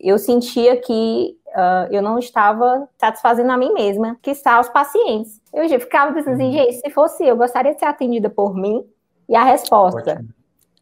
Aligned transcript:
Eu 0.00 0.18
sentia 0.18 0.80
que 0.80 1.36
uh, 1.48 1.92
eu 1.92 2.00
não 2.00 2.18
estava 2.18 2.88
satisfazendo 2.98 3.50
a 3.50 3.56
mim 3.56 3.72
mesma, 3.72 4.16
que 4.22 4.30
está 4.30 4.60
os 4.60 4.68
pacientes. 4.68 5.40
Eu 5.52 5.68
já 5.68 5.78
ficava 5.80 6.14
pensando 6.14 6.34
assim, 6.34 6.46
uhum. 6.46 6.52
gente, 6.52 6.80
se 6.80 6.90
fosse 6.90 7.26
eu, 7.26 7.36
gostaria 7.36 7.74
de 7.74 7.80
ser 7.80 7.86
atendida 7.86 8.30
por 8.30 8.54
mim? 8.54 8.84
E 9.28 9.34
a 9.36 9.44
resposta, 9.44 10.12
Ótimo. 10.12 10.28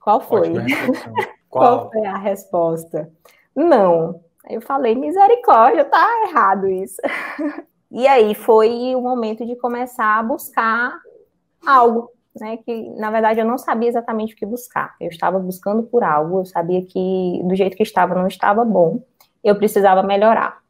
qual 0.03 0.21
foi? 0.21 0.53
Qual? 1.49 1.79
qual 1.79 1.91
foi 1.91 2.05
a 2.05 2.19
resposta? 2.19 3.11
Não. 3.55 4.21
Eu 4.49 4.61
falei, 4.61 4.95
misericórdia, 4.95 5.85
tá 5.87 6.07
errado 6.29 6.69
isso. 6.69 7.01
e 7.91 8.07
aí 8.07 8.35
foi 8.35 8.95
o 8.95 9.01
momento 9.01 9.47
de 9.47 9.57
começar 9.57 10.19
a 10.19 10.23
buscar 10.23 10.93
algo, 11.67 12.11
né? 12.39 12.59
Que 12.59 12.91
na 12.91 13.11
verdade 13.11 13.41
eu 13.41 13.47
não 13.47 13.57
sabia 13.57 13.89
exatamente 13.89 14.35
o 14.35 14.37
que 14.37 14.45
buscar. 14.45 14.95
Eu 15.01 15.09
estava 15.09 15.39
buscando 15.39 15.85
por 15.85 16.05
algo, 16.05 16.41
eu 16.41 16.45
sabia 16.45 16.85
que 16.85 17.41
do 17.45 17.55
jeito 17.55 17.77
que 17.77 17.83
estava 17.83 18.15
não 18.15 18.27
estava 18.27 18.65
bom 18.65 19.01
eu 19.47 19.55
precisava 19.55 20.03
melhorar. 20.03 20.61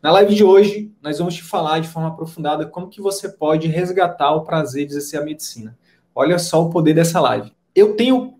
Na 0.00 0.12
live 0.12 0.32
de 0.32 0.44
hoje, 0.44 0.92
nós 1.02 1.18
vamos 1.18 1.34
te 1.34 1.42
falar 1.42 1.80
de 1.80 1.88
forma 1.88 2.08
aprofundada 2.08 2.64
como 2.64 2.88
que 2.88 3.00
você 3.00 3.28
pode 3.28 3.66
resgatar 3.66 4.32
o 4.32 4.44
prazer 4.44 4.86
de 4.86 4.92
exercer 4.92 5.20
a 5.20 5.24
medicina. 5.24 5.76
Olha 6.14 6.38
só 6.38 6.62
o 6.62 6.70
poder 6.70 6.94
dessa 6.94 7.20
live. 7.20 7.52
Eu 7.74 7.96
tenho 7.96 8.38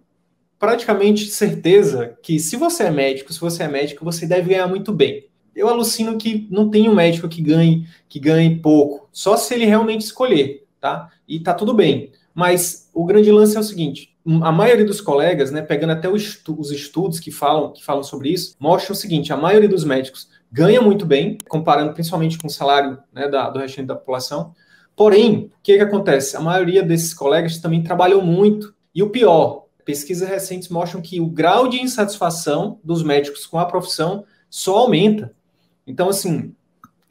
praticamente 0.56 1.26
certeza 1.26 2.16
que 2.22 2.38
se 2.38 2.54
você 2.54 2.84
é 2.84 2.90
médico, 2.92 3.32
se 3.32 3.40
você 3.40 3.64
é 3.64 3.68
médico, 3.68 4.04
você 4.04 4.24
deve 4.24 4.50
ganhar 4.50 4.68
muito 4.68 4.92
bem. 4.92 5.26
Eu 5.54 5.68
alucino 5.68 6.16
que 6.16 6.46
não 6.48 6.70
tem 6.70 6.88
um 6.88 6.94
médico 6.94 7.28
que 7.28 7.42
ganhe, 7.42 7.88
que 8.08 8.20
ganhe 8.20 8.60
pouco, 8.60 9.08
só 9.10 9.36
se 9.36 9.52
ele 9.52 9.64
realmente 9.64 10.02
escolher, 10.02 10.64
tá? 10.80 11.10
E 11.26 11.40
tá 11.40 11.52
tudo 11.52 11.74
bem. 11.74 12.12
Mas 12.38 12.88
o 12.94 13.04
grande 13.04 13.32
lance 13.32 13.56
é 13.56 13.58
o 13.58 13.64
seguinte: 13.64 14.16
a 14.42 14.52
maioria 14.52 14.84
dos 14.84 15.00
colegas, 15.00 15.50
né, 15.50 15.60
pegando 15.60 15.90
até 15.90 16.08
estu 16.08 16.56
os 16.56 16.70
estudos 16.70 17.18
que 17.18 17.32
falam, 17.32 17.72
que 17.72 17.84
falam 17.84 18.04
sobre 18.04 18.28
isso, 18.28 18.54
mostram 18.60 18.94
o 18.94 18.96
seguinte: 18.96 19.32
a 19.32 19.36
maioria 19.36 19.68
dos 19.68 19.82
médicos 19.82 20.28
ganha 20.52 20.80
muito 20.80 21.04
bem, 21.04 21.36
comparando 21.48 21.92
principalmente 21.92 22.38
com 22.38 22.46
o 22.46 22.50
salário 22.50 22.96
né, 23.12 23.26
da, 23.26 23.50
do 23.50 23.58
restante 23.58 23.88
da 23.88 23.96
população. 23.96 24.54
Porém, 24.94 25.50
o 25.58 25.62
que, 25.64 25.78
que 25.78 25.82
acontece? 25.82 26.36
A 26.36 26.40
maioria 26.40 26.80
desses 26.80 27.12
colegas 27.12 27.58
também 27.58 27.82
trabalham 27.82 28.20
muito. 28.20 28.72
E 28.94 29.02
o 29.02 29.10
pior, 29.10 29.64
pesquisas 29.84 30.28
recentes 30.28 30.68
mostram 30.68 31.02
que 31.02 31.20
o 31.20 31.26
grau 31.26 31.66
de 31.66 31.82
insatisfação 31.82 32.78
dos 32.84 33.02
médicos 33.02 33.46
com 33.46 33.58
a 33.58 33.66
profissão 33.66 34.24
só 34.48 34.78
aumenta. 34.78 35.34
Então, 35.84 36.08
assim, 36.08 36.54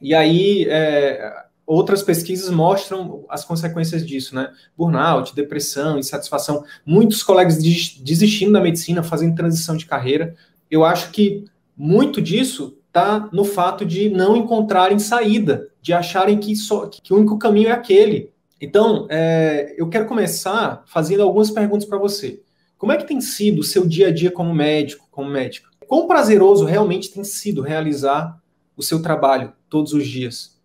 e 0.01 0.15
aí 0.15 0.65
é, 0.69 1.46
outras 1.67 2.01
pesquisas 2.01 2.49
mostram 2.49 3.25
as 3.27 3.43
consequências 3.43 4.07
disso, 4.07 4.33
né? 4.33 4.51
Burnout, 4.75 5.35
depressão, 5.35 5.99
insatisfação. 5.99 6.63
Muitos 6.85 7.21
colegas 7.21 7.57
desistindo 7.57 8.53
da 8.53 8.61
medicina, 8.61 9.03
fazendo 9.03 9.35
transição 9.35 9.75
de 9.75 9.85
carreira. 9.85 10.33
Eu 10.71 10.85
acho 10.85 11.11
que 11.11 11.43
muito 11.75 12.21
disso 12.21 12.77
está 12.87 13.29
no 13.33 13.43
fato 13.43 13.85
de 13.85 14.09
não 14.09 14.37
encontrarem 14.37 14.97
saída, 14.97 15.67
de 15.81 15.91
acharem 15.91 16.39
que, 16.39 16.55
só, 16.55 16.87
que 16.87 17.13
o 17.13 17.17
único 17.17 17.37
caminho 17.37 17.67
é 17.67 17.73
aquele. 17.73 18.31
Então, 18.59 19.05
é, 19.09 19.75
eu 19.77 19.89
quero 19.89 20.07
começar 20.07 20.83
fazendo 20.87 21.21
algumas 21.21 21.51
perguntas 21.51 21.85
para 21.85 21.97
você. 21.97 22.41
Como 22.77 22.93
é 22.93 22.97
que 22.97 23.05
tem 23.05 23.19
sido 23.19 23.59
o 23.59 23.63
seu 23.63 23.85
dia 23.85 24.07
a 24.07 24.13
dia 24.13 24.31
como 24.31 24.53
médico, 24.53 25.07
como 25.11 25.29
médico? 25.29 25.67
Quão 25.85 26.07
prazeroso 26.07 26.63
realmente 26.63 27.11
tem 27.11 27.23
sido 27.23 27.61
realizar 27.61 28.41
o 28.75 28.81
seu 28.81 29.01
trabalho 29.01 29.53
todos 29.69 29.93
os 29.93 30.07
dias? 30.07 30.56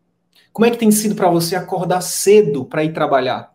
Como 0.52 0.66
é 0.66 0.70
que 0.70 0.76
tem 0.76 0.90
sido 0.90 1.14
para 1.14 1.30
você 1.30 1.56
acordar 1.56 2.02
cedo 2.02 2.64
para 2.64 2.84
ir 2.84 2.92
trabalhar? 2.92 3.54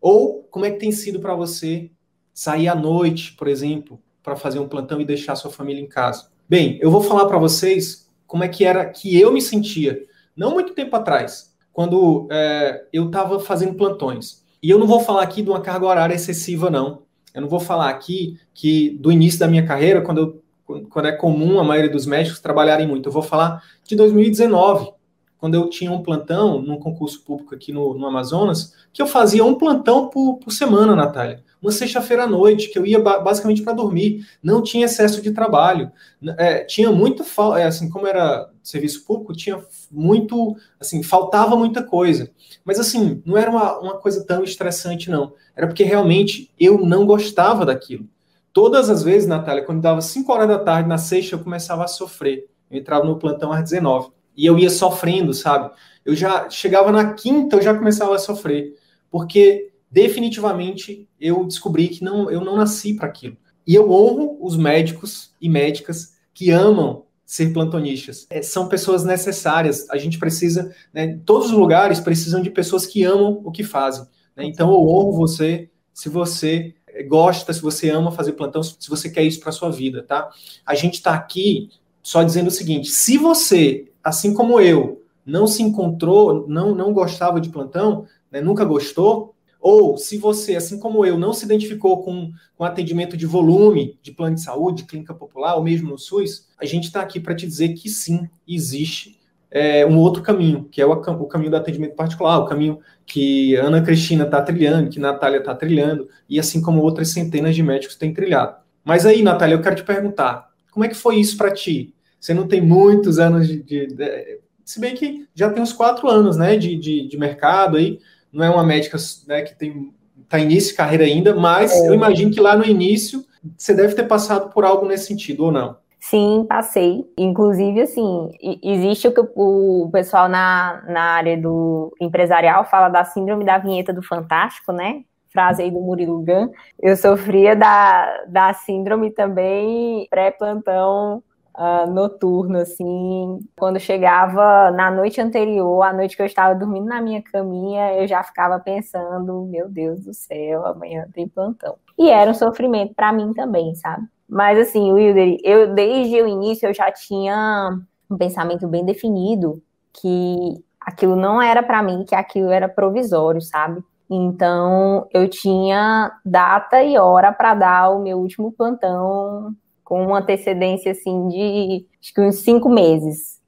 Ou 0.00 0.42
como 0.50 0.66
é 0.66 0.70
que 0.70 0.78
tem 0.78 0.92
sido 0.92 1.18
para 1.18 1.34
você 1.34 1.90
sair 2.34 2.68
à 2.68 2.74
noite, 2.74 3.32
por 3.32 3.48
exemplo, 3.48 3.98
para 4.22 4.36
fazer 4.36 4.58
um 4.58 4.68
plantão 4.68 5.00
e 5.00 5.04
deixar 5.04 5.34
sua 5.34 5.50
família 5.50 5.82
em 5.82 5.88
casa? 5.88 6.28
Bem, 6.48 6.78
eu 6.80 6.90
vou 6.90 7.00
falar 7.02 7.24
para 7.24 7.38
vocês 7.38 8.10
como 8.26 8.44
é 8.44 8.48
que 8.48 8.64
era 8.64 8.84
que 8.84 9.18
eu 9.18 9.32
me 9.32 9.40
sentia, 9.40 10.04
não 10.36 10.52
muito 10.52 10.74
tempo 10.74 10.94
atrás, 10.94 11.54
quando 11.72 12.28
é, 12.30 12.84
eu 12.92 13.06
estava 13.06 13.40
fazendo 13.40 13.74
plantões. 13.74 14.44
E 14.62 14.68
eu 14.68 14.78
não 14.78 14.86
vou 14.86 15.00
falar 15.00 15.22
aqui 15.22 15.42
de 15.42 15.48
uma 15.48 15.60
carga 15.60 15.86
horária 15.86 16.14
excessiva, 16.14 16.68
não. 16.68 17.02
Eu 17.32 17.42
não 17.42 17.48
vou 17.48 17.60
falar 17.60 17.88
aqui 17.88 18.38
que 18.52 18.90
do 19.00 19.10
início 19.10 19.40
da 19.40 19.48
minha 19.48 19.66
carreira, 19.66 20.02
quando, 20.02 20.42
eu, 20.66 20.84
quando 20.88 21.06
é 21.06 21.12
comum 21.12 21.58
a 21.58 21.64
maioria 21.64 21.90
dos 21.90 22.04
médicos 22.04 22.40
trabalharem 22.40 22.86
muito. 22.86 23.08
Eu 23.08 23.12
vou 23.12 23.22
falar 23.22 23.62
de 23.84 23.94
2019, 23.94 24.92
quando 25.38 25.54
eu 25.54 25.68
tinha 25.68 25.92
um 25.92 26.02
plantão 26.02 26.60
num 26.60 26.78
concurso 26.78 27.22
público 27.22 27.54
aqui 27.54 27.72
no, 27.72 27.94
no 27.94 28.06
Amazonas, 28.06 28.74
que 28.92 29.02
eu 29.02 29.06
fazia 29.06 29.44
um 29.44 29.54
plantão 29.54 30.08
por, 30.08 30.38
por 30.38 30.50
semana, 30.50 30.96
Natália. 30.96 31.44
Uma 31.60 31.72
sexta-feira 31.72 32.24
à 32.24 32.26
noite, 32.26 32.68
que 32.68 32.78
eu 32.78 32.86
ia 32.86 32.98
ba 32.98 33.18
basicamente 33.18 33.62
para 33.62 33.72
dormir. 33.72 34.26
Não 34.42 34.62
tinha 34.62 34.86
excesso 34.86 35.20
de 35.20 35.32
trabalho. 35.32 35.90
É, 36.38 36.64
tinha 36.64 36.90
muito, 36.92 37.24
é, 37.56 37.64
assim, 37.64 37.88
como 37.90 38.06
era 38.06 38.50
serviço 38.62 39.04
público, 39.04 39.34
tinha 39.34 39.62
muito, 39.90 40.56
assim, 40.78 41.02
faltava 41.02 41.56
muita 41.56 41.82
coisa. 41.82 42.30
Mas, 42.64 42.78
assim, 42.78 43.22
não 43.24 43.36
era 43.36 43.50
uma, 43.50 43.78
uma 43.78 43.94
coisa 43.98 44.24
tão 44.24 44.44
estressante, 44.44 45.10
não. 45.10 45.32
Era 45.54 45.66
porque 45.66 45.82
realmente 45.82 46.50
eu 46.58 46.78
não 46.78 47.04
gostava 47.06 47.66
daquilo. 47.66 48.06
Todas 48.52 48.88
as 48.88 49.02
vezes, 49.02 49.28
Natália, 49.28 49.64
quando 49.64 49.82
dava 49.82 50.00
5 50.00 50.32
horas 50.32 50.48
da 50.48 50.58
tarde, 50.58 50.88
na 50.88 50.98
sexta, 50.98 51.34
eu 51.34 51.40
começava 51.40 51.84
a 51.84 51.88
sofrer. 51.88 52.46
Eu 52.70 52.78
entrava 52.78 53.04
no 53.04 53.18
plantão 53.18 53.52
às 53.52 53.62
19 53.62 54.15
e 54.36 54.44
eu 54.46 54.58
ia 54.58 54.70
sofrendo, 54.70 55.32
sabe? 55.32 55.70
Eu 56.04 56.14
já 56.14 56.48
chegava 56.50 56.92
na 56.92 57.14
quinta, 57.14 57.56
eu 57.56 57.62
já 57.62 57.74
começava 57.74 58.14
a 58.14 58.18
sofrer, 58.18 58.74
porque 59.10 59.70
definitivamente 59.90 61.08
eu 61.20 61.44
descobri 61.44 61.88
que 61.88 62.04
não, 62.04 62.30
eu 62.30 62.40
não 62.40 62.56
nasci 62.56 62.94
para 62.94 63.08
aquilo. 63.08 63.36
E 63.66 63.74
eu 63.74 63.90
honro 63.90 64.38
os 64.40 64.56
médicos 64.56 65.32
e 65.40 65.48
médicas 65.48 66.14
que 66.32 66.50
amam 66.50 67.04
ser 67.24 67.52
plantonistas. 67.52 68.26
É, 68.30 68.40
são 68.40 68.68
pessoas 68.68 69.04
necessárias. 69.04 69.90
A 69.90 69.96
gente 69.96 70.18
precisa, 70.18 70.72
né, 70.94 71.18
todos 71.26 71.48
os 71.48 71.52
lugares 71.52 71.98
precisam 71.98 72.40
de 72.40 72.50
pessoas 72.50 72.86
que 72.86 73.02
amam 73.02 73.40
o 73.44 73.50
que 73.50 73.64
fazem. 73.64 74.06
Né? 74.36 74.44
Então 74.44 74.70
eu 74.70 74.86
honro 74.86 75.12
você 75.12 75.68
se 75.92 76.08
você 76.08 76.74
gosta, 77.08 77.52
se 77.52 77.60
você 77.60 77.90
ama 77.90 78.12
fazer 78.12 78.32
plantão, 78.32 78.62
se 78.62 78.88
você 78.88 79.10
quer 79.10 79.24
isso 79.24 79.40
para 79.40 79.50
sua 79.50 79.70
vida, 79.70 80.02
tá? 80.02 80.30
A 80.64 80.74
gente 80.74 80.94
está 80.94 81.14
aqui 81.14 81.70
só 82.02 82.22
dizendo 82.22 82.48
o 82.48 82.52
seguinte: 82.52 82.88
se 82.88 83.18
você 83.18 83.90
assim 84.06 84.32
como 84.32 84.60
eu, 84.60 85.02
não 85.26 85.48
se 85.48 85.64
encontrou, 85.64 86.46
não, 86.46 86.76
não 86.76 86.92
gostava 86.92 87.40
de 87.40 87.48
plantão, 87.48 88.06
né, 88.30 88.40
nunca 88.40 88.64
gostou, 88.64 89.34
ou 89.60 89.98
se 89.98 90.16
você, 90.16 90.54
assim 90.54 90.78
como 90.78 91.04
eu, 91.04 91.18
não 91.18 91.32
se 91.32 91.44
identificou 91.44 92.04
com, 92.04 92.30
com 92.56 92.62
atendimento 92.62 93.16
de 93.16 93.26
volume 93.26 93.98
de 94.00 94.12
plano 94.12 94.36
de 94.36 94.42
saúde, 94.42 94.82
de 94.82 94.88
clínica 94.88 95.12
popular, 95.12 95.56
ou 95.56 95.64
mesmo 95.64 95.90
no 95.90 95.98
SUS, 95.98 96.46
a 96.56 96.64
gente 96.64 96.84
está 96.84 97.00
aqui 97.00 97.18
para 97.18 97.34
te 97.34 97.48
dizer 97.48 97.70
que 97.70 97.88
sim, 97.88 98.28
existe 98.46 99.18
é, 99.50 99.84
um 99.84 99.98
outro 99.98 100.22
caminho, 100.22 100.68
que 100.70 100.80
é 100.80 100.86
o, 100.86 100.92
o, 100.92 101.26
caminho 101.26 101.50
do 101.50 101.56
atendimento 101.56 101.96
particular, 101.96 102.38
o 102.38 102.46
caminho 102.46 102.78
que 103.04 103.56
Ana 103.56 103.82
Cristina 103.82 104.22
está 104.22 104.40
trilhando, 104.40 104.88
que 104.88 105.00
Natália 105.00 105.38
está 105.38 105.52
trilhando, 105.52 106.08
e 106.28 106.38
assim 106.38 106.62
como 106.62 106.80
outras 106.80 107.08
centenas 107.08 107.56
de 107.56 107.62
médicos 107.64 107.96
têm 107.96 108.14
trilhado. 108.14 108.54
Mas 108.84 109.04
aí, 109.04 109.20
Natália, 109.20 109.56
eu 109.56 109.62
quero 109.62 109.74
te 109.74 109.82
perguntar, 109.82 110.48
como 110.70 110.84
é 110.84 110.88
que 110.88 110.94
foi 110.94 111.16
isso 111.16 111.36
para 111.36 111.52
ti? 111.52 111.92
Você 112.26 112.34
não 112.34 112.48
tem 112.48 112.60
muitos 112.60 113.20
anos 113.20 113.46
de, 113.46 113.62
de, 113.62 113.86
de, 113.86 114.40
Se 114.64 114.80
bem 114.80 114.96
que 114.96 115.28
já 115.32 115.48
tem 115.48 115.62
uns 115.62 115.72
quatro 115.72 116.08
anos 116.08 116.36
né, 116.36 116.56
de, 116.56 116.74
de, 116.76 117.06
de 117.06 117.16
mercado 117.16 117.76
aí. 117.76 118.00
Não 118.32 118.44
é 118.44 118.50
uma 118.50 118.64
médica 118.64 118.98
né, 119.28 119.42
que 119.42 119.54
tem 119.54 119.94
está 120.24 120.36
início 120.40 120.70
de 120.70 120.76
carreira 120.76 121.04
ainda, 121.04 121.36
mas 121.36 121.70
é. 121.70 121.88
eu 121.88 121.94
imagino 121.94 122.32
que 122.32 122.40
lá 122.40 122.56
no 122.56 122.64
início 122.64 123.24
você 123.56 123.72
deve 123.72 123.94
ter 123.94 124.08
passado 124.08 124.50
por 124.50 124.64
algo 124.64 124.84
nesse 124.84 125.06
sentido, 125.06 125.44
ou 125.44 125.52
não? 125.52 125.76
Sim, 126.00 126.44
passei. 126.48 127.08
Inclusive, 127.16 127.82
assim, 127.82 128.32
existe 128.60 129.06
o 129.06 129.12
que 129.12 129.22
o 129.36 129.88
pessoal 129.92 130.28
na, 130.28 130.82
na 130.88 131.02
área 131.02 131.40
do 131.40 131.94
empresarial 132.00 132.64
fala 132.64 132.88
da 132.88 133.04
síndrome 133.04 133.44
da 133.44 133.56
vinheta 133.58 133.92
do 133.92 134.02
Fantástico, 134.02 134.72
né? 134.72 135.04
Frase 135.32 135.62
aí 135.62 135.70
do 135.70 135.80
Murilo 135.80 136.24
Gun. 136.24 136.50
Eu 136.82 136.96
sofria 136.96 137.54
da, 137.54 138.24
da 138.26 138.52
síndrome 138.52 139.12
também 139.12 140.08
pré-plantão 140.10 141.22
uh, 141.56 141.90
noturno, 141.90 142.58
assim. 142.58 143.38
Quando 143.56 143.80
chegava 143.80 144.70
na 144.70 144.90
noite 144.90 145.20
anterior, 145.20 145.82
a 145.82 145.92
noite 145.92 146.16
que 146.16 146.22
eu 146.22 146.26
estava 146.26 146.54
dormindo 146.54 146.86
na 146.86 147.00
minha 147.00 147.22
caminha, 147.22 147.94
eu 147.94 148.06
já 148.06 148.22
ficava 148.22 148.58
pensando, 148.60 149.46
meu 149.46 149.68
Deus 149.68 150.00
do 150.00 150.14
céu, 150.14 150.66
amanhã 150.66 151.06
tem 151.12 151.26
plantão. 151.26 151.76
E 151.98 152.10
era 152.10 152.30
um 152.30 152.34
sofrimento 152.34 152.94
para 152.94 153.12
mim 153.12 153.32
também, 153.32 153.74
sabe? 153.74 154.06
Mas 154.28 154.58
assim, 154.58 154.92
Wilder, 154.92 155.38
eu 155.42 155.74
desde 155.74 156.20
o 156.20 156.28
início 156.28 156.68
eu 156.68 156.74
já 156.74 156.90
tinha 156.90 157.70
um 158.10 158.16
pensamento 158.16 158.66
bem 158.66 158.84
definido 158.84 159.62
que 159.92 160.64
aquilo 160.80 161.16
não 161.16 161.40
era 161.40 161.62
para 161.62 161.82
mim, 161.82 162.04
que 162.04 162.14
aquilo 162.14 162.50
era 162.50 162.68
provisório, 162.68 163.40
sabe? 163.40 163.82
Então 164.10 165.06
eu 165.12 165.28
tinha 165.28 166.12
data 166.24 166.82
e 166.82 166.98
hora 166.98 167.32
para 167.32 167.54
dar 167.54 167.90
o 167.90 168.02
meu 168.02 168.18
último 168.18 168.52
plantão 168.52 169.54
com 169.86 170.04
uma 170.04 170.18
antecedência 170.18 170.90
assim 170.90 171.28
de 171.28 171.86
acho 172.02 172.12
que 172.12 172.20
uns 172.20 172.40
cinco 172.40 172.68
meses. 172.68 173.40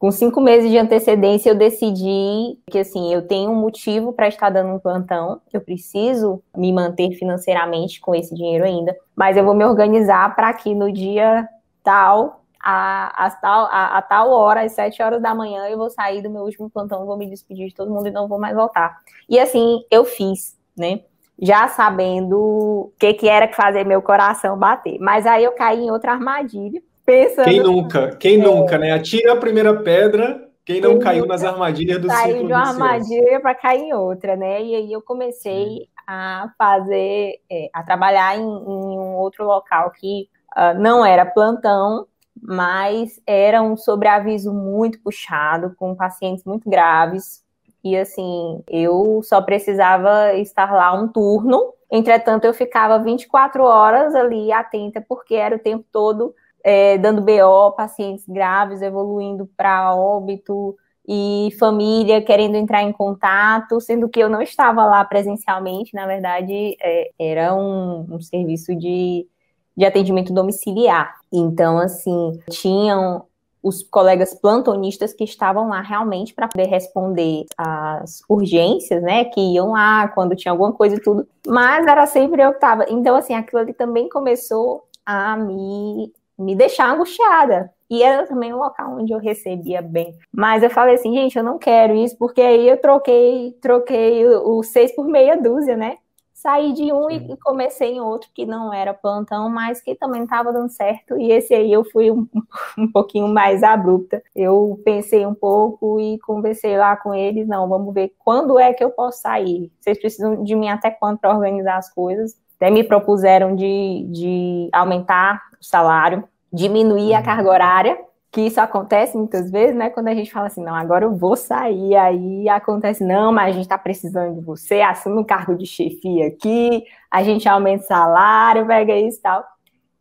Com 0.00 0.10
cinco 0.10 0.40
meses 0.40 0.68
de 0.68 0.76
antecedência, 0.76 1.48
eu 1.48 1.54
decidi 1.54 2.58
que 2.68 2.80
assim 2.80 3.14
eu 3.14 3.26
tenho 3.26 3.52
um 3.52 3.54
motivo 3.54 4.12
para 4.12 4.26
estar 4.26 4.50
dando 4.50 4.74
um 4.74 4.80
plantão, 4.80 5.40
eu 5.52 5.60
preciso 5.60 6.42
me 6.56 6.72
manter 6.72 7.12
financeiramente 7.12 8.00
com 8.00 8.14
esse 8.16 8.34
dinheiro 8.34 8.64
ainda, 8.64 8.94
mas 9.14 9.36
eu 9.36 9.44
vou 9.44 9.54
me 9.54 9.64
organizar 9.64 10.34
para 10.34 10.52
que 10.52 10.74
no 10.74 10.92
dia 10.92 11.48
tal 11.84 12.42
a, 12.60 13.26
a, 13.26 13.30
tal, 13.30 13.66
a, 13.66 13.98
a, 13.98 14.02
tal 14.02 14.30
hora, 14.32 14.62
às 14.62 14.72
sete 14.72 15.00
horas 15.00 15.22
da 15.22 15.32
manhã, 15.36 15.68
eu 15.68 15.78
vou 15.78 15.88
sair 15.88 16.20
do 16.20 16.28
meu 16.28 16.42
último 16.42 16.68
plantão, 16.68 17.06
vou 17.06 17.16
me 17.16 17.30
despedir 17.30 17.68
de 17.68 17.74
todo 17.74 17.92
mundo 17.92 18.08
e 18.08 18.10
não 18.10 18.26
vou 18.26 18.40
mais 18.40 18.56
voltar. 18.56 18.98
E 19.28 19.38
assim, 19.38 19.84
eu 19.88 20.04
fiz, 20.04 20.58
né? 20.76 21.02
Já 21.40 21.68
sabendo 21.68 22.38
o 22.38 22.92
que, 22.98 23.12
que 23.14 23.28
era 23.28 23.46
que 23.46 23.56
fazia 23.56 23.84
meu 23.84 24.00
coração 24.00 24.58
bater. 24.58 24.98
Mas 25.00 25.26
aí 25.26 25.44
eu 25.44 25.52
caí 25.52 25.80
em 25.80 25.90
outra 25.90 26.12
armadilha, 26.12 26.82
pensando... 27.04 27.44
Quem 27.44 27.62
nunca? 27.62 28.16
Quem 28.16 28.40
é, 28.40 28.44
nunca, 28.44 28.78
né? 28.78 28.92
Atira 28.92 29.34
a 29.34 29.36
primeira 29.36 29.74
pedra, 29.82 30.48
quem 30.64 30.80
não 30.80 30.92
quem 30.92 31.00
caiu 31.00 31.26
nas 31.26 31.44
armadilhas 31.44 32.00
do 32.00 32.10
ciclo 32.10 32.46
de 32.46 32.52
uma 32.52 32.68
armadilha 32.68 33.40
para 33.40 33.54
cair 33.54 33.82
em 33.82 33.92
outra, 33.92 34.34
né? 34.34 34.62
E 34.62 34.74
aí 34.74 34.92
eu 34.92 35.02
comecei 35.02 35.88
a 36.06 36.50
fazer, 36.58 37.34
é, 37.50 37.68
a 37.72 37.82
trabalhar 37.82 38.36
em, 38.36 38.42
em, 38.42 38.44
um 38.44 39.16
outro 39.16 39.44
local 39.44 39.90
que 39.90 40.28
uh, 40.56 40.78
não 40.78 41.04
era 41.04 41.26
plantão, 41.26 42.06
mas 42.40 43.20
era 43.26 43.62
um 43.62 43.76
sobreaviso 43.76 44.52
muito 44.52 45.00
puxado, 45.02 45.74
com 45.76 45.94
pacientes 45.94 46.44
muito 46.44 46.68
graves, 46.68 47.45
e 47.86 47.96
assim, 47.96 48.62
eu 48.68 49.20
só 49.22 49.40
precisava 49.40 50.34
estar 50.34 50.72
lá 50.72 50.92
um 50.92 51.08
turno. 51.08 51.72
Entretanto, 51.90 52.44
eu 52.44 52.52
ficava 52.52 52.98
24 52.98 53.62
horas 53.62 54.14
ali 54.14 54.52
atenta, 54.52 55.00
porque 55.00 55.34
era 55.34 55.54
o 55.56 55.60
tempo 55.60 55.84
todo 55.92 56.34
é, 56.64 56.98
dando 56.98 57.22
BO, 57.22 57.72
pacientes 57.76 58.24
graves 58.26 58.82
evoluindo 58.82 59.48
para 59.56 59.94
óbito 59.94 60.76
e 61.08 61.50
família 61.60 62.20
querendo 62.20 62.56
entrar 62.56 62.82
em 62.82 62.92
contato, 62.92 63.80
sendo 63.80 64.08
que 64.08 64.18
eu 64.18 64.28
não 64.28 64.42
estava 64.42 64.84
lá 64.84 65.04
presencialmente, 65.04 65.94
na 65.94 66.06
verdade, 66.06 66.76
é, 66.82 67.10
era 67.16 67.54
um, 67.54 68.04
um 68.10 68.20
serviço 68.20 68.74
de, 68.74 69.28
de 69.76 69.84
atendimento 69.84 70.32
domiciliar. 70.32 71.14
Então, 71.32 71.78
assim, 71.78 72.32
tinham 72.50 73.24
os 73.66 73.82
colegas 73.82 74.32
plantonistas 74.32 75.12
que 75.12 75.24
estavam 75.24 75.68
lá 75.70 75.80
realmente 75.80 76.32
para 76.32 76.46
poder 76.46 76.68
responder 76.68 77.46
às 77.58 78.20
urgências, 78.28 79.02
né? 79.02 79.24
Que 79.24 79.40
iam 79.40 79.72
lá 79.72 80.06
quando 80.08 80.36
tinha 80.36 80.52
alguma 80.52 80.72
coisa 80.72 80.94
e 80.94 81.00
tudo. 81.00 81.26
Mas 81.44 81.84
era 81.84 82.06
sempre 82.06 82.42
eu 82.42 82.50
que 82.50 82.58
estava. 82.58 82.86
Então, 82.88 83.16
assim, 83.16 83.34
aquilo 83.34 83.60
ali 83.60 83.74
também 83.74 84.08
começou 84.08 84.84
a 85.04 85.36
me, 85.36 86.12
me 86.38 86.54
deixar 86.54 86.94
angustiada. 86.94 87.72
E 87.90 88.02
era 88.02 88.26
também 88.26 88.52
um 88.52 88.58
local 88.58 88.98
onde 88.98 89.12
eu 89.12 89.18
recebia 89.18 89.82
bem. 89.82 90.16
Mas 90.32 90.62
eu 90.62 90.70
falei 90.70 90.94
assim, 90.94 91.12
gente, 91.12 91.36
eu 91.36 91.42
não 91.42 91.58
quero 91.58 91.94
isso, 91.94 92.16
porque 92.18 92.40
aí 92.40 92.68
eu 92.68 92.76
troquei, 92.80 93.52
troquei 93.60 94.26
o, 94.26 94.62
seis 94.62 94.94
por 94.94 95.06
meia 95.06 95.36
dúzia, 95.36 95.76
né? 95.76 95.96
Saí 96.36 96.74
de 96.74 96.92
um 96.92 97.08
Sim. 97.08 97.32
e 97.32 97.36
comecei 97.38 97.94
em 97.94 98.00
outro 98.00 98.28
que 98.34 98.44
não 98.44 98.70
era 98.70 98.92
plantão, 98.92 99.48
mas 99.48 99.80
que 99.80 99.94
também 99.94 100.24
estava 100.24 100.52
dando 100.52 100.68
certo. 100.68 101.18
E 101.18 101.32
esse 101.32 101.54
aí 101.54 101.72
eu 101.72 101.82
fui 101.82 102.10
um, 102.10 102.28
um 102.76 102.92
pouquinho 102.92 103.26
mais 103.26 103.62
abrupta. 103.62 104.22
Eu 104.34 104.78
pensei 104.84 105.24
um 105.24 105.34
pouco 105.34 105.98
e 105.98 106.18
conversei 106.18 106.76
lá 106.76 106.94
com 106.94 107.14
eles. 107.14 107.48
Não, 107.48 107.66
vamos 107.66 107.94
ver 107.94 108.12
quando 108.18 108.58
é 108.58 108.74
que 108.74 108.84
eu 108.84 108.90
posso 108.90 109.22
sair. 109.22 109.72
Vocês 109.80 109.98
precisam 109.98 110.44
de 110.44 110.54
mim 110.54 110.68
até 110.68 110.90
quando 110.90 111.18
para 111.18 111.34
organizar 111.34 111.78
as 111.78 111.92
coisas? 111.92 112.36
Até 112.56 112.70
me 112.70 112.84
propuseram 112.84 113.56
de, 113.56 114.06
de 114.10 114.68
aumentar 114.74 115.40
o 115.58 115.64
salário, 115.64 116.22
diminuir 116.52 117.14
a 117.14 117.18
uhum. 117.18 117.24
carga 117.24 117.48
horária 117.48 118.06
que 118.36 118.42
isso 118.42 118.60
acontece 118.60 119.16
muitas 119.16 119.50
vezes, 119.50 119.74
né? 119.74 119.88
Quando 119.88 120.08
a 120.08 120.14
gente 120.14 120.30
fala 120.30 120.48
assim, 120.48 120.62
não, 120.62 120.74
agora 120.74 121.06
eu 121.06 121.16
vou 121.16 121.34
sair, 121.34 121.96
aí 121.96 122.46
acontece, 122.50 123.02
não, 123.02 123.32
mas 123.32 123.48
a 123.48 123.52
gente 123.52 123.62
está 123.62 123.78
precisando 123.78 124.34
de 124.34 124.44
você, 124.44 124.82
assume 124.82 125.20
um 125.20 125.24
cargo 125.24 125.56
de 125.56 125.64
chefia 125.64 126.26
aqui, 126.26 126.84
a 127.10 127.22
gente 127.22 127.48
aumenta 127.48 127.84
o 127.84 127.86
salário, 127.86 128.66
pega 128.66 128.94
isso 128.94 129.20
e 129.20 129.22
tal. 129.22 129.42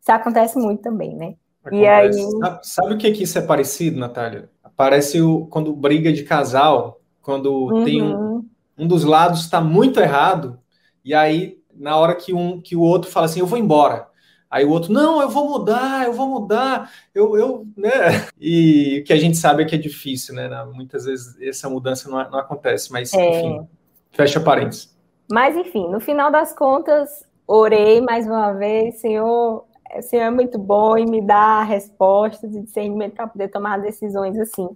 Isso 0.01 0.11
acontece 0.11 0.59
muito 0.59 0.81
também, 0.81 1.15
né? 1.15 1.35
Acontece. 1.63 1.81
E 1.81 1.87
aí... 1.87 2.13
Sabe, 2.13 2.59
sabe, 2.63 2.93
o 2.93 2.97
que, 2.97 3.11
que 3.13 3.23
isso 3.23 3.39
é 3.39 3.41
parecido, 3.41 3.97
Natália? 3.97 4.49
Parece 4.75 5.21
o, 5.21 5.45
quando 5.45 5.71
briga 5.71 6.11
de 6.11 6.23
casal, 6.23 6.99
quando 7.21 7.67
uhum. 7.73 7.85
tem 7.85 8.01
um, 8.01 8.15
uhum. 8.17 8.45
um 8.79 8.85
dos 8.85 9.05
lados 9.05 9.45
está 9.45 9.61
muito 9.61 10.01
errado, 10.01 10.59
e 11.05 11.13
aí, 11.13 11.57
na 11.73 11.95
hora 11.95 12.13
que, 12.13 12.33
um, 12.33 12.59
que 12.59 12.75
o 12.75 12.81
outro 12.81 13.09
fala 13.09 13.27
assim, 13.27 13.39
eu 13.39 13.47
vou 13.47 13.57
embora 13.57 14.13
Aí 14.55 14.63
o 14.63 14.69
outro, 14.69 14.93
não, 14.93 15.21
eu 15.21 15.27
vou 15.27 15.49
mudar, 15.49 16.05
eu 16.05 16.13
vou 16.13 16.29
mudar, 16.29 16.89
eu, 17.13 17.37
eu, 17.37 17.67
né? 17.75 18.25
E 18.39 19.01
o 19.01 19.03
que 19.03 19.11
a 19.11 19.17
gente 19.17 19.35
sabe 19.35 19.61
é 19.61 19.65
que 19.65 19.75
é 19.75 19.77
difícil, 19.77 20.33
né? 20.33 20.47
Muitas 20.73 21.03
vezes 21.03 21.37
essa 21.41 21.69
mudança 21.69 22.09
não, 22.09 22.17
não 22.31 22.39
acontece, 22.39 22.89
mas 22.89 23.13
é... 23.13 23.41
enfim, 23.41 23.67
fecha 24.11 24.39
parênteses. 24.39 24.97
Mas 25.29 25.57
enfim, 25.57 25.89
no 25.89 25.99
final 25.99 26.31
das 26.31 26.53
contas, 26.53 27.27
orei 27.45 27.99
mais 27.99 28.27
uma 28.27 28.53
vez, 28.53 29.01
Senhor, 29.01 29.65
o 29.93 30.01
Senhor 30.01 30.23
é 30.23 30.31
muito 30.31 30.57
bom 30.57 30.97
e 30.97 31.05
me 31.05 31.21
dá 31.21 31.61
respostas 31.61 32.55
e 32.55 32.61
discernimento 32.61 33.15
para 33.15 33.27
poder 33.27 33.49
tomar 33.49 33.81
decisões 33.81 34.39
assim. 34.39 34.69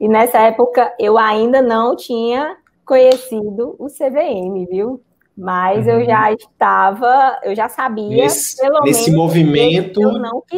E 0.00 0.08
nessa 0.08 0.40
época 0.40 0.92
eu 0.98 1.16
ainda 1.16 1.62
não 1.62 1.94
tinha 1.94 2.56
conhecido 2.84 3.76
o 3.78 3.86
CVM, 3.86 4.66
viu? 4.68 5.00
Mas 5.36 5.86
uhum. 5.86 5.92
eu 5.92 6.04
já 6.04 6.32
estava, 6.32 7.40
eu 7.42 7.54
já 7.54 7.68
sabia. 7.68 8.08
Nesse, 8.08 8.56
nesse 8.82 9.10
movimento 9.10 10.00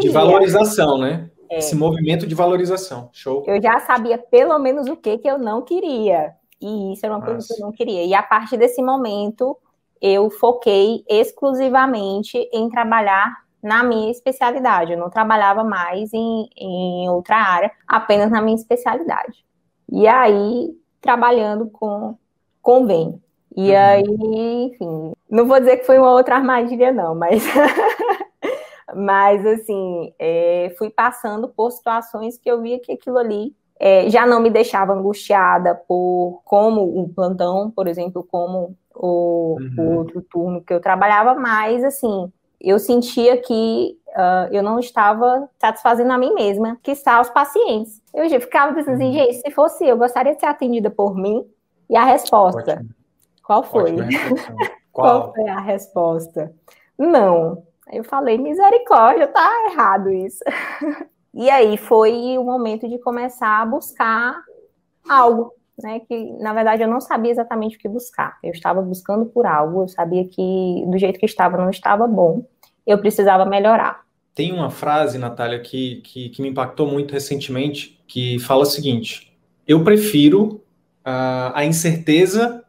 de 0.01 0.09
valorização, 0.09 0.99
né? 0.99 1.31
É. 1.51 1.59
Esse 1.59 1.77
movimento 1.77 2.27
de 2.27 2.35
valorização. 2.35 3.11
Show. 3.13 3.45
Eu 3.47 3.61
já 3.63 3.79
sabia 3.81 4.17
pelo 4.17 4.59
menos 4.59 4.89
o 4.89 4.97
que, 4.97 5.19
que 5.19 5.29
eu 5.29 5.39
não 5.39 5.63
queria. 5.63 6.33
E 6.61 6.95
isso 6.95 7.05
era 7.05 7.15
uma 7.15 7.21
Nossa. 7.21 7.33
coisa 7.33 7.49
que 7.49 7.61
eu 7.61 7.67
não 7.67 7.73
queria. 7.73 8.05
E 8.05 8.15
a 8.15 8.23
partir 8.23 8.57
desse 8.57 8.83
momento, 8.83 9.57
eu 10.01 10.31
foquei 10.31 11.05
exclusivamente 11.09 12.39
em 12.53 12.69
trabalhar 12.71 13.43
na 13.63 13.85
minha 13.85 14.11
especialidade. 14.11 14.93
Eu 14.93 14.99
não 14.99 15.11
trabalhava 15.11 15.63
mais 15.63 16.13
em, 16.13 16.49
em 16.57 17.09
outra 17.09 17.37
área, 17.37 17.71
apenas 17.87 18.31
na 18.31 18.41
minha 18.41 18.57
especialidade. 18.57 19.45
E 19.91 20.09
aí, 20.09 20.71
trabalhando 21.01 21.69
com 21.69 22.17
convênio. 22.63 23.21
E 23.57 23.71
uhum. 23.71 23.77
aí, 23.77 24.65
enfim, 24.67 25.13
não 25.31 25.47
vou 25.47 25.59
dizer 25.59 25.79
que 25.79 25.87
foi 25.87 25.99
uma 25.99 26.13
outra 26.13 26.37
armadilha, 26.37 26.93
não, 26.93 27.15
mas. 27.15 27.43
mas, 28.95 29.45
assim, 29.47 30.13
é, 30.19 30.75
fui 30.79 30.91
passando 30.91 31.49
por 31.49 31.71
situações 31.71 32.39
que 32.39 32.51
eu 32.51 32.61
via 32.61 32.79
que 32.79 32.93
aquilo 32.93 33.19
ali 33.19 33.55
é, 33.79 34.09
já 34.09 34.27
não 34.27 34.41
me 34.41 34.51
deixava 34.51 34.93
angustiada 34.93 35.75
por 35.75 36.41
como 36.45 36.99
um 36.99 37.09
plantão, 37.09 37.71
por 37.71 37.87
exemplo, 37.87 38.27
como 38.31 38.77
o, 38.95 39.57
uhum. 39.61 39.75
o 39.79 39.97
outro 39.97 40.23
turno 40.23 40.63
que 40.63 40.73
eu 40.73 40.81
trabalhava, 40.81 41.35
mas, 41.35 41.83
assim, 41.85 42.31
eu 42.61 42.79
sentia 42.79 43.37
que 43.37 43.99
uh, 44.09 44.53
eu 44.53 44.63
não 44.63 44.79
estava 44.79 45.49
satisfazendo 45.59 46.13
a 46.13 46.19
mim 46.19 46.33
mesma, 46.33 46.79
que 46.83 46.93
está 46.93 47.21
os 47.21 47.29
pacientes. 47.29 48.01
Eu 48.15 48.29
já 48.29 48.39
ficava 48.39 48.73
pensando 48.73 48.95
assim, 48.95 49.07
uhum. 49.07 49.13
gente, 49.13 49.35
se 49.35 49.51
fosse 49.51 49.87
eu, 49.87 49.97
gostaria 49.97 50.35
de 50.35 50.41
ser 50.41 50.47
atendida 50.47 50.89
por 50.89 51.15
mim? 51.17 51.45
E 51.91 51.97
a 51.97 52.05
resposta, 52.05 52.75
Ótimo. 52.75 53.02
Qual 53.43 53.63
foi? 53.63 53.95
Qual? 54.93 55.23
Qual 55.23 55.35
foi 55.35 55.49
a 55.49 55.61
resposta? 55.61 56.55
Não. 56.99 57.65
Aí 57.89 57.99
eu 57.99 58.05
falei, 58.05 58.39
misericórdia, 58.39 59.27
tá 59.27 59.51
errado 59.71 60.11
isso. 60.11 60.43
e 61.35 61.51
aí 61.51 61.77
foi 61.77 62.37
o 62.39 62.45
momento 62.45 62.89
de 62.89 62.99
começar 62.99 63.61
a 63.61 63.67
buscar 63.67 64.43
algo, 65.09 65.53
né? 65.83 66.01
Que 66.01 66.33
na 66.39 66.53
verdade 66.53 66.83
eu 66.83 66.89
não 66.89 67.01
sabia 67.01 67.31
exatamente 67.31 67.77
o 67.77 67.79
que 67.79 67.89
buscar. 67.89 68.39
Eu 68.43 68.53
estava 68.53 68.81
buscando 68.81 69.27
por 69.27 69.47
algo, 69.47 69.83
eu 69.83 69.89
sabia 69.89 70.27
que 70.29 70.85
do 70.87 70.99
jeito 70.99 71.19
que 71.19 71.27
estava 71.27 71.57
não 71.57 71.71
estava 71.71 72.07
bom, 72.07 72.45
eu 72.87 72.99
precisava 72.99 73.45
melhorar. 73.45 74.03
Tem 74.35 74.53
uma 74.53 74.71
frase, 74.71 75.19
Natália, 75.19 75.61
que, 75.61 75.97
que, 76.03 76.31
que 76.31 76.41
me 76.41 76.49
impactou 76.49 76.87
muito 76.87 77.13
recentemente, 77.13 78.01
que 78.07 78.39
fala 78.39 78.63
o 78.63 78.67
seguinte: 78.67 79.37
eu 79.67 79.85
prefiro 79.85 80.63
uh, 81.07 81.53
a 81.55 81.65
incerteza 81.65 82.62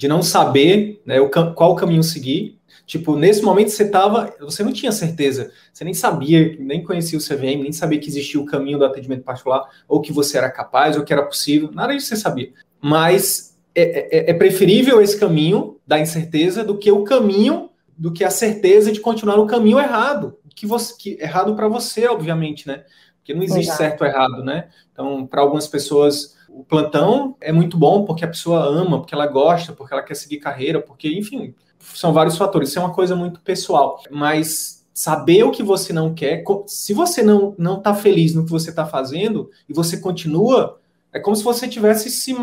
de 0.00 0.08
não 0.08 0.22
saber 0.22 1.02
né, 1.04 1.20
o, 1.20 1.28
qual 1.28 1.76
caminho 1.76 2.02
seguir. 2.02 2.58
Tipo, 2.86 3.16
nesse 3.16 3.42
momento 3.42 3.68
você 3.68 3.86
tava, 3.86 4.34
você 4.40 4.64
não 4.64 4.72
tinha 4.72 4.90
certeza, 4.92 5.52
você 5.70 5.84
nem 5.84 5.92
sabia, 5.92 6.56
nem 6.58 6.82
conhecia 6.82 7.18
o 7.18 7.22
CVM, 7.22 7.62
nem 7.62 7.70
sabia 7.70 8.00
que 8.00 8.08
existia 8.08 8.40
o 8.40 8.46
caminho 8.46 8.78
do 8.78 8.86
atendimento 8.86 9.24
particular, 9.24 9.62
ou 9.86 10.00
que 10.00 10.10
você 10.10 10.38
era 10.38 10.50
capaz, 10.50 10.96
ou 10.96 11.04
que 11.04 11.12
era 11.12 11.22
possível, 11.22 11.70
nada 11.70 11.92
disso 11.92 12.06
você 12.06 12.16
sabia. 12.16 12.50
Mas 12.80 13.58
é, 13.74 14.30
é, 14.30 14.30
é 14.30 14.32
preferível 14.32 15.02
esse 15.02 15.20
caminho 15.20 15.76
da 15.86 16.00
incerteza 16.00 16.64
do 16.64 16.78
que 16.78 16.90
o 16.90 17.04
caminho, 17.04 17.68
do 17.94 18.10
que 18.10 18.24
a 18.24 18.30
certeza 18.30 18.90
de 18.90 19.00
continuar 19.00 19.36
no 19.36 19.46
caminho 19.46 19.78
errado, 19.78 20.38
que 20.56 20.66
você, 20.66 20.94
que, 20.98 21.18
errado 21.20 21.54
para 21.54 21.68
você, 21.68 22.08
obviamente, 22.08 22.66
né? 22.66 22.84
Porque 23.18 23.34
não 23.34 23.42
existe 23.42 23.66
Exato. 23.66 23.78
certo 23.78 24.00
ou 24.00 24.06
errado, 24.06 24.42
né? 24.42 24.70
Então, 24.92 25.26
para 25.26 25.42
algumas 25.42 25.68
pessoas, 25.68 26.38
o 26.52 26.64
plantão 26.64 27.36
é 27.40 27.52
muito 27.52 27.76
bom 27.76 28.04
porque 28.04 28.24
a 28.24 28.28
pessoa 28.28 28.64
ama, 28.64 28.98
porque 28.98 29.14
ela 29.14 29.26
gosta, 29.26 29.72
porque 29.72 29.94
ela 29.94 30.02
quer 30.02 30.14
seguir 30.14 30.38
carreira, 30.38 30.80
porque, 30.80 31.08
enfim, 31.08 31.54
são 31.78 32.12
vários 32.12 32.36
fatores. 32.36 32.68
Isso 32.68 32.78
é 32.78 32.82
uma 32.82 32.92
coisa 32.92 33.14
muito 33.14 33.40
pessoal. 33.40 34.00
Mas 34.10 34.86
saber 34.92 35.44
o 35.44 35.50
que 35.50 35.62
você 35.62 35.92
não 35.92 36.12
quer, 36.12 36.44
se 36.66 36.92
você 36.92 37.22
não 37.22 37.54
não 37.56 37.78
está 37.78 37.94
feliz 37.94 38.34
no 38.34 38.44
que 38.44 38.50
você 38.50 38.70
está 38.70 38.84
fazendo 38.84 39.50
e 39.68 39.72
você 39.72 39.96
continua, 39.96 40.78
é 41.12 41.18
como 41.18 41.36
se 41.36 41.42
você 41.42 41.66
estivesse 41.66 42.10
se, 42.10 42.34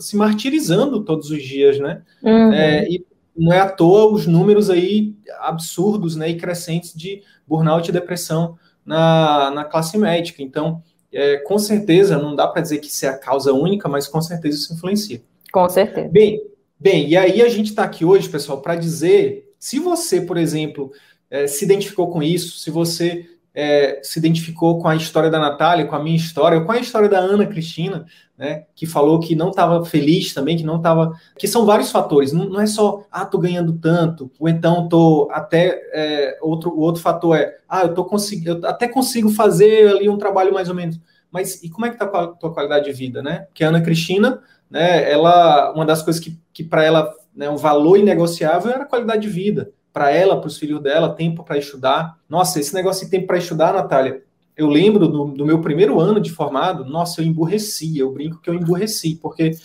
se 0.00 0.16
martirizando 0.16 1.04
todos 1.04 1.30
os 1.30 1.42
dias, 1.42 1.78
né? 1.78 2.02
Uhum. 2.22 2.52
É, 2.52 2.88
e 2.88 3.04
não 3.36 3.52
é 3.52 3.60
à 3.60 3.68
toa 3.68 4.12
os 4.12 4.26
números 4.26 4.68
aí 4.68 5.14
absurdos, 5.40 6.16
né, 6.16 6.28
e 6.28 6.36
crescentes 6.36 6.92
de 6.92 7.22
burnout 7.46 7.88
e 7.88 7.92
depressão 7.92 8.58
na, 8.84 9.50
na 9.52 9.64
classe 9.64 9.96
médica. 9.96 10.42
Então, 10.42 10.82
é, 11.12 11.38
com 11.38 11.58
certeza, 11.58 12.18
não 12.18 12.34
dá 12.34 12.46
para 12.46 12.62
dizer 12.62 12.78
que 12.78 12.88
isso 12.88 13.06
é 13.06 13.08
a 13.08 13.18
causa 13.18 13.52
única, 13.52 13.88
mas 13.88 14.06
com 14.06 14.20
certeza 14.20 14.58
isso 14.58 14.74
influencia. 14.74 15.22
Com 15.52 15.68
certeza. 15.68 16.08
Bem, 16.08 16.42
bem 16.78 17.08
e 17.08 17.16
aí 17.16 17.42
a 17.42 17.48
gente 17.48 17.70
está 17.70 17.84
aqui 17.84 18.04
hoje, 18.04 18.28
pessoal, 18.28 18.60
para 18.60 18.76
dizer, 18.76 19.52
se 19.58 19.78
você, 19.78 20.20
por 20.20 20.36
exemplo, 20.36 20.92
é, 21.30 21.46
se 21.46 21.64
identificou 21.64 22.10
com 22.10 22.22
isso, 22.22 22.58
se 22.58 22.70
você 22.70 23.26
é, 23.60 23.98
se 24.04 24.20
identificou 24.20 24.78
com 24.78 24.86
a 24.86 24.94
história 24.94 25.28
da 25.28 25.40
Natália, 25.40 25.84
com 25.84 25.96
a 25.96 25.98
minha 25.98 26.16
história, 26.16 26.60
com 26.60 26.70
a 26.70 26.78
história 26.78 27.08
da 27.08 27.18
Ana 27.18 27.44
Cristina, 27.44 28.06
né, 28.36 28.66
que 28.72 28.86
falou 28.86 29.18
que 29.18 29.34
não 29.34 29.50
estava 29.50 29.84
feliz 29.84 30.32
também, 30.32 30.56
que 30.56 30.62
não 30.62 30.76
estava. 30.76 31.12
que 31.36 31.48
são 31.48 31.66
vários 31.66 31.90
fatores, 31.90 32.32
não, 32.32 32.48
não, 32.48 32.60
é 32.60 32.68
só, 32.68 33.04
ah, 33.10 33.26
tô 33.26 33.36
ganhando 33.36 33.72
tanto, 33.72 34.30
ou 34.38 34.48
então 34.48 34.88
tô 34.88 35.28
até. 35.32 35.82
É, 35.92 36.38
outro, 36.40 36.70
o 36.70 36.78
outro 36.78 37.02
fator 37.02 37.36
é, 37.36 37.56
ah, 37.68 37.82
eu 37.82 37.94
tô 37.94 38.04
conseguindo, 38.04 38.60
eu 38.64 38.68
até 38.68 38.86
consigo 38.86 39.28
fazer 39.28 39.88
ali 39.88 40.08
um 40.08 40.18
trabalho 40.18 40.54
mais 40.54 40.68
ou 40.68 40.74
menos. 40.76 41.00
Mas 41.28 41.60
e 41.64 41.68
como 41.68 41.84
é 41.84 41.90
que 41.90 41.98
tá 41.98 42.04
a 42.04 42.28
tua 42.28 42.54
qualidade 42.54 42.84
de 42.84 42.92
vida, 42.92 43.24
né? 43.24 43.40
Porque 43.48 43.64
a 43.64 43.70
Ana 43.70 43.82
Cristina, 43.82 44.40
né, 44.70 45.10
ela, 45.10 45.72
uma 45.72 45.84
das 45.84 46.00
coisas 46.00 46.22
que, 46.22 46.38
que 46.52 46.62
para 46.62 46.84
ela 46.84 47.12
né, 47.34 47.50
um 47.50 47.56
valor 47.56 47.96
inegociável 47.96 48.70
era 48.70 48.84
a 48.84 48.88
qualidade 48.88 49.22
de 49.22 49.28
vida. 49.28 49.72
Para 49.98 50.12
ela, 50.12 50.40
para 50.40 50.46
os 50.46 50.56
filhos 50.56 50.80
dela, 50.80 51.12
tempo 51.12 51.42
para 51.42 51.58
estudar. 51.58 52.16
Nossa, 52.28 52.60
esse 52.60 52.72
negócio 52.72 53.04
de 53.04 53.10
tempo 53.10 53.26
para 53.26 53.36
estudar, 53.36 53.74
Natália, 53.74 54.22
eu 54.56 54.68
lembro 54.68 55.08
do, 55.08 55.24
do, 55.24 55.44
meu 55.44 55.60
primeiro 55.60 55.98
ano 55.98 56.20
de 56.20 56.30
formado, 56.30 56.84
nossa, 56.84 57.20
eu 57.20 57.26
emburreci, 57.26 57.98
eu 57.98 58.12
brinco 58.12 58.40
que 58.40 58.48
eu 58.48 58.54
emburreci, 58.54 59.16
porque 59.20 59.56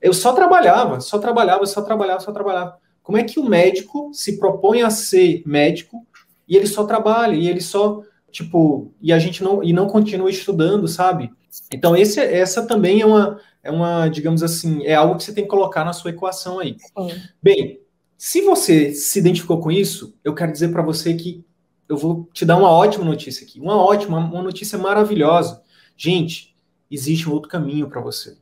eu 0.00 0.14
só 0.14 0.32
trabalhava, 0.32 1.00
só 1.00 1.18
trabalhava, 1.18 1.66
só 1.66 1.82
trabalhava, 1.82 2.20
só 2.20 2.30
trabalhava. 2.30 2.76
Como 3.02 3.18
é 3.18 3.24
que 3.24 3.40
o 3.40 3.44
médico 3.44 4.12
se 4.14 4.38
propõe 4.38 4.82
a 4.82 4.90
ser 4.90 5.42
médico 5.44 6.06
e 6.46 6.56
ele 6.56 6.68
só 6.68 6.84
trabalha, 6.84 7.34
e 7.34 7.48
ele 7.48 7.60
só, 7.60 8.00
tipo, 8.30 8.92
e 9.02 9.12
a 9.12 9.18
gente 9.18 9.42
não, 9.42 9.60
e 9.60 9.72
não 9.72 9.88
continua 9.88 10.30
estudando, 10.30 10.86
sabe? 10.86 11.32
Então, 11.72 11.96
esse, 11.96 12.20
essa 12.20 12.64
também 12.64 13.00
é 13.00 13.06
uma, 13.06 13.40
é 13.60 13.72
uma, 13.72 14.06
digamos 14.06 14.44
assim, 14.44 14.84
é 14.84 14.94
algo 14.94 15.16
que 15.16 15.24
você 15.24 15.34
tem 15.34 15.42
que 15.42 15.50
colocar 15.50 15.84
na 15.84 15.92
sua 15.92 16.12
equação 16.12 16.60
aí. 16.60 16.76
Sim. 16.78 17.20
Bem, 17.42 17.80
se 18.22 18.42
você 18.42 18.92
se 18.92 19.18
identificou 19.18 19.60
com 19.60 19.72
isso, 19.72 20.14
eu 20.22 20.34
quero 20.34 20.52
dizer 20.52 20.68
para 20.68 20.82
você 20.82 21.14
que 21.14 21.42
eu 21.88 21.96
vou 21.96 22.28
te 22.34 22.44
dar 22.44 22.58
uma 22.58 22.68
ótima 22.68 23.02
notícia 23.02 23.46
aqui. 23.46 23.58
Uma 23.58 23.74
ótima, 23.74 24.18
uma 24.18 24.42
notícia 24.42 24.76
maravilhosa. 24.76 25.62
Gente, 25.96 26.54
existe 26.90 27.26
um 27.26 27.32
outro 27.32 27.48
caminho 27.48 27.88
para 27.88 27.98
você. 27.98 28.36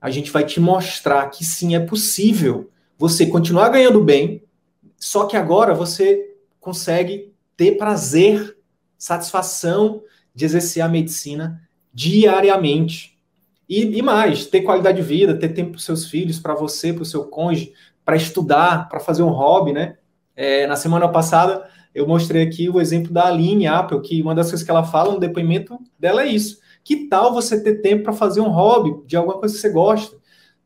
A 0.00 0.10
gente 0.10 0.32
vai 0.32 0.44
te 0.44 0.58
mostrar 0.58 1.30
que 1.30 1.44
sim, 1.44 1.76
é 1.76 1.78
possível 1.78 2.68
você 2.98 3.24
continuar 3.24 3.68
ganhando 3.68 4.02
bem, 4.02 4.42
só 4.96 5.24
que 5.24 5.36
agora 5.36 5.72
você 5.72 6.34
consegue 6.58 7.32
ter 7.56 7.76
prazer, 7.76 8.56
satisfação 8.98 10.02
de 10.34 10.46
exercer 10.46 10.82
a 10.82 10.88
medicina 10.88 11.62
diariamente. 11.94 13.16
E, 13.68 13.82
e 13.82 14.02
mais, 14.02 14.46
ter 14.46 14.62
qualidade 14.62 15.00
de 15.00 15.06
vida, 15.06 15.38
ter 15.38 15.50
tempo 15.50 15.70
para 15.70 15.80
seus 15.80 16.06
filhos, 16.06 16.40
para 16.40 16.54
você, 16.54 16.92
para 16.92 17.04
o 17.04 17.06
seu 17.06 17.24
cônjuge, 17.26 17.72
para 18.04 18.16
estudar, 18.16 18.88
para 18.88 19.00
fazer 19.00 19.22
um 19.22 19.30
hobby, 19.30 19.72
né? 19.72 19.96
É, 20.34 20.66
na 20.66 20.76
semana 20.76 21.08
passada, 21.08 21.68
eu 21.94 22.06
mostrei 22.06 22.42
aqui 22.42 22.68
o 22.68 22.80
exemplo 22.80 23.12
da 23.12 23.26
Aline 23.26 23.66
Apple, 23.66 24.00
que 24.00 24.22
uma 24.22 24.34
das 24.34 24.48
coisas 24.48 24.64
que 24.64 24.70
ela 24.70 24.84
fala 24.84 25.12
no 25.12 25.20
depoimento 25.20 25.78
dela 25.98 26.22
é 26.22 26.26
isso. 26.26 26.58
Que 26.82 27.08
tal 27.08 27.32
você 27.32 27.62
ter 27.62 27.76
tempo 27.76 28.04
para 28.04 28.12
fazer 28.12 28.40
um 28.40 28.48
hobby 28.48 29.06
de 29.06 29.16
alguma 29.16 29.38
coisa 29.38 29.54
que 29.54 29.60
você 29.60 29.68
gosta? 29.68 30.16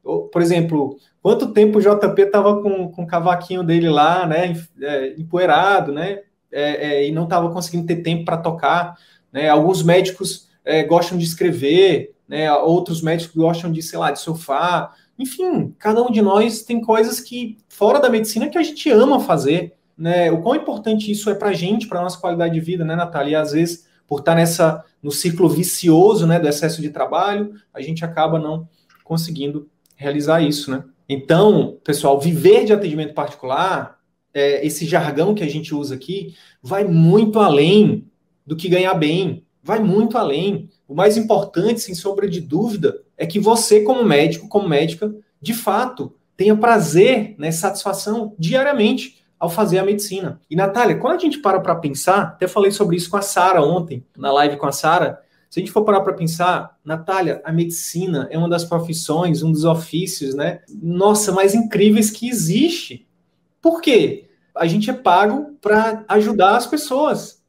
Por 0.03 0.41
exemplo, 0.41 0.97
quanto 1.21 1.53
tempo 1.53 1.79
o 1.79 1.83
JP 1.83 2.23
estava 2.23 2.63
com, 2.63 2.91
com 2.91 3.03
o 3.03 3.07
cavaquinho 3.07 3.65
dele 3.65 3.89
lá, 3.89 4.25
né, 4.25 4.55
é, 4.81 5.15
empoeirado, 5.19 5.93
né, 5.93 6.21
é, 6.51 6.87
é, 6.87 7.09
e 7.09 7.13
não 7.13 7.25
estava 7.25 7.51
conseguindo 7.51 7.87
ter 7.87 7.97
tempo 7.97 8.25
para 8.25 8.37
tocar. 8.37 8.97
Né? 9.33 9.49
Alguns 9.49 9.83
médicos 9.83 10.49
é, 10.65 10.85
gostam 10.85 11.19
de 11.19 11.25
escrever, 11.25 12.15
né? 12.29 12.53
outros 12.53 13.03
médicos 13.03 13.35
gostam 13.37 13.71
de, 13.71 13.83
sei 13.83 13.99
lá, 13.99 14.11
de 14.11 14.21
surfar. 14.21 14.95
Enfim, 15.19 15.75
cada 15.79 16.03
um 16.03 16.11
de 16.11 16.21
nós 16.21 16.63
tem 16.63 16.81
coisas 16.81 17.21
que, 17.21 17.59
fora 17.69 17.99
da 17.99 18.11
medicina, 18.11 18.49
que 18.49 18.59
a 18.59 18.63
gente 18.63 18.91
ama 18.91 19.21
fazer 19.21 19.75
né, 19.97 20.31
o 20.31 20.43
quão 20.43 20.55
importante 20.55 21.11
isso 21.11 21.31
é 21.31 21.35
para 21.35 21.49
a 21.49 21.55
gente, 21.55 21.89
para 21.89 22.03
nossa 22.03 22.19
qualidade 22.19 22.53
de 22.53 22.61
vida, 22.61 22.85
né, 22.85 22.95
Natália? 22.95 23.33
E 23.33 23.35
às 23.35 23.53
vezes, 23.53 23.87
por 24.07 24.21
estar 24.21 24.35
nessa, 24.35 24.85
no 25.03 25.11
ciclo 25.11 25.49
vicioso 25.49 26.27
né, 26.27 26.39
do 26.39 26.49
excesso 26.49 26.83
de 26.83 26.91
trabalho, 26.91 27.55
a 27.73 27.81
gente 27.81 28.05
acaba 28.05 28.39
não 28.39 28.69
conseguindo 29.03 29.69
realizar 29.95 30.43
isso, 30.43 30.71
né? 30.71 30.85
Então, 31.09 31.79
pessoal, 31.85 32.21
viver 32.21 32.65
de 32.65 32.73
atendimento 32.73 33.15
particular, 33.15 33.99
é, 34.35 34.67
esse 34.67 34.85
jargão 34.85 35.35
que 35.35 35.43
a 35.43 35.49
gente 35.49 35.75
usa 35.75 35.95
aqui, 35.95 36.35
vai 36.63 36.85
muito 36.85 37.39
além 37.39 38.07
do 38.45 38.57
que 38.57 38.69
ganhar 38.69 38.95
bem, 38.95 39.45
vai 39.63 39.79
muito 39.79 40.19
além. 40.19 40.69
O 40.87 40.95
mais 40.95 41.17
importante, 41.17 41.81
sem 41.81 41.95
sombra 41.95 42.29
de 42.29 42.41
dúvida, 42.41 43.03
é 43.17 43.27
que 43.27 43.41
você, 43.41 43.83
como 43.83 44.05
médico, 44.05 44.49
como 44.49 44.69
médica, 44.69 45.15
de 45.41 45.55
fato, 45.55 46.15
tenha 46.37 46.57
prazer, 46.57 47.35
né, 47.39 47.51
satisfação 47.51 48.35
diariamente 48.39 49.25
ao 49.39 49.51
fazer 49.51 49.79
a 49.79 49.85
medicina. 49.85 50.41
E 50.51 50.57
Natália, 50.57 50.99
quando 50.99 51.17
a 51.17 51.19
gente 51.19 51.39
para 51.39 51.61
para 51.61 51.75
pensar, 51.75 52.23
até 52.23 52.47
falei 52.47 52.71
sobre 52.71 52.97
isso 52.97 53.11
com 53.11 53.17
a 53.17 53.23
Sara 53.23 53.63
ontem, 53.63 54.05
na 54.17 54.33
live 54.33 54.57
com 54.57 54.67
a 54.67 54.73
Sara, 54.73 55.21
se 55.49 55.61
a 55.61 55.63
gente 55.63 55.73
for 55.73 55.85
parar 55.85 56.01
para 56.01 56.13
pensar, 56.13 56.77
Natália, 56.85 57.41
a 57.45 57.53
medicina 57.53 58.29
é 58.31 58.37
uma 58.37 58.49
das 58.49 58.65
profissões, 58.65 59.43
um 59.43 59.53
dos 59.53 59.65
ofícios, 59.65 60.35
né? 60.35 60.61
Nossa, 60.69 61.33
mais 61.33 61.55
incríveis 61.55 62.11
que 62.11 62.29
existe. 62.29 63.07
Por 63.63 63.81
quê? 63.81 64.29
A 64.55 64.67
gente 64.67 64.91
é 64.91 64.93
pago 64.93 65.57
para 65.61 66.05
ajudar 66.09 66.57
as 66.57 66.67
pessoas. 66.67 67.43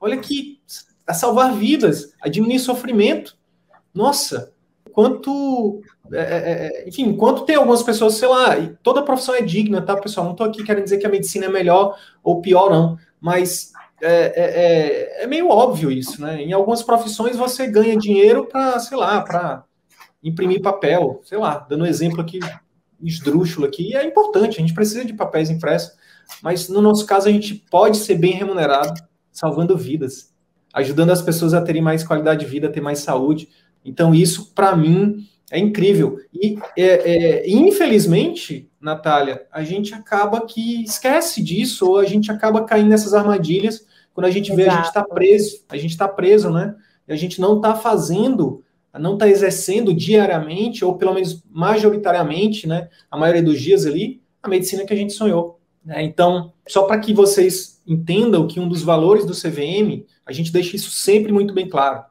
Olha 0.00 0.14
aqui, 0.14 0.60
a 1.06 1.14
salvar 1.14 1.54
vidas, 1.54 2.12
a 2.20 2.28
diminuir 2.28 2.58
sofrimento. 2.58 3.36
Nossa, 3.94 4.52
quanto. 4.98 5.80
É, 6.12 6.18
é, 6.18 6.82
é, 6.84 6.88
enfim, 6.88 7.04
enquanto 7.04 7.44
tem 7.44 7.54
algumas 7.54 7.84
pessoas, 7.84 8.14
sei 8.14 8.26
lá, 8.26 8.56
toda 8.82 9.04
profissão 9.04 9.32
é 9.32 9.40
digna, 9.40 9.80
tá, 9.80 9.96
pessoal? 9.96 10.24
Não 10.24 10.32
estou 10.32 10.44
aqui 10.44 10.64
querendo 10.64 10.82
dizer 10.82 10.98
que 10.98 11.06
a 11.06 11.10
medicina 11.10 11.46
é 11.46 11.48
melhor 11.48 11.96
ou 12.20 12.40
pior, 12.40 12.68
não. 12.68 12.98
Mas 13.20 13.70
é, 14.02 14.10
é, 14.10 15.20
é, 15.20 15.22
é 15.22 15.26
meio 15.28 15.50
óbvio 15.50 15.88
isso, 15.88 16.20
né? 16.20 16.42
Em 16.42 16.52
algumas 16.52 16.82
profissões 16.82 17.36
você 17.36 17.68
ganha 17.68 17.96
dinheiro 17.96 18.46
para, 18.46 18.80
sei 18.80 18.98
lá, 18.98 19.20
para 19.20 19.62
imprimir 20.20 20.62
papel, 20.62 21.20
sei 21.22 21.38
lá, 21.38 21.64
dando 21.70 21.84
um 21.84 21.86
exemplo 21.86 22.20
aqui 22.20 22.40
esdrúxulo 23.00 23.68
aqui, 23.68 23.90
e 23.90 23.94
é 23.94 24.04
importante, 24.04 24.58
a 24.58 24.60
gente 24.60 24.74
precisa 24.74 25.04
de 25.04 25.14
papéis 25.14 25.48
impressos, 25.48 25.92
mas 26.42 26.68
no 26.68 26.82
nosso 26.82 27.06
caso 27.06 27.28
a 27.28 27.32
gente 27.32 27.54
pode 27.70 27.98
ser 27.98 28.16
bem 28.16 28.32
remunerado, 28.32 29.00
salvando 29.30 29.76
vidas, 29.76 30.34
ajudando 30.74 31.10
as 31.10 31.22
pessoas 31.22 31.54
a 31.54 31.62
terem 31.62 31.80
mais 31.80 32.02
qualidade 32.02 32.40
de 32.40 32.50
vida, 32.50 32.66
a 32.66 32.72
ter 32.72 32.80
mais 32.80 32.98
saúde, 32.98 33.48
então, 33.84 34.14
isso, 34.14 34.52
para 34.54 34.76
mim, 34.76 35.26
é 35.50 35.58
incrível. 35.58 36.18
E, 36.32 36.58
é, 36.76 36.84
é, 36.84 37.50
infelizmente, 37.50 38.70
Natália, 38.80 39.46
a 39.50 39.62
gente 39.64 39.94
acaba 39.94 40.44
que 40.46 40.84
esquece 40.84 41.42
disso, 41.42 41.88
ou 41.88 41.98
a 41.98 42.04
gente 42.04 42.30
acaba 42.30 42.64
caindo 42.64 42.88
nessas 42.88 43.14
armadilhas. 43.14 43.86
Quando 44.12 44.26
a 44.26 44.30
gente 44.30 44.52
Exato. 44.52 44.56
vê, 44.56 44.68
a 44.68 44.76
gente 44.76 44.86
está 44.86 45.04
preso, 45.04 45.64
a 45.68 45.76
gente 45.76 45.90
está 45.90 46.08
preso, 46.08 46.50
né? 46.50 46.74
E 47.06 47.12
a 47.12 47.16
gente 47.16 47.40
não 47.40 47.56
está 47.56 47.74
fazendo, 47.74 48.62
não 48.98 49.14
está 49.14 49.28
exercendo 49.28 49.94
diariamente, 49.94 50.84
ou 50.84 50.96
pelo 50.96 51.14
menos 51.14 51.42
majoritariamente, 51.50 52.66
né? 52.66 52.88
A 53.10 53.16
maioria 53.16 53.42
dos 53.42 53.60
dias 53.60 53.86
ali, 53.86 54.20
a 54.42 54.48
medicina 54.48 54.84
que 54.84 54.92
a 54.92 54.96
gente 54.96 55.12
sonhou. 55.12 55.58
Né? 55.84 56.02
Então, 56.02 56.52
só 56.68 56.82
para 56.82 56.98
que 56.98 57.14
vocês 57.14 57.80
entendam 57.86 58.46
que 58.46 58.60
um 58.60 58.68
dos 58.68 58.82
valores 58.82 59.24
do 59.24 59.32
CVM, 59.32 60.04
a 60.26 60.32
gente 60.32 60.52
deixa 60.52 60.76
isso 60.76 60.90
sempre 60.90 61.32
muito 61.32 61.54
bem 61.54 61.68
claro. 61.68 62.04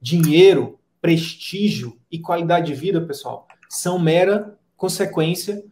Dinheiro, 0.00 0.78
prestígio 1.04 1.98
e 2.10 2.18
qualidade 2.18 2.68
de 2.68 2.74
vida, 2.74 2.98
pessoal, 2.98 3.46
são 3.68 3.98
mera 3.98 4.56
consequência 4.74 5.62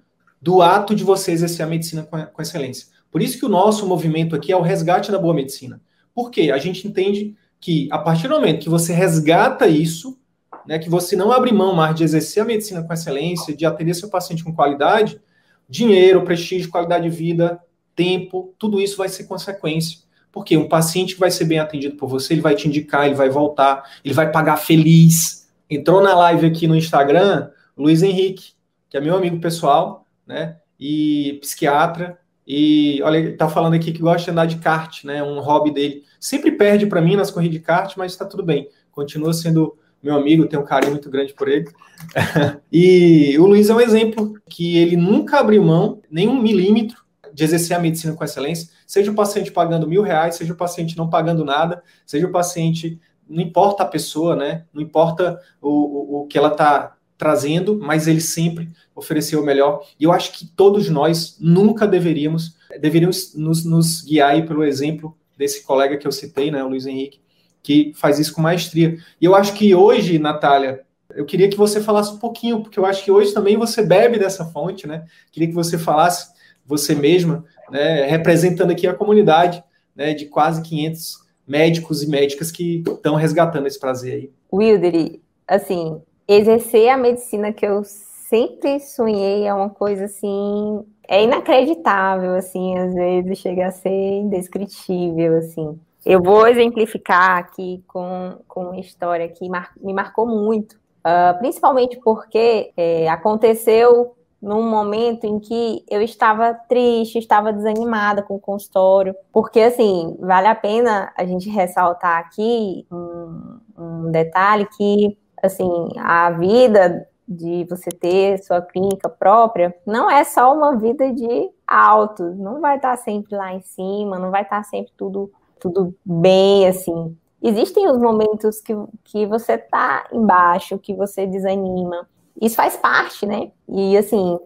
do 0.42 0.60
ato 0.60 0.94
de 0.94 1.02
você 1.04 1.32
exercer 1.32 1.64
a 1.64 1.68
medicina 1.70 2.02
com, 2.02 2.42
excelência. 2.42 2.88
Por 3.10 3.22
isso 3.22 3.38
que 3.38 3.46
o 3.46 3.48
nosso 3.48 3.86
movimento 3.86 4.36
aqui 4.36 4.52
é 4.52 4.56
o 4.56 4.60
resgate 4.60 5.10
da 5.10 5.18
boa 5.18 5.32
medicina. 5.32 5.80
Por 6.14 6.30
quê? 6.30 6.50
A 6.50 6.58
gente 6.58 6.86
entende 6.86 7.34
que 7.58 7.88
a 7.90 7.98
partir 7.98 8.28
do 8.28 8.34
momento 8.34 8.60
que 8.60 8.68
você 8.68 8.92
resgata 8.92 9.66
isso, 9.66 10.20
né, 10.66 10.78
que 10.78 10.90
você 10.90 11.16
não 11.16 11.32
abre 11.32 11.50
mão 11.50 11.74
mais 11.74 11.94
de 11.94 12.04
exercer 12.04 12.42
a 12.42 12.46
medicina 12.46 12.82
com 12.82 12.92
excelência, 12.92 13.56
de 13.56 13.64
atender 13.64 13.94
seu 13.94 14.10
paciente 14.10 14.44
com 14.44 14.54
qualidade, 14.54 15.18
dinheiro, 15.66 16.24
prestígio, 16.24 16.70
qualidade 16.70 17.08
de 17.08 17.16
vida, 17.16 17.58
tempo, 17.96 18.54
tudo 18.58 18.78
isso 18.78 18.98
vai 18.98 19.08
ser 19.08 19.24
consequência. 19.24 20.00
Porque 20.32 20.56
um 20.56 20.66
paciente 20.66 21.14
vai 21.14 21.30
ser 21.30 21.44
bem 21.44 21.58
atendido 21.58 21.96
por 21.96 22.08
você, 22.08 22.32
ele 22.32 22.40
vai 22.40 22.54
te 22.54 22.66
indicar, 22.66 23.06
ele 23.06 23.14
vai 23.14 23.28
voltar, 23.28 23.84
ele 24.04 24.14
vai 24.14 24.32
pagar 24.32 24.56
feliz. 24.56 25.48
Entrou 25.68 26.02
na 26.02 26.14
live 26.14 26.46
aqui 26.46 26.66
no 26.66 26.74
Instagram, 26.74 27.50
Luiz 27.76 28.02
Henrique, 28.02 28.52
que 28.88 28.96
é 28.96 29.00
meu 29.00 29.14
amigo 29.14 29.38
pessoal, 29.38 30.06
né? 30.26 30.56
E 30.80 31.38
psiquiatra. 31.42 32.18
E 32.46 33.00
olha, 33.02 33.18
ele 33.18 33.32
tá 33.32 33.48
falando 33.48 33.74
aqui 33.74 33.92
que 33.92 34.00
gosta 34.00 34.24
de 34.24 34.30
andar 34.30 34.46
de 34.46 34.56
kart, 34.56 35.04
né? 35.04 35.22
Um 35.22 35.38
hobby 35.40 35.70
dele. 35.70 36.02
Sempre 36.18 36.52
perde 36.52 36.86
para 36.86 37.00
mim 37.00 37.14
nas 37.14 37.30
corridas 37.30 37.58
de 37.58 37.64
kart, 37.64 37.94
mas 37.96 38.12
está 38.12 38.24
tudo 38.24 38.42
bem. 38.42 38.68
Continua 38.90 39.32
sendo 39.32 39.78
meu 40.02 40.16
amigo, 40.16 40.46
tenho 40.46 40.62
um 40.62 40.66
carinho 40.66 40.92
muito 40.92 41.08
grande 41.08 41.32
por 41.32 41.48
ele. 41.48 41.70
e 42.72 43.36
o 43.38 43.46
Luiz 43.46 43.70
é 43.70 43.74
um 43.74 43.80
exemplo 43.80 44.34
que 44.48 44.76
ele 44.78 44.96
nunca 44.96 45.38
abriu 45.38 45.62
mão, 45.62 46.00
nem 46.10 46.28
um 46.28 46.42
milímetro, 46.42 47.02
de 47.32 47.44
exercer 47.44 47.76
a 47.76 47.80
medicina 47.80 48.14
com 48.14 48.24
excelência, 48.24 48.68
seja 48.92 49.11
o 49.11 49.14
paciente 49.14 49.50
pagando 49.50 49.88
mil 49.88 50.02
reais, 50.02 50.34
seja 50.34 50.52
o 50.52 50.56
paciente 50.56 50.99
não 50.99 51.08
pagando 51.08 51.46
nada, 51.46 51.82
seja 52.04 52.26
o 52.26 52.30
paciente, 52.30 53.00
não 53.26 53.42
importa 53.42 53.84
a 53.84 53.87
pessoa, 53.87 54.37
né? 54.37 54.66
Não 54.70 54.82
importa 54.82 55.40
o, 55.62 55.70
o, 55.70 56.20
o 56.20 56.26
que 56.26 56.37
ela 56.37 56.49
está 56.49 56.94
trazendo, 57.16 57.80
mas 57.80 58.06
ele 58.06 58.20
sempre 58.20 58.68
ofereceu 58.94 59.40
o 59.40 59.46
melhor. 59.46 59.82
E 59.99 60.04
eu 60.04 60.12
acho 60.12 60.32
que 60.32 60.46
todos 60.46 60.90
nós 60.90 61.38
nunca 61.40 61.87
deveríamos, 61.87 62.54
deveríamos 62.78 63.34
nos, 63.34 63.64
nos 63.64 64.02
guiar 64.02 64.44
pelo 64.44 64.62
exemplo 64.62 65.16
desse 65.38 65.64
colega 65.64 65.96
que 65.96 66.06
eu 66.06 66.12
citei, 66.12 66.50
né, 66.50 66.62
o 66.62 66.68
Luiz 66.68 66.84
Henrique, 66.84 67.18
que 67.62 67.94
faz 67.94 68.18
isso 68.18 68.34
com 68.34 68.42
maestria. 68.42 68.99
E 69.18 69.25
eu 69.25 69.34
acho 69.34 69.54
que 69.54 69.75
hoje, 69.75 70.18
Natália, 70.18 70.82
eu 71.14 71.25
queria 71.25 71.49
que 71.49 71.56
você 71.56 71.80
falasse 71.80 72.12
um 72.12 72.18
pouquinho, 72.18 72.61
porque 72.61 72.78
eu 72.78 72.84
acho 72.84 73.02
que 73.02 73.11
hoje 73.11 73.32
também 73.32 73.56
você 73.56 73.82
bebe 73.82 74.18
dessa 74.18 74.44
fonte, 74.44 74.87
né? 74.87 75.06
Queria 75.30 75.49
que 75.49 75.54
você 75.54 75.78
falasse 75.78 76.41
você 76.66 76.95
mesma, 76.95 77.45
né, 77.71 78.07
representando 78.07 78.71
aqui 78.71 78.87
a 78.87 78.95
comunidade 78.95 79.62
né, 79.95 80.14
de 80.14 80.26
quase 80.26 80.62
500 80.62 81.23
médicos 81.47 82.02
e 82.02 82.09
médicas 82.09 82.50
que 82.50 82.83
estão 82.87 83.14
resgatando 83.14 83.66
esse 83.66 83.78
prazer 83.78 84.14
aí. 84.14 84.31
Wilder, 84.52 85.21
assim, 85.47 86.00
exercer 86.26 86.88
a 86.88 86.97
medicina 86.97 87.52
que 87.52 87.66
eu 87.66 87.83
sempre 87.85 88.81
sonhei 88.81 89.47
é 89.47 89.52
uma 89.52 89.69
coisa 89.69 90.04
assim, 90.04 90.85
é 91.07 91.23
inacreditável, 91.23 92.35
assim, 92.35 92.78
às 92.78 92.95
vezes 92.95 93.38
chega 93.38 93.66
a 93.66 93.71
ser 93.71 93.90
indescritível, 93.90 95.37
assim. 95.37 95.78
Eu 96.04 96.23
vou 96.23 96.49
exemplificar 96.49 97.38
aqui 97.38 97.83
com, 97.87 98.38
com 98.49 98.64
uma 98.64 98.81
história 98.81 99.28
que 99.28 99.49
mar, 99.49 99.73
me 99.81 99.92
marcou 99.92 100.26
muito, 100.26 100.73
uh, 100.73 101.38
principalmente 101.38 102.00
porque 102.02 102.73
é, 102.76 103.09
aconteceu 103.09 104.14
num 104.42 104.68
momento 104.68 105.25
em 105.25 105.38
que 105.38 105.84
eu 105.88 106.02
estava 106.02 106.52
triste, 106.52 107.18
estava 107.18 107.52
desanimada 107.52 108.22
com 108.22 108.34
o 108.34 108.40
consultório, 108.40 109.14
porque 109.32 109.61
assim, 109.61 110.16
vale 110.18 110.49
a 110.49 110.54
pena 110.54 111.12
a 111.17 111.25
gente 111.25 111.49
ressaltar 111.49 112.19
aqui 112.19 112.84
um, 112.90 113.60
um 113.78 114.10
detalhe 114.10 114.67
que 114.76 115.17
assim, 115.40 115.71
a 115.97 116.30
vida 116.32 117.06
de 117.26 117.64
você 117.71 117.90
ter 117.90 118.43
sua 118.43 118.60
clínica 118.60 119.08
própria 119.08 119.75
não 119.86 120.10
é 120.10 120.25
só 120.25 120.52
uma 120.52 120.76
vida 120.76 121.12
de 121.12 121.49
altos, 121.67 122.36
não 122.36 122.60
vai 122.60 122.76
estar 122.76 122.97
sempre 122.97 123.36
lá 123.36 123.54
em 123.54 123.62
cima, 123.62 124.19
não 124.19 124.32
vai 124.32 124.43
estar 124.43 124.64
sempre 124.64 124.93
tudo 124.97 125.30
tudo 125.60 125.95
bem 126.04 126.67
assim. 126.67 127.17
Existem 127.40 127.88
os 127.88 127.97
momentos 127.97 128.60
que, 128.60 128.75
que 129.04 129.26
você 129.26 129.56
tá 129.56 130.06
embaixo, 130.12 130.78
que 130.78 130.93
você 130.93 131.26
desanima, 131.26 132.08
isso 132.40 132.56
faz 132.56 132.76
parte, 132.76 133.26
né? 133.26 133.50
E 133.68 133.97
assim, 133.97 134.38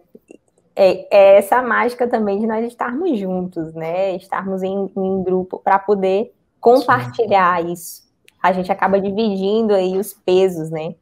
é, 0.75 1.07
é 1.11 1.37
essa 1.37 1.61
mágica 1.61 2.07
também 2.07 2.39
de 2.39 2.45
nós 2.45 2.65
estarmos 2.65 3.17
juntos, 3.17 3.73
né? 3.73 4.15
Estarmos 4.15 4.61
em, 4.61 4.91
em 4.95 5.23
grupo 5.23 5.59
para 5.59 5.79
poder 5.79 6.33
compartilhar 6.59 7.61
Sim. 7.61 7.73
isso. 7.73 8.07
A 8.41 8.51
gente 8.51 8.71
acaba 8.71 8.99
dividindo 8.99 9.73
aí 9.73 9.97
os 9.97 10.13
pesos, 10.13 10.69
né? 10.69 10.95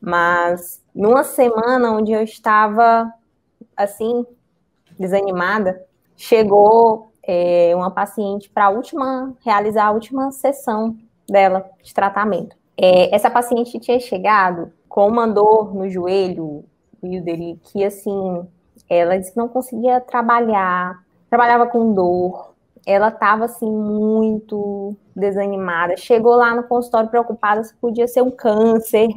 Mas 0.00 0.82
numa 0.94 1.22
semana 1.22 1.92
onde 1.92 2.12
eu 2.12 2.22
estava 2.22 3.12
assim 3.76 4.24
desanimada, 4.98 5.84
chegou 6.16 7.12
é, 7.22 7.72
uma 7.74 7.90
paciente 7.90 8.48
para 8.48 8.66
a 8.66 8.70
última 8.70 9.34
realizar 9.44 9.86
a 9.86 9.90
última 9.90 10.30
sessão 10.32 10.96
dela 11.28 11.68
de 11.82 11.92
tratamento. 11.92 12.56
É, 12.76 13.14
essa 13.14 13.30
paciente 13.30 13.78
tinha 13.78 14.00
chegado 14.00 14.72
com 14.90 15.06
uma 15.06 15.26
dor 15.26 15.72
no 15.72 15.88
joelho, 15.88 16.64
Wilder, 17.02 17.56
que 17.62 17.84
assim, 17.84 18.46
ela 18.88 19.16
disse 19.16 19.32
que 19.32 19.38
não 19.38 19.48
conseguia 19.48 20.00
trabalhar, 20.00 21.02
trabalhava 21.30 21.66
com 21.68 21.94
dor, 21.94 22.52
ela 22.84 23.08
estava 23.08 23.44
assim 23.44 23.70
muito 23.70 24.96
desanimada. 25.14 25.96
Chegou 25.96 26.34
lá 26.34 26.54
no 26.56 26.64
consultório 26.64 27.08
preocupada 27.08 27.62
se 27.62 27.72
podia 27.76 28.08
ser 28.08 28.22
um 28.22 28.32
câncer, 28.32 29.08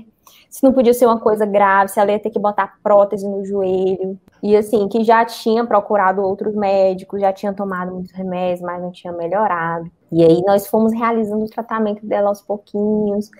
se 0.48 0.64
não 0.64 0.72
podia 0.72 0.94
ser 0.94 1.08
uma 1.08 1.20
coisa 1.20 1.44
grave, 1.44 1.90
se 1.90 2.00
ela 2.00 2.12
ia 2.12 2.20
ter 2.20 2.30
que 2.30 2.40
botar 2.40 2.78
prótese 2.84 3.28
no 3.28 3.44
joelho. 3.44 4.20
E 4.44 4.56
assim, 4.56 4.88
que 4.88 5.04
já 5.04 5.26
tinha 5.26 5.66
procurado 5.66 6.22
outros 6.22 6.54
médicos, 6.54 7.20
já 7.20 7.34
tinha 7.34 7.52
tomado 7.52 7.94
muitos 7.94 8.12
remédios, 8.12 8.62
mas 8.62 8.80
não 8.80 8.92
tinha 8.92 9.12
melhorado. 9.12 9.90
E 10.12 10.24
aí 10.24 10.44
nós 10.46 10.68
fomos 10.68 10.94
realizando 10.94 11.44
o 11.46 11.50
tratamento 11.50 12.06
dela 12.06 12.30
aos 12.30 12.44
pouquinhos. 12.44 13.32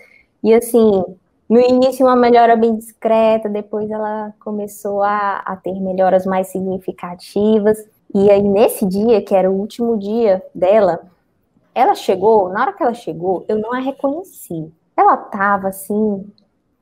E 0.42 0.52
assim, 0.52 1.04
no 1.54 1.60
início, 1.60 2.04
uma 2.04 2.16
melhora 2.16 2.56
bem 2.56 2.74
discreta, 2.74 3.48
depois 3.48 3.88
ela 3.88 4.34
começou 4.40 5.04
a, 5.04 5.36
a 5.36 5.54
ter 5.54 5.80
melhoras 5.80 6.26
mais 6.26 6.48
significativas. 6.48 7.78
E 8.12 8.28
aí, 8.28 8.42
nesse 8.42 8.84
dia, 8.84 9.22
que 9.22 9.32
era 9.32 9.48
o 9.48 9.54
último 9.54 9.96
dia 9.96 10.42
dela, 10.52 11.06
ela 11.72 11.94
chegou, 11.94 12.48
na 12.48 12.60
hora 12.60 12.72
que 12.72 12.82
ela 12.82 12.92
chegou, 12.92 13.44
eu 13.46 13.56
não 13.56 13.72
a 13.72 13.78
reconheci. 13.78 14.68
Ela 14.96 15.16
tava 15.16 15.68
assim, 15.68 16.28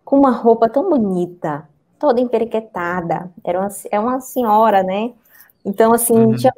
com 0.06 0.16
uma 0.16 0.30
roupa 0.30 0.70
tão 0.70 0.88
bonita, 0.88 1.68
toda 1.98 2.22
emperequetada. 2.22 3.30
Era 3.44 3.60
uma, 3.60 3.68
é 3.90 4.00
uma 4.00 4.20
senhora, 4.20 4.82
né? 4.82 5.12
Então, 5.62 5.92
assim, 5.92 6.16
uhum. 6.16 6.34
tinha 6.34 6.54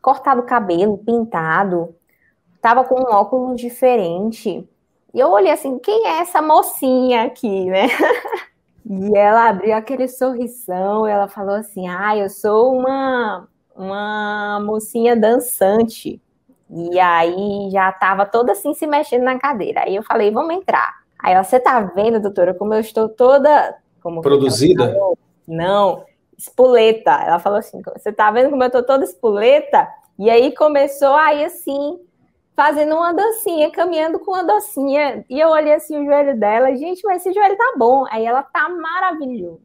cortado 0.00 0.40
o 0.40 0.46
cabelo, 0.46 0.96
pintado, 0.96 1.94
tava 2.62 2.84
com 2.84 2.94
um 3.02 3.14
óculos 3.14 3.60
diferente. 3.60 4.66
E 5.12 5.18
eu 5.18 5.28
olhei 5.30 5.50
assim, 5.50 5.78
quem 5.78 6.06
é 6.06 6.20
essa 6.20 6.40
mocinha 6.40 7.24
aqui, 7.24 7.64
né? 7.66 7.86
e 8.88 9.16
ela 9.16 9.48
abriu 9.48 9.74
aquele 9.74 10.06
sorrisão, 10.08 11.06
ela 11.06 11.28
falou 11.28 11.54
assim: 11.54 11.88
"Ah, 11.88 12.16
eu 12.16 12.28
sou 12.28 12.76
uma 12.76 13.48
uma 13.74 14.60
mocinha 14.60 15.16
dançante". 15.16 16.20
E 16.70 17.00
aí 17.00 17.68
já 17.72 17.90
estava 17.90 18.24
toda 18.24 18.52
assim 18.52 18.72
se 18.74 18.86
mexendo 18.86 19.24
na 19.24 19.38
cadeira. 19.38 19.82
Aí 19.84 19.96
eu 19.96 20.02
falei: 20.02 20.30
"Vamos 20.30 20.54
entrar". 20.54 21.00
Aí 21.18 21.34
ela: 21.34 21.42
"Você 21.42 21.58
tá 21.58 21.80
vendo, 21.80 22.20
doutora, 22.20 22.54
como 22.54 22.72
eu 22.74 22.80
estou 22.80 23.08
toda 23.08 23.76
como 24.02 24.20
produzida?" 24.22 24.94
Não, 25.46 26.04
espoleta. 26.38 27.10
Ela 27.10 27.40
falou 27.40 27.58
assim: 27.58 27.82
"Você 27.96 28.12
tá 28.12 28.30
vendo 28.30 28.50
como 28.50 28.62
eu 28.62 28.68
estou 28.68 28.84
toda 28.84 29.04
espoleta?" 29.04 29.88
E 30.18 30.30
aí 30.30 30.54
começou 30.54 31.14
aí 31.14 31.44
assim 31.44 31.98
fazendo 32.60 32.94
uma 32.94 33.14
dancinha, 33.14 33.70
caminhando 33.70 34.18
com 34.18 34.32
uma 34.32 34.44
dancinha. 34.44 35.24
E 35.30 35.40
eu 35.40 35.48
olhei 35.48 35.72
assim 35.72 35.98
o 35.98 36.04
joelho 36.04 36.38
dela, 36.38 36.76
gente, 36.76 37.02
mas 37.04 37.24
esse 37.24 37.32
joelho 37.32 37.56
tá 37.56 37.72
bom. 37.78 38.04
Aí 38.10 38.26
ela 38.26 38.42
tá 38.42 38.68
maravilhoso. 38.68 39.62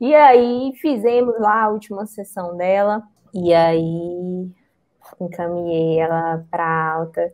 E 0.00 0.12
aí 0.16 0.72
fizemos 0.80 1.38
lá 1.38 1.62
a 1.62 1.68
última 1.68 2.06
sessão 2.06 2.56
dela. 2.56 3.04
E 3.32 3.54
aí 3.54 4.50
encaminhei 5.20 6.00
ela 6.00 6.44
para 6.50 6.92
alta. 6.94 7.32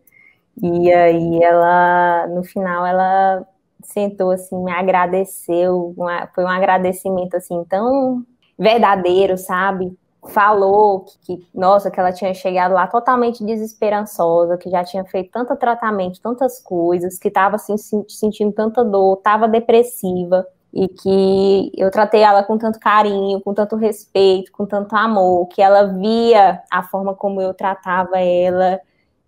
E 0.62 0.92
aí 0.92 1.42
ela, 1.42 2.26
no 2.26 2.44
final, 2.44 2.84
ela 2.84 3.42
sentou 3.82 4.32
assim, 4.32 4.62
me 4.62 4.70
agradeceu. 4.70 5.94
Uma, 5.96 6.26
foi 6.34 6.44
um 6.44 6.48
agradecimento 6.48 7.38
assim 7.38 7.64
tão 7.64 8.22
verdadeiro, 8.58 9.38
sabe? 9.38 9.96
Falou 10.30 11.00
que, 11.04 11.36
que, 11.36 11.46
nossa, 11.54 11.90
que 11.90 12.00
ela 12.00 12.12
tinha 12.12 12.32
chegado 12.34 12.72
lá 12.74 12.86
totalmente 12.86 13.44
desesperançosa, 13.44 14.56
que 14.58 14.70
já 14.70 14.84
tinha 14.84 15.04
feito 15.04 15.30
tanto 15.30 15.54
tratamento, 15.56 16.20
tantas 16.20 16.60
coisas, 16.60 17.18
que 17.18 17.28
estava 17.28 17.56
assim, 17.56 17.76
sentindo 18.08 18.52
tanta 18.52 18.84
dor, 18.84 19.18
estava 19.18 19.48
depressiva. 19.48 20.46
e 20.72 20.88
que 20.88 21.72
eu 21.76 21.90
tratei 21.90 22.22
ela 22.22 22.42
com 22.42 22.58
tanto 22.58 22.80
carinho, 22.80 23.40
com 23.40 23.54
tanto 23.54 23.76
respeito, 23.76 24.50
com 24.52 24.66
tanto 24.66 24.96
amor, 24.96 25.46
que 25.48 25.62
ela 25.62 25.84
via 25.84 26.62
a 26.70 26.82
forma 26.82 27.14
como 27.14 27.40
eu 27.40 27.54
tratava 27.54 28.18
ela 28.18 28.80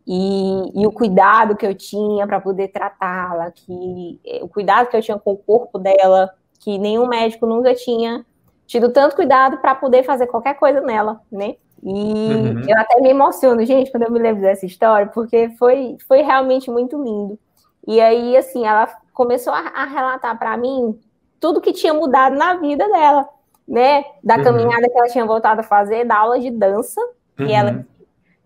e, 0.06 0.82
e 0.82 0.86
o 0.86 0.92
cuidado 0.92 1.56
que 1.56 1.66
eu 1.66 1.74
tinha 1.74 2.26
para 2.26 2.40
poder 2.40 2.68
tratá-la, 2.68 3.50
que 3.50 4.20
eh, 4.24 4.40
o 4.42 4.48
cuidado 4.48 4.88
que 4.88 4.96
eu 4.96 5.02
tinha 5.02 5.18
com 5.18 5.32
o 5.32 5.36
corpo 5.36 5.78
dela, 5.78 6.30
que 6.60 6.78
nenhum 6.78 7.06
médico 7.08 7.46
nunca 7.46 7.74
tinha 7.74 8.24
tido 8.66 8.90
tanto 8.90 9.14
cuidado 9.14 9.58
para 9.58 9.74
poder 9.74 10.02
fazer 10.02 10.26
qualquer 10.26 10.54
coisa 10.54 10.80
nela, 10.80 11.20
né? 11.30 11.56
E 11.82 11.90
uhum. 11.92 12.62
eu 12.68 12.78
até 12.78 13.00
me 13.00 13.10
emociono, 13.10 13.64
gente, 13.64 13.90
quando 13.90 14.04
eu 14.04 14.10
me 14.10 14.18
lembro 14.18 14.42
dessa 14.42 14.66
história, 14.66 15.06
porque 15.06 15.50
foi, 15.50 15.96
foi 16.08 16.22
realmente 16.22 16.70
muito 16.70 17.00
lindo. 17.02 17.38
E 17.86 18.00
aí, 18.00 18.36
assim, 18.36 18.66
ela 18.66 18.88
começou 19.12 19.52
a, 19.52 19.60
a 19.60 19.84
relatar 19.84 20.36
para 20.38 20.56
mim 20.56 20.98
tudo 21.38 21.60
que 21.60 21.72
tinha 21.72 21.94
mudado 21.94 22.34
na 22.34 22.54
vida 22.54 22.88
dela, 22.88 23.28
né? 23.68 24.04
Da 24.24 24.36
uhum. 24.36 24.44
caminhada 24.44 24.88
que 24.88 24.98
ela 24.98 25.08
tinha 25.08 25.24
voltado 25.24 25.60
a 25.60 25.64
fazer, 25.64 26.04
da 26.04 26.16
aula 26.16 26.40
de 26.40 26.50
dança, 26.50 27.00
uhum. 27.38 27.46
e 27.46 27.52
ela 27.52 27.86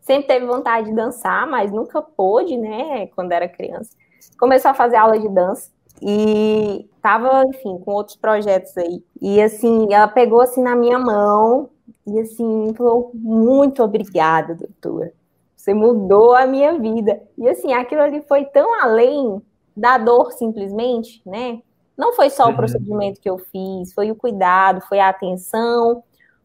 sempre 0.01 0.27
teve 0.27 0.45
vontade 0.45 0.89
de 0.89 0.95
dançar, 0.95 1.47
mas 1.47 1.73
nunca 1.73 2.03
pôde, 2.03 2.57
né? 2.59 3.07
Quando 3.15 3.33
era 3.33 3.49
criança. 3.49 3.97
Começou 4.39 4.71
a 4.71 4.75
fazer 4.75 4.97
aula 4.97 5.19
de 5.19 5.29
dança 5.29 5.71
e 6.03 6.89
tava, 7.03 7.45
enfim, 7.47 7.79
com 7.79 7.93
outros 7.93 8.17
projetos 8.17 8.77
aí. 8.77 9.03
E 9.21 9.41
assim, 9.41 9.93
ela 9.93 10.09
pegou 10.09 10.41
assim 10.41 10.63
na 10.63 10.75
minha 10.75 10.99
mão 10.99 11.71
e 12.07 12.19
assim, 12.21 12.73
falou: 12.75 13.11
"Muito 13.15 13.83
obrigada, 13.83 14.55
doutora. 14.55 15.13
Você 15.57 15.75
mudou 15.75 16.35
a 16.35 16.47
minha 16.47 16.79
vida". 16.79 17.21
E 17.37 17.49
assim, 17.49 17.73
aquilo 17.73 18.03
ali 18.03 18.23
foi 18.23 18.45
tão 18.47 18.81
além 18.83 19.41
da 19.77 19.99
dor 19.99 20.33
simplesmente, 20.33 21.23
né? 21.25 21.61
Não 21.97 22.15
foi 22.15 22.31
só 22.31 22.47
o 22.47 22.49
uhum. 22.49 22.57
procedimento 22.57 23.21
que 23.21 23.29
eu 23.29 23.39
fiz, 23.39 23.93
foi 23.93 24.11
o 24.11 24.15
cuidado, 24.15 24.81
foi 24.89 24.99
a 25.01 25.11
atenção, 25.11 26.03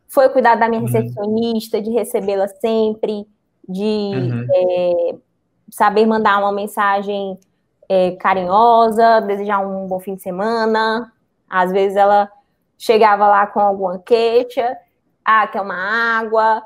foi 0.07 0.27
o 0.27 0.29
cuidado 0.29 0.59
da 0.59 0.67
minha 0.67 0.81
uhum. 0.81 0.87
recepcionista, 0.87 1.81
de 1.81 1.91
recebê-la 1.91 2.47
sempre, 2.47 3.25
de 3.67 3.83
uhum. 3.83 4.47
é, 4.53 5.15
saber 5.69 6.05
mandar 6.05 6.39
uma 6.39 6.51
mensagem 6.51 7.39
é, 7.89 8.11
carinhosa, 8.11 9.21
desejar 9.21 9.59
um 9.59 9.87
bom 9.87 9.99
fim 9.99 10.15
de 10.15 10.21
semana. 10.21 11.11
Às 11.49 11.71
vezes 11.71 11.95
ela 11.95 12.29
chegava 12.77 13.27
lá 13.27 13.47
com 13.47 13.59
alguma 13.59 13.99
queixa, 13.99 14.75
ah, 15.23 15.47
quer 15.47 15.61
uma 15.61 15.75
água, 15.75 16.61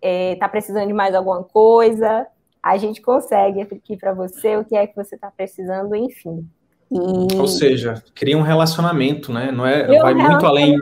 é, 0.00 0.36
tá 0.36 0.48
precisando 0.48 0.86
de 0.86 0.92
mais 0.92 1.14
alguma 1.14 1.42
coisa. 1.42 2.26
A 2.62 2.76
gente 2.76 3.00
consegue 3.00 3.62
aqui 3.62 3.96
para 3.96 4.12
você 4.12 4.56
o 4.56 4.64
que 4.64 4.76
é 4.76 4.86
que 4.86 4.96
você 4.96 5.14
está 5.14 5.30
precisando, 5.30 5.94
enfim. 5.94 6.48
E... 6.90 7.38
Ou 7.38 7.46
seja, 7.46 8.02
cria 8.14 8.36
um 8.36 8.42
relacionamento, 8.42 9.32
né? 9.32 9.50
Não 9.50 9.66
é, 9.66 9.84
cria 9.84 10.02
vai 10.02 10.14
um 10.14 10.18
muito 10.18 10.46
além. 10.46 10.78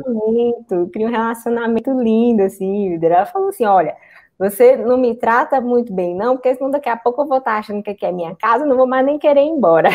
Cria 0.92 1.06
um 1.06 1.10
relacionamento 1.10 1.90
lindo, 2.00 2.42
assim. 2.42 2.98
Ela 3.02 3.26
falou 3.26 3.48
assim: 3.48 3.64
olha, 3.64 3.96
você 4.50 4.76
não 4.76 4.96
me 4.96 5.14
trata 5.14 5.60
muito 5.60 5.92
bem, 5.92 6.14
não, 6.14 6.36
porque 6.36 6.54
senão 6.54 6.70
daqui 6.70 6.88
a 6.88 6.96
pouco 6.96 7.22
eu 7.22 7.26
vou 7.26 7.38
estar 7.38 7.58
achando 7.58 7.82
que 7.82 7.90
aqui 7.90 8.04
é 8.04 8.10
minha 8.10 8.34
casa, 8.34 8.66
não 8.66 8.76
vou 8.76 8.86
mais 8.86 9.06
nem 9.06 9.18
querer 9.18 9.42
ir 9.42 9.48
embora. 9.48 9.88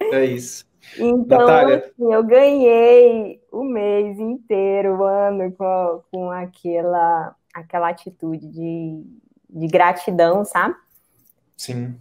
É 0.00 0.24
isso. 0.24 0.66
Então, 0.98 1.46
assim, 1.48 2.12
eu 2.12 2.24
ganhei 2.24 3.40
o 3.50 3.62
mês 3.62 4.18
inteiro, 4.18 4.96
o 4.98 5.04
ano, 5.04 5.52
com, 5.52 6.02
com 6.10 6.30
aquela, 6.30 7.34
aquela 7.54 7.88
atitude 7.88 8.46
de, 8.46 9.02
de 9.48 9.66
gratidão, 9.68 10.44
sabe? 10.44 10.74
Sim. 11.56 11.94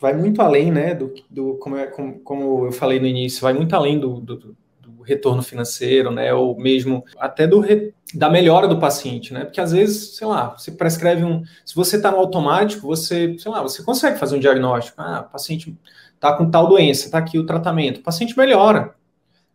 Vai 0.00 0.14
muito 0.14 0.42
além, 0.42 0.70
né, 0.70 0.94
do, 0.94 1.12
do 1.30 1.54
como, 1.54 1.76
é, 1.76 1.86
como, 1.86 2.18
como 2.20 2.66
eu 2.66 2.72
falei 2.72 3.00
no 3.00 3.06
início, 3.06 3.40
vai 3.40 3.52
muito 3.52 3.74
além 3.74 3.98
do, 3.98 4.20
do 4.20 4.56
retorno 5.08 5.42
financeiro, 5.42 6.10
né, 6.10 6.32
ou 6.34 6.56
mesmo 6.58 7.04
até 7.18 7.46
do 7.46 7.60
re, 7.60 7.94
da 8.14 8.28
melhora 8.28 8.68
do 8.68 8.78
paciente, 8.78 9.32
né, 9.32 9.44
porque 9.44 9.60
às 9.60 9.72
vezes, 9.72 10.16
sei 10.16 10.26
lá, 10.26 10.50
você 10.56 10.70
prescreve 10.70 11.24
um, 11.24 11.42
se 11.64 11.74
você 11.74 11.96
está 11.96 12.10
no 12.10 12.18
automático, 12.18 12.86
você, 12.86 13.34
sei 13.38 13.50
lá, 13.50 13.62
você 13.62 13.82
consegue 13.82 14.18
fazer 14.18 14.36
um 14.36 14.40
diagnóstico, 14.40 15.00
ah, 15.00 15.22
paciente 15.22 15.74
está 16.14 16.32
com 16.34 16.50
tal 16.50 16.68
doença, 16.68 17.06
está 17.06 17.18
aqui 17.18 17.38
o 17.38 17.46
tratamento, 17.46 17.98
o 17.98 18.02
paciente 18.02 18.36
melhora, 18.36 18.94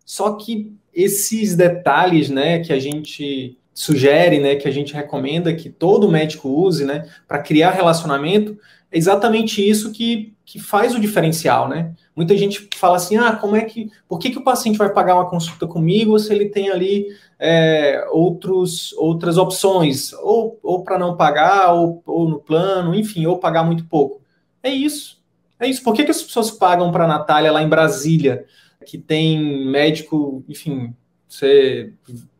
só 0.03 0.33
que 0.33 0.73
esses 0.93 1.55
detalhes, 1.55 2.29
né, 2.29 2.59
que 2.59 2.73
a 2.73 2.79
gente 2.79 3.57
sugere, 3.73 4.39
né, 4.39 4.55
que 4.55 4.67
a 4.67 4.71
gente 4.71 4.93
recomenda 4.93 5.53
que 5.53 5.69
todo 5.69 6.11
médico 6.11 6.49
use, 6.49 6.85
né, 6.85 7.07
para 7.27 7.39
criar 7.39 7.71
relacionamento, 7.71 8.57
é 8.91 8.97
exatamente 8.97 9.67
isso 9.67 9.91
que, 9.91 10.33
que 10.45 10.59
faz 10.59 10.93
o 10.93 10.99
diferencial, 10.99 11.67
né? 11.67 11.93
Muita 12.15 12.37
gente 12.37 12.69
fala 12.75 12.97
assim, 12.97 13.17
ah, 13.17 13.35
como 13.35 13.55
é 13.55 13.61
que, 13.61 13.89
por 14.07 14.19
que, 14.19 14.29
que 14.29 14.37
o 14.37 14.43
paciente 14.43 14.77
vai 14.77 14.91
pagar 14.93 15.15
uma 15.15 15.29
consulta 15.29 15.65
comigo 15.65 16.17
se 16.19 16.31
ele 16.31 16.49
tem 16.49 16.69
ali 16.69 17.07
é, 17.39 18.05
outros, 18.11 18.93
outras 18.93 19.37
opções, 19.37 20.13
ou, 20.13 20.59
ou 20.61 20.83
para 20.83 20.99
não 20.99 21.17
pagar, 21.17 21.73
ou, 21.73 22.03
ou 22.05 22.29
no 22.29 22.39
plano, 22.39 22.93
enfim, 22.93 23.25
ou 23.25 23.39
pagar 23.39 23.63
muito 23.63 23.85
pouco. 23.85 24.21
É 24.61 24.69
isso, 24.69 25.21
é 25.59 25.67
isso. 25.67 25.83
Por 25.83 25.93
que, 25.95 26.03
que 26.03 26.11
as 26.11 26.21
pessoas 26.21 26.51
pagam 26.51 26.91
para 26.91 27.05
a 27.05 27.07
Natália 27.07 27.51
lá 27.51 27.63
em 27.63 27.69
Brasília, 27.69 28.45
que 28.85 28.97
tem 28.97 29.65
médico, 29.65 30.43
enfim, 30.47 30.93
você 31.27 31.93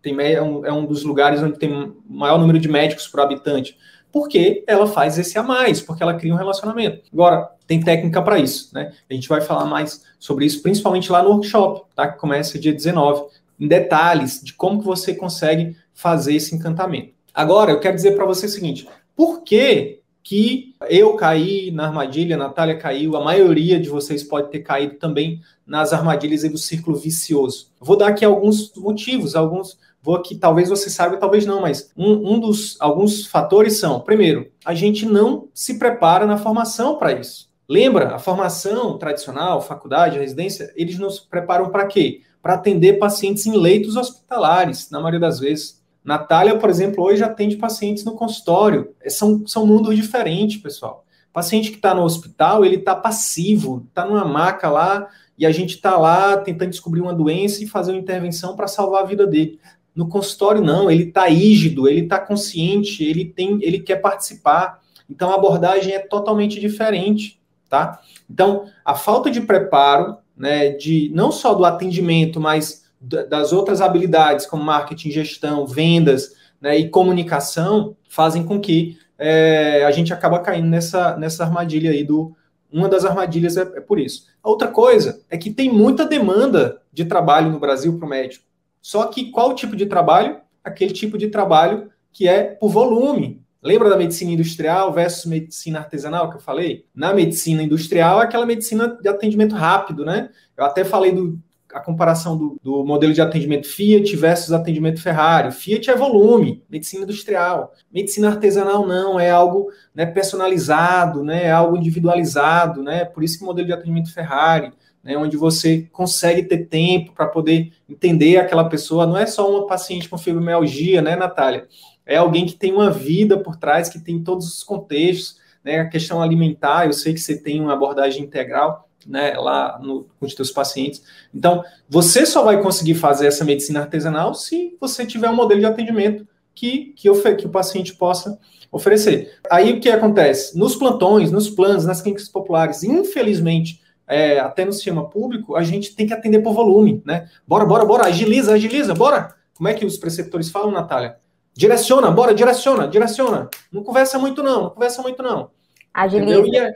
tem, 0.04 0.16
é, 0.20 0.42
um, 0.42 0.66
é 0.66 0.72
um 0.72 0.86
dos 0.86 1.04
lugares 1.04 1.42
onde 1.42 1.58
tem 1.58 1.94
maior 2.08 2.38
número 2.38 2.60
de 2.60 2.68
médicos 2.68 3.08
por 3.08 3.22
habitante? 3.22 3.76
porque 4.14 4.64
ela 4.68 4.86
faz 4.86 5.18
esse 5.18 5.40
a 5.40 5.44
mais, 5.44 5.82
porque 5.82 6.04
ela 6.04 6.14
cria 6.14 6.32
um 6.32 6.38
relacionamento. 6.38 7.02
Agora, 7.12 7.50
tem 7.74 7.82
técnica 7.82 8.22
para 8.22 8.40
isso, 8.40 8.70
né? 8.74 8.94
A 9.10 9.14
gente 9.14 9.28
vai 9.28 9.42
falar 9.42 9.66
mais 9.66 10.04
sobre 10.20 10.46
isso, 10.46 10.62
principalmente 10.62 11.12
lá 11.12 11.24
no 11.24 11.32
workshop, 11.32 11.84
tá? 11.96 12.08
Que 12.08 12.20
começa 12.20 12.60
dia 12.60 12.74
19, 12.74 13.24
em 13.60 13.68
detalhes 13.68 14.42
de 14.44 14.54
como 14.54 14.80
que 14.80 14.86
você 14.86 15.16
consegue 15.16 15.76
fazer 15.94 16.36
esse 16.36 16.56
encantamento. 16.56 17.14
Agora, 17.34 17.72
eu 17.72 17.80
quero 17.80 17.96
dizer 17.96 18.16
para 18.16 18.26
você 18.26 18.46
o 18.46 18.50
seguinte: 18.50 18.88
por 19.16 19.42
que 19.42 20.00
que 20.22 20.74
eu 20.90 21.18
caí 21.18 21.70
na 21.70 21.88
armadilha, 21.88 22.36
a 22.36 22.40
Natália 22.40 22.78
caiu, 22.78 23.18
a 23.18 23.24
maioria 23.24 23.78
de 23.78 23.90
vocês 23.90 24.24
pode 24.24 24.50
ter 24.50 24.60
caído 24.60 24.96
também 24.96 25.42
nas 25.68 25.92
armadilhas 25.92 26.50
do 26.50 26.58
círculo 26.58 26.96
vicioso. 26.96 27.68
vou 27.78 27.98
dar 27.98 28.08
aqui 28.08 28.24
alguns 28.24 28.74
motivos, 28.76 29.36
alguns 29.36 29.78
Vou 30.04 30.16
aqui, 30.16 30.36
talvez 30.36 30.68
você 30.68 30.90
saiba, 30.90 31.16
talvez 31.16 31.46
não, 31.46 31.62
mas 31.62 31.90
um, 31.96 32.34
um 32.34 32.38
dos 32.38 32.76
alguns 32.82 33.26
fatores 33.26 33.80
são: 33.80 34.02
primeiro, 34.02 34.52
a 34.66 34.76
gente 34.76 35.06
não 35.06 35.48
se 35.54 35.80
prepara 35.80 36.26
na 36.26 36.38
formação 36.38 36.98
para 36.98 37.14
isso. 37.14 37.48
Lembra, 37.68 38.16
a 38.16 38.20
formação 38.20 38.98
tradicional, 38.98 39.62
faculdade, 39.62 40.20
residência, 40.20 40.72
eles 40.76 41.00
nos 41.00 41.20
preparam 41.20 41.70
para 41.70 41.86
quê? 41.86 42.22
Para 42.42 42.56
atender 42.56 43.00
pacientes 43.00 43.46
em 43.46 43.56
leitos 43.56 43.96
hospitalares, 43.96 44.90
na 44.90 45.00
maioria 45.00 45.20
das 45.20 45.40
vezes. 45.40 45.82
Natália, 46.04 46.58
por 46.58 46.70
exemplo, 46.70 47.04
hoje 47.04 47.24
atende 47.24 47.56
pacientes 47.56 48.04
no 48.04 48.16
consultório. 48.16 48.94
É, 49.02 49.10
são, 49.10 49.48
são 49.48 49.66
mundos 49.66 49.96
diferentes, 49.96 50.58
pessoal. 50.58 51.06
Paciente 51.32 51.72
que 51.72 51.78
está 51.78 51.96
no 51.96 52.04
hospital, 52.04 52.66
ele 52.66 52.76
está 52.76 52.94
passivo, 52.94 53.86
está 53.88 54.06
numa 54.06 54.26
maca 54.26 54.70
lá, 54.70 55.08
e 55.38 55.46
a 55.46 55.52
gente 55.52 55.76
está 55.76 55.98
lá 55.98 56.38
tentando 56.38 56.70
descobrir 56.70 57.02
uma 57.02 57.14
doença 57.14 57.64
e 57.64 57.68
fazer 57.68 57.92
uma 57.92 58.00
intervenção 58.00 58.56
para 58.56 58.68
salvar 58.68 59.04
a 59.04 59.06
vida 59.06 59.26
dele. 59.26 59.60
No 59.96 60.08
consultório, 60.08 60.62
não, 60.62 60.92
ele 60.92 61.04
está 61.04 61.28
rígido, 61.28 61.88
ele 61.88 62.02
está 62.02 62.20
consciente, 62.20 63.04
ele 63.04 63.26
tem, 63.26 63.58
ele 63.62 63.80
quer 63.80 63.98
participar. 63.98 64.82
Então 65.10 65.32
a 65.32 65.36
abordagem 65.36 65.94
é 65.94 66.00
totalmente 66.00 66.60
diferente, 66.60 67.40
tá? 67.74 68.00
Então, 68.30 68.66
a 68.86 68.94
falta 68.94 69.32
de 69.32 69.42
preparo, 69.42 70.18
né, 70.38 70.70
de 70.70 71.12
não 71.12 71.32
só 71.32 71.56
do 71.56 71.66
atendimento, 71.66 72.40
mas 72.40 72.84
das 73.02 73.52
outras 73.52 73.82
habilidades, 73.82 74.46
como 74.46 74.64
marketing, 74.64 75.10
gestão, 75.10 75.66
vendas 75.66 76.36
né, 76.62 76.78
e 76.78 76.88
comunicação, 76.88 77.98
fazem 78.08 78.44
com 78.44 78.62
que 78.62 79.00
é, 79.18 79.84
a 79.86 79.90
gente 79.90 80.14
acaba 80.14 80.40
caindo 80.40 80.68
nessa, 80.68 81.18
nessa 81.18 81.44
armadilha 81.46 81.90
aí 81.90 82.04
do. 82.04 82.36
Uma 82.72 82.88
das 82.88 83.06
armadilhas 83.06 83.58
é, 83.58 83.62
é 83.62 83.82
por 83.82 84.00
isso. 84.00 84.28
A 84.44 84.50
outra 84.50 84.68
coisa 84.68 85.22
é 85.28 85.38
que 85.38 85.52
tem 85.52 85.72
muita 85.72 86.06
demanda 86.06 86.80
de 86.92 87.06
trabalho 87.06 87.52
no 87.52 87.60
Brasil 87.60 87.98
para 87.98 88.06
o 88.06 88.10
médico. 88.10 88.46
Só 88.82 89.06
que 89.06 89.32
qual 89.32 89.56
tipo 89.56 89.76
de 89.76 89.88
trabalho? 89.88 90.42
Aquele 90.64 90.94
tipo 90.94 91.18
de 91.18 91.28
trabalho 91.28 91.90
que 92.12 92.28
é 92.28 92.44
por 92.44 92.70
volume. 92.70 93.43
Lembra 93.64 93.90
da 93.90 93.98
medicina 93.98 94.32
industrial 94.32 94.92
versus 94.92 95.26
medicina 95.26 95.80
artesanal 95.80 96.30
que 96.30 96.36
eu 96.36 96.42
falei? 96.42 96.86
Na 96.94 97.14
medicina 97.14 97.64
industrial 97.64 98.22
é 98.22 98.26
aquela 98.26 98.46
medicina 98.46 98.98
de 99.02 99.08
atendimento 99.08 99.56
rápido, 99.56 100.04
né? 100.04 100.30
Eu 100.58 100.66
até 100.66 100.84
falei 100.84 101.12
do 101.12 101.40
a 101.74 101.80
comparação 101.80 102.38
do, 102.38 102.60
do, 102.62 102.86
modelo 102.86 103.14
de 103.14 103.22
atendimento 103.22 103.68
Fiat 103.68 104.16
versus 104.16 104.54
atendimento 104.54 105.02
Ferrari. 105.02 105.52
Fiat 105.52 105.90
é 105.90 105.96
volume, 105.96 106.64
medicina 106.70 107.04
industrial. 107.04 107.74
Medicina 107.92 108.30
artesanal 108.30 108.86
não, 108.86 109.20
é 109.20 109.32
algo 109.32 109.70
né, 109.96 110.06
personalizado, 110.06 111.24
né, 111.24 111.46
é 111.46 111.52
algo 111.52 111.76
individualizado, 111.76 112.84
né? 112.84 113.06
Por 113.06 113.24
isso 113.24 113.40
que 113.40 113.44
o 113.44 113.48
modelo 113.48 113.66
de 113.66 113.74
atendimento 113.74 114.14
Ferrari 114.14 114.72
né, 115.04 115.18
onde 115.18 115.36
você 115.36 115.90
consegue 115.92 116.44
ter 116.44 116.66
tempo 116.66 117.12
para 117.14 117.28
poder 117.28 117.74
entender 117.90 118.38
aquela 118.38 118.70
pessoa. 118.70 119.06
Não 119.06 119.18
é 119.18 119.26
só 119.26 119.50
uma 119.50 119.68
paciente 119.68 120.08
com 120.08 120.18
fibromialgia, 120.18 121.02
né, 121.02 121.16
Natália? 121.16 121.68
É 122.06 122.18
alguém 122.18 122.46
que 122.46 122.56
tem 122.56 122.74
uma 122.74 122.92
vida 122.92 123.38
por 123.38 123.56
trás, 123.56 123.90
que 123.90 124.00
tem 124.00 124.24
todos 124.24 124.48
os 124.48 124.64
contextos, 124.64 125.38
né, 125.64 125.80
a 125.80 125.88
questão 125.90 126.22
alimentar. 126.22 126.86
Eu 126.86 126.94
sei 126.94 127.14
que 127.14 127.20
você 127.20 127.38
tem 127.38 127.62
uma 127.62 127.74
abordagem 127.74 128.24
integral. 128.24 128.90
né, 129.06 129.34
lá 129.34 129.80
no, 129.82 130.06
com 130.18 130.26
os 130.26 130.34
seus 130.34 130.50
pacientes. 130.52 131.04
Então, 131.34 131.62
você 131.90 132.26
só 132.26 132.42
vai 132.42 132.62
conseguir 132.62 132.96
fazer 132.96 133.28
essa 133.28 133.44
medicina 133.44 133.82
artesanal 133.82 134.34
se 134.34 134.78
você 134.80 135.06
tiver 135.06 135.30
um 135.30 135.36
modelo 135.36 135.60
de 135.60 135.66
atendimento 135.66 136.26
que, 136.56 136.94
que, 136.96 137.10
que 137.36 137.46
o 137.46 137.50
paciente 137.50 137.94
possa 137.96 138.40
oferecer. 138.72 139.40
Aí 139.52 139.74
o 139.74 139.80
que 139.80 139.90
acontece? 139.90 140.58
Nos 140.58 140.76
plantões, 140.76 141.32
nos 141.32 141.50
planos, 141.50 141.86
nas 141.86 142.02
clínicas 142.02 142.30
populares, 142.30 142.84
infelizmente, 142.84 143.82
é, 144.08 144.40
até 144.40 144.66
no 144.66 144.74
sistema 144.74 145.10
público, 145.10 145.56
a 145.56 145.64
gente 145.64 145.96
tem 145.96 146.08
que 146.08 146.14
atender 146.14 146.40
por 146.40 146.54
volume, 146.54 147.02
né? 147.06 147.30
Bora, 147.48 147.66
bora, 147.66 147.86
bora, 147.86 148.06
agiliza, 148.06 148.54
agiliza, 148.54 148.94
bora! 148.94 149.36
Como 149.54 149.68
é 149.68 149.74
que 149.74 149.86
os 149.86 149.98
preceptores 149.98 150.50
falam, 150.50 150.72
Natália? 150.72 151.18
Direciona, 151.56 152.10
bora, 152.10 152.34
direciona, 152.34 152.88
direciona. 152.88 153.50
Não 153.72 153.84
conversa 153.84 154.18
muito, 154.18 154.42
não, 154.42 154.64
não 154.64 154.70
conversa 154.72 155.02
muito, 155.02 155.22
não. 155.22 155.52
Agiliza. 155.94 156.48
E 156.48 156.58
é, 156.58 156.74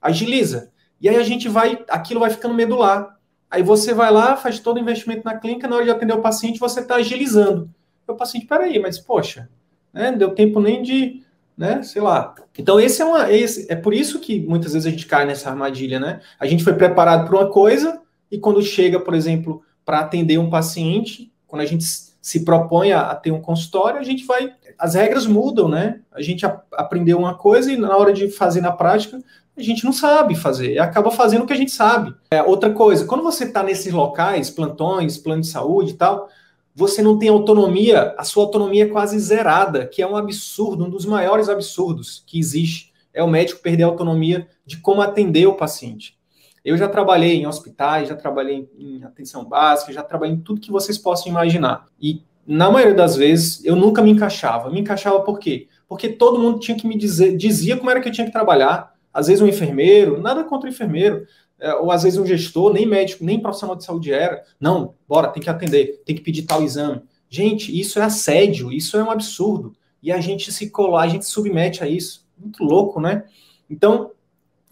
agiliza. 0.00 0.70
E 1.00 1.08
aí 1.08 1.16
a 1.16 1.22
gente 1.22 1.48
vai, 1.48 1.84
aquilo 1.88 2.20
vai 2.20 2.30
ficando 2.30 2.54
medular. 2.54 3.18
Aí 3.50 3.62
você 3.62 3.92
vai 3.92 4.12
lá, 4.12 4.36
faz 4.36 4.60
todo 4.60 4.76
o 4.76 4.80
investimento 4.80 5.22
na 5.24 5.36
clínica, 5.36 5.66
na 5.66 5.74
hora 5.74 5.84
de 5.84 5.90
atender 5.90 6.12
o 6.14 6.20
paciente, 6.20 6.60
você 6.60 6.80
está 6.80 6.96
agilizando. 6.96 7.68
O 8.06 8.14
paciente, 8.14 8.46
peraí, 8.46 8.78
mas 8.78 8.98
poxa, 8.98 9.48
né, 9.92 10.10
não 10.10 10.18
deu 10.18 10.34
tempo 10.34 10.60
nem 10.60 10.82
de, 10.82 11.22
né, 11.56 11.82
sei 11.82 12.02
lá. 12.02 12.34
Então 12.56 12.80
esse 12.80 13.02
é 13.02 13.04
uma, 13.04 13.32
esse, 13.32 13.70
é 13.70 13.74
por 13.74 13.92
isso 13.94 14.20
que 14.20 14.40
muitas 14.40 14.72
vezes 14.72 14.86
a 14.86 14.90
gente 14.90 15.06
cai 15.06 15.24
nessa 15.24 15.50
armadilha, 15.50 15.98
né? 15.98 16.20
A 16.38 16.46
gente 16.46 16.62
foi 16.62 16.74
preparado 16.74 17.28
para 17.28 17.36
uma 17.36 17.50
coisa 17.50 18.00
e 18.30 18.38
quando 18.38 18.62
chega, 18.62 19.00
por 19.00 19.14
exemplo, 19.14 19.62
para 19.84 20.00
atender 20.00 20.38
um 20.38 20.50
paciente, 20.50 21.32
quando 21.46 21.62
a 21.62 21.66
gente 21.66 21.84
se 22.20 22.44
propõe 22.44 22.92
a, 22.92 23.10
a, 23.10 23.14
ter 23.14 23.30
um 23.30 23.40
consultório, 23.40 23.98
a 23.98 24.02
gente 24.02 24.24
vai. 24.24 24.52
As 24.78 24.94
regras 24.94 25.26
mudam, 25.26 25.68
né? 25.68 26.00
A 26.12 26.20
gente 26.20 26.44
a, 26.44 26.60
aprendeu 26.72 27.18
uma 27.18 27.34
coisa 27.34 27.72
e 27.72 27.76
na 27.76 27.96
hora 27.96 28.12
de 28.12 28.28
fazer 28.28 28.60
na 28.60 28.72
prática, 28.72 29.22
a 29.56 29.62
gente 29.62 29.84
não 29.84 29.92
sabe 29.92 30.34
fazer, 30.34 30.78
acaba 30.78 31.10
fazendo 31.10 31.42
o 31.42 31.46
que 31.46 31.52
a 31.52 31.56
gente 31.56 31.70
sabe. 31.70 32.14
É, 32.30 32.42
outra 32.42 32.70
coisa, 32.70 33.04
quando 33.04 33.22
você 33.22 33.44
está 33.44 33.62
nesses 33.62 33.92
locais, 33.92 34.50
plantões, 34.50 35.18
plano 35.18 35.42
de 35.42 35.48
saúde 35.48 35.92
e 35.92 35.96
tal, 35.96 36.28
você 36.74 37.02
não 37.02 37.18
tem 37.18 37.28
autonomia, 37.28 38.14
a 38.16 38.24
sua 38.24 38.44
autonomia 38.44 38.84
é 38.84 38.88
quase 38.88 39.18
zerada, 39.18 39.86
que 39.86 40.00
é 40.00 40.06
um 40.06 40.16
absurdo, 40.16 40.86
um 40.86 40.90
dos 40.90 41.04
maiores 41.04 41.48
absurdos 41.48 42.22
que 42.26 42.38
existe. 42.38 42.90
É 43.12 43.22
o 43.22 43.28
médico 43.28 43.60
perder 43.60 43.82
a 43.82 43.86
autonomia 43.86 44.46
de 44.64 44.76
como 44.76 45.02
atender 45.02 45.46
o 45.46 45.56
paciente. 45.56 46.16
Eu 46.64 46.76
já 46.76 46.88
trabalhei 46.88 47.36
em 47.36 47.46
hospitais, 47.46 48.08
já 48.08 48.16
trabalhei 48.16 48.68
em 48.78 49.02
atenção 49.02 49.44
básica, 49.44 49.92
já 49.92 50.02
trabalhei 50.02 50.34
em 50.34 50.40
tudo 50.40 50.60
que 50.60 50.70
vocês 50.70 50.98
possam 50.98 51.28
imaginar. 51.28 51.86
E 52.00 52.22
na 52.46 52.70
maioria 52.70 52.94
das 52.94 53.16
vezes 53.16 53.64
eu 53.64 53.76
nunca 53.76 54.02
me 54.02 54.10
encaixava. 54.10 54.70
Me 54.70 54.80
encaixava 54.80 55.20
por 55.20 55.38
quê? 55.38 55.68
Porque 55.88 56.08
todo 56.08 56.38
mundo 56.38 56.58
tinha 56.58 56.76
que 56.76 56.86
me 56.86 56.96
dizer, 56.96 57.36
dizia 57.36 57.76
como 57.76 57.90
era 57.90 58.00
que 58.00 58.08
eu 58.08 58.12
tinha 58.12 58.26
que 58.26 58.32
trabalhar. 58.32 58.94
Às 59.12 59.26
vezes 59.26 59.42
um 59.42 59.46
enfermeiro, 59.46 60.20
nada 60.20 60.44
contra 60.44 60.68
o 60.68 60.72
enfermeiro, 60.72 61.26
é, 61.58 61.74
ou 61.74 61.90
às 61.90 62.02
vezes 62.02 62.18
um 62.18 62.26
gestor, 62.26 62.72
nem 62.72 62.86
médico, 62.86 63.24
nem 63.24 63.40
profissional 63.40 63.76
de 63.76 63.84
saúde 63.84 64.12
era. 64.12 64.42
Não, 64.58 64.94
bora, 65.08 65.28
tem 65.28 65.42
que 65.42 65.50
atender, 65.50 66.02
tem 66.04 66.14
que 66.14 66.22
pedir 66.22 66.42
tal 66.42 66.62
exame. 66.62 67.02
Gente, 67.28 67.78
isso 67.78 67.98
é 67.98 68.02
assédio, 68.02 68.72
isso 68.72 68.96
é 68.96 69.02
um 69.02 69.10
absurdo. 69.10 69.72
E 70.02 70.10
a 70.10 70.20
gente 70.20 70.50
se 70.50 70.70
colar, 70.70 71.02
a 71.02 71.08
gente 71.08 71.26
submete 71.26 71.84
a 71.84 71.88
isso. 71.88 72.26
Muito 72.38 72.64
louco, 72.64 73.00
né? 73.00 73.24
Então, 73.68 74.10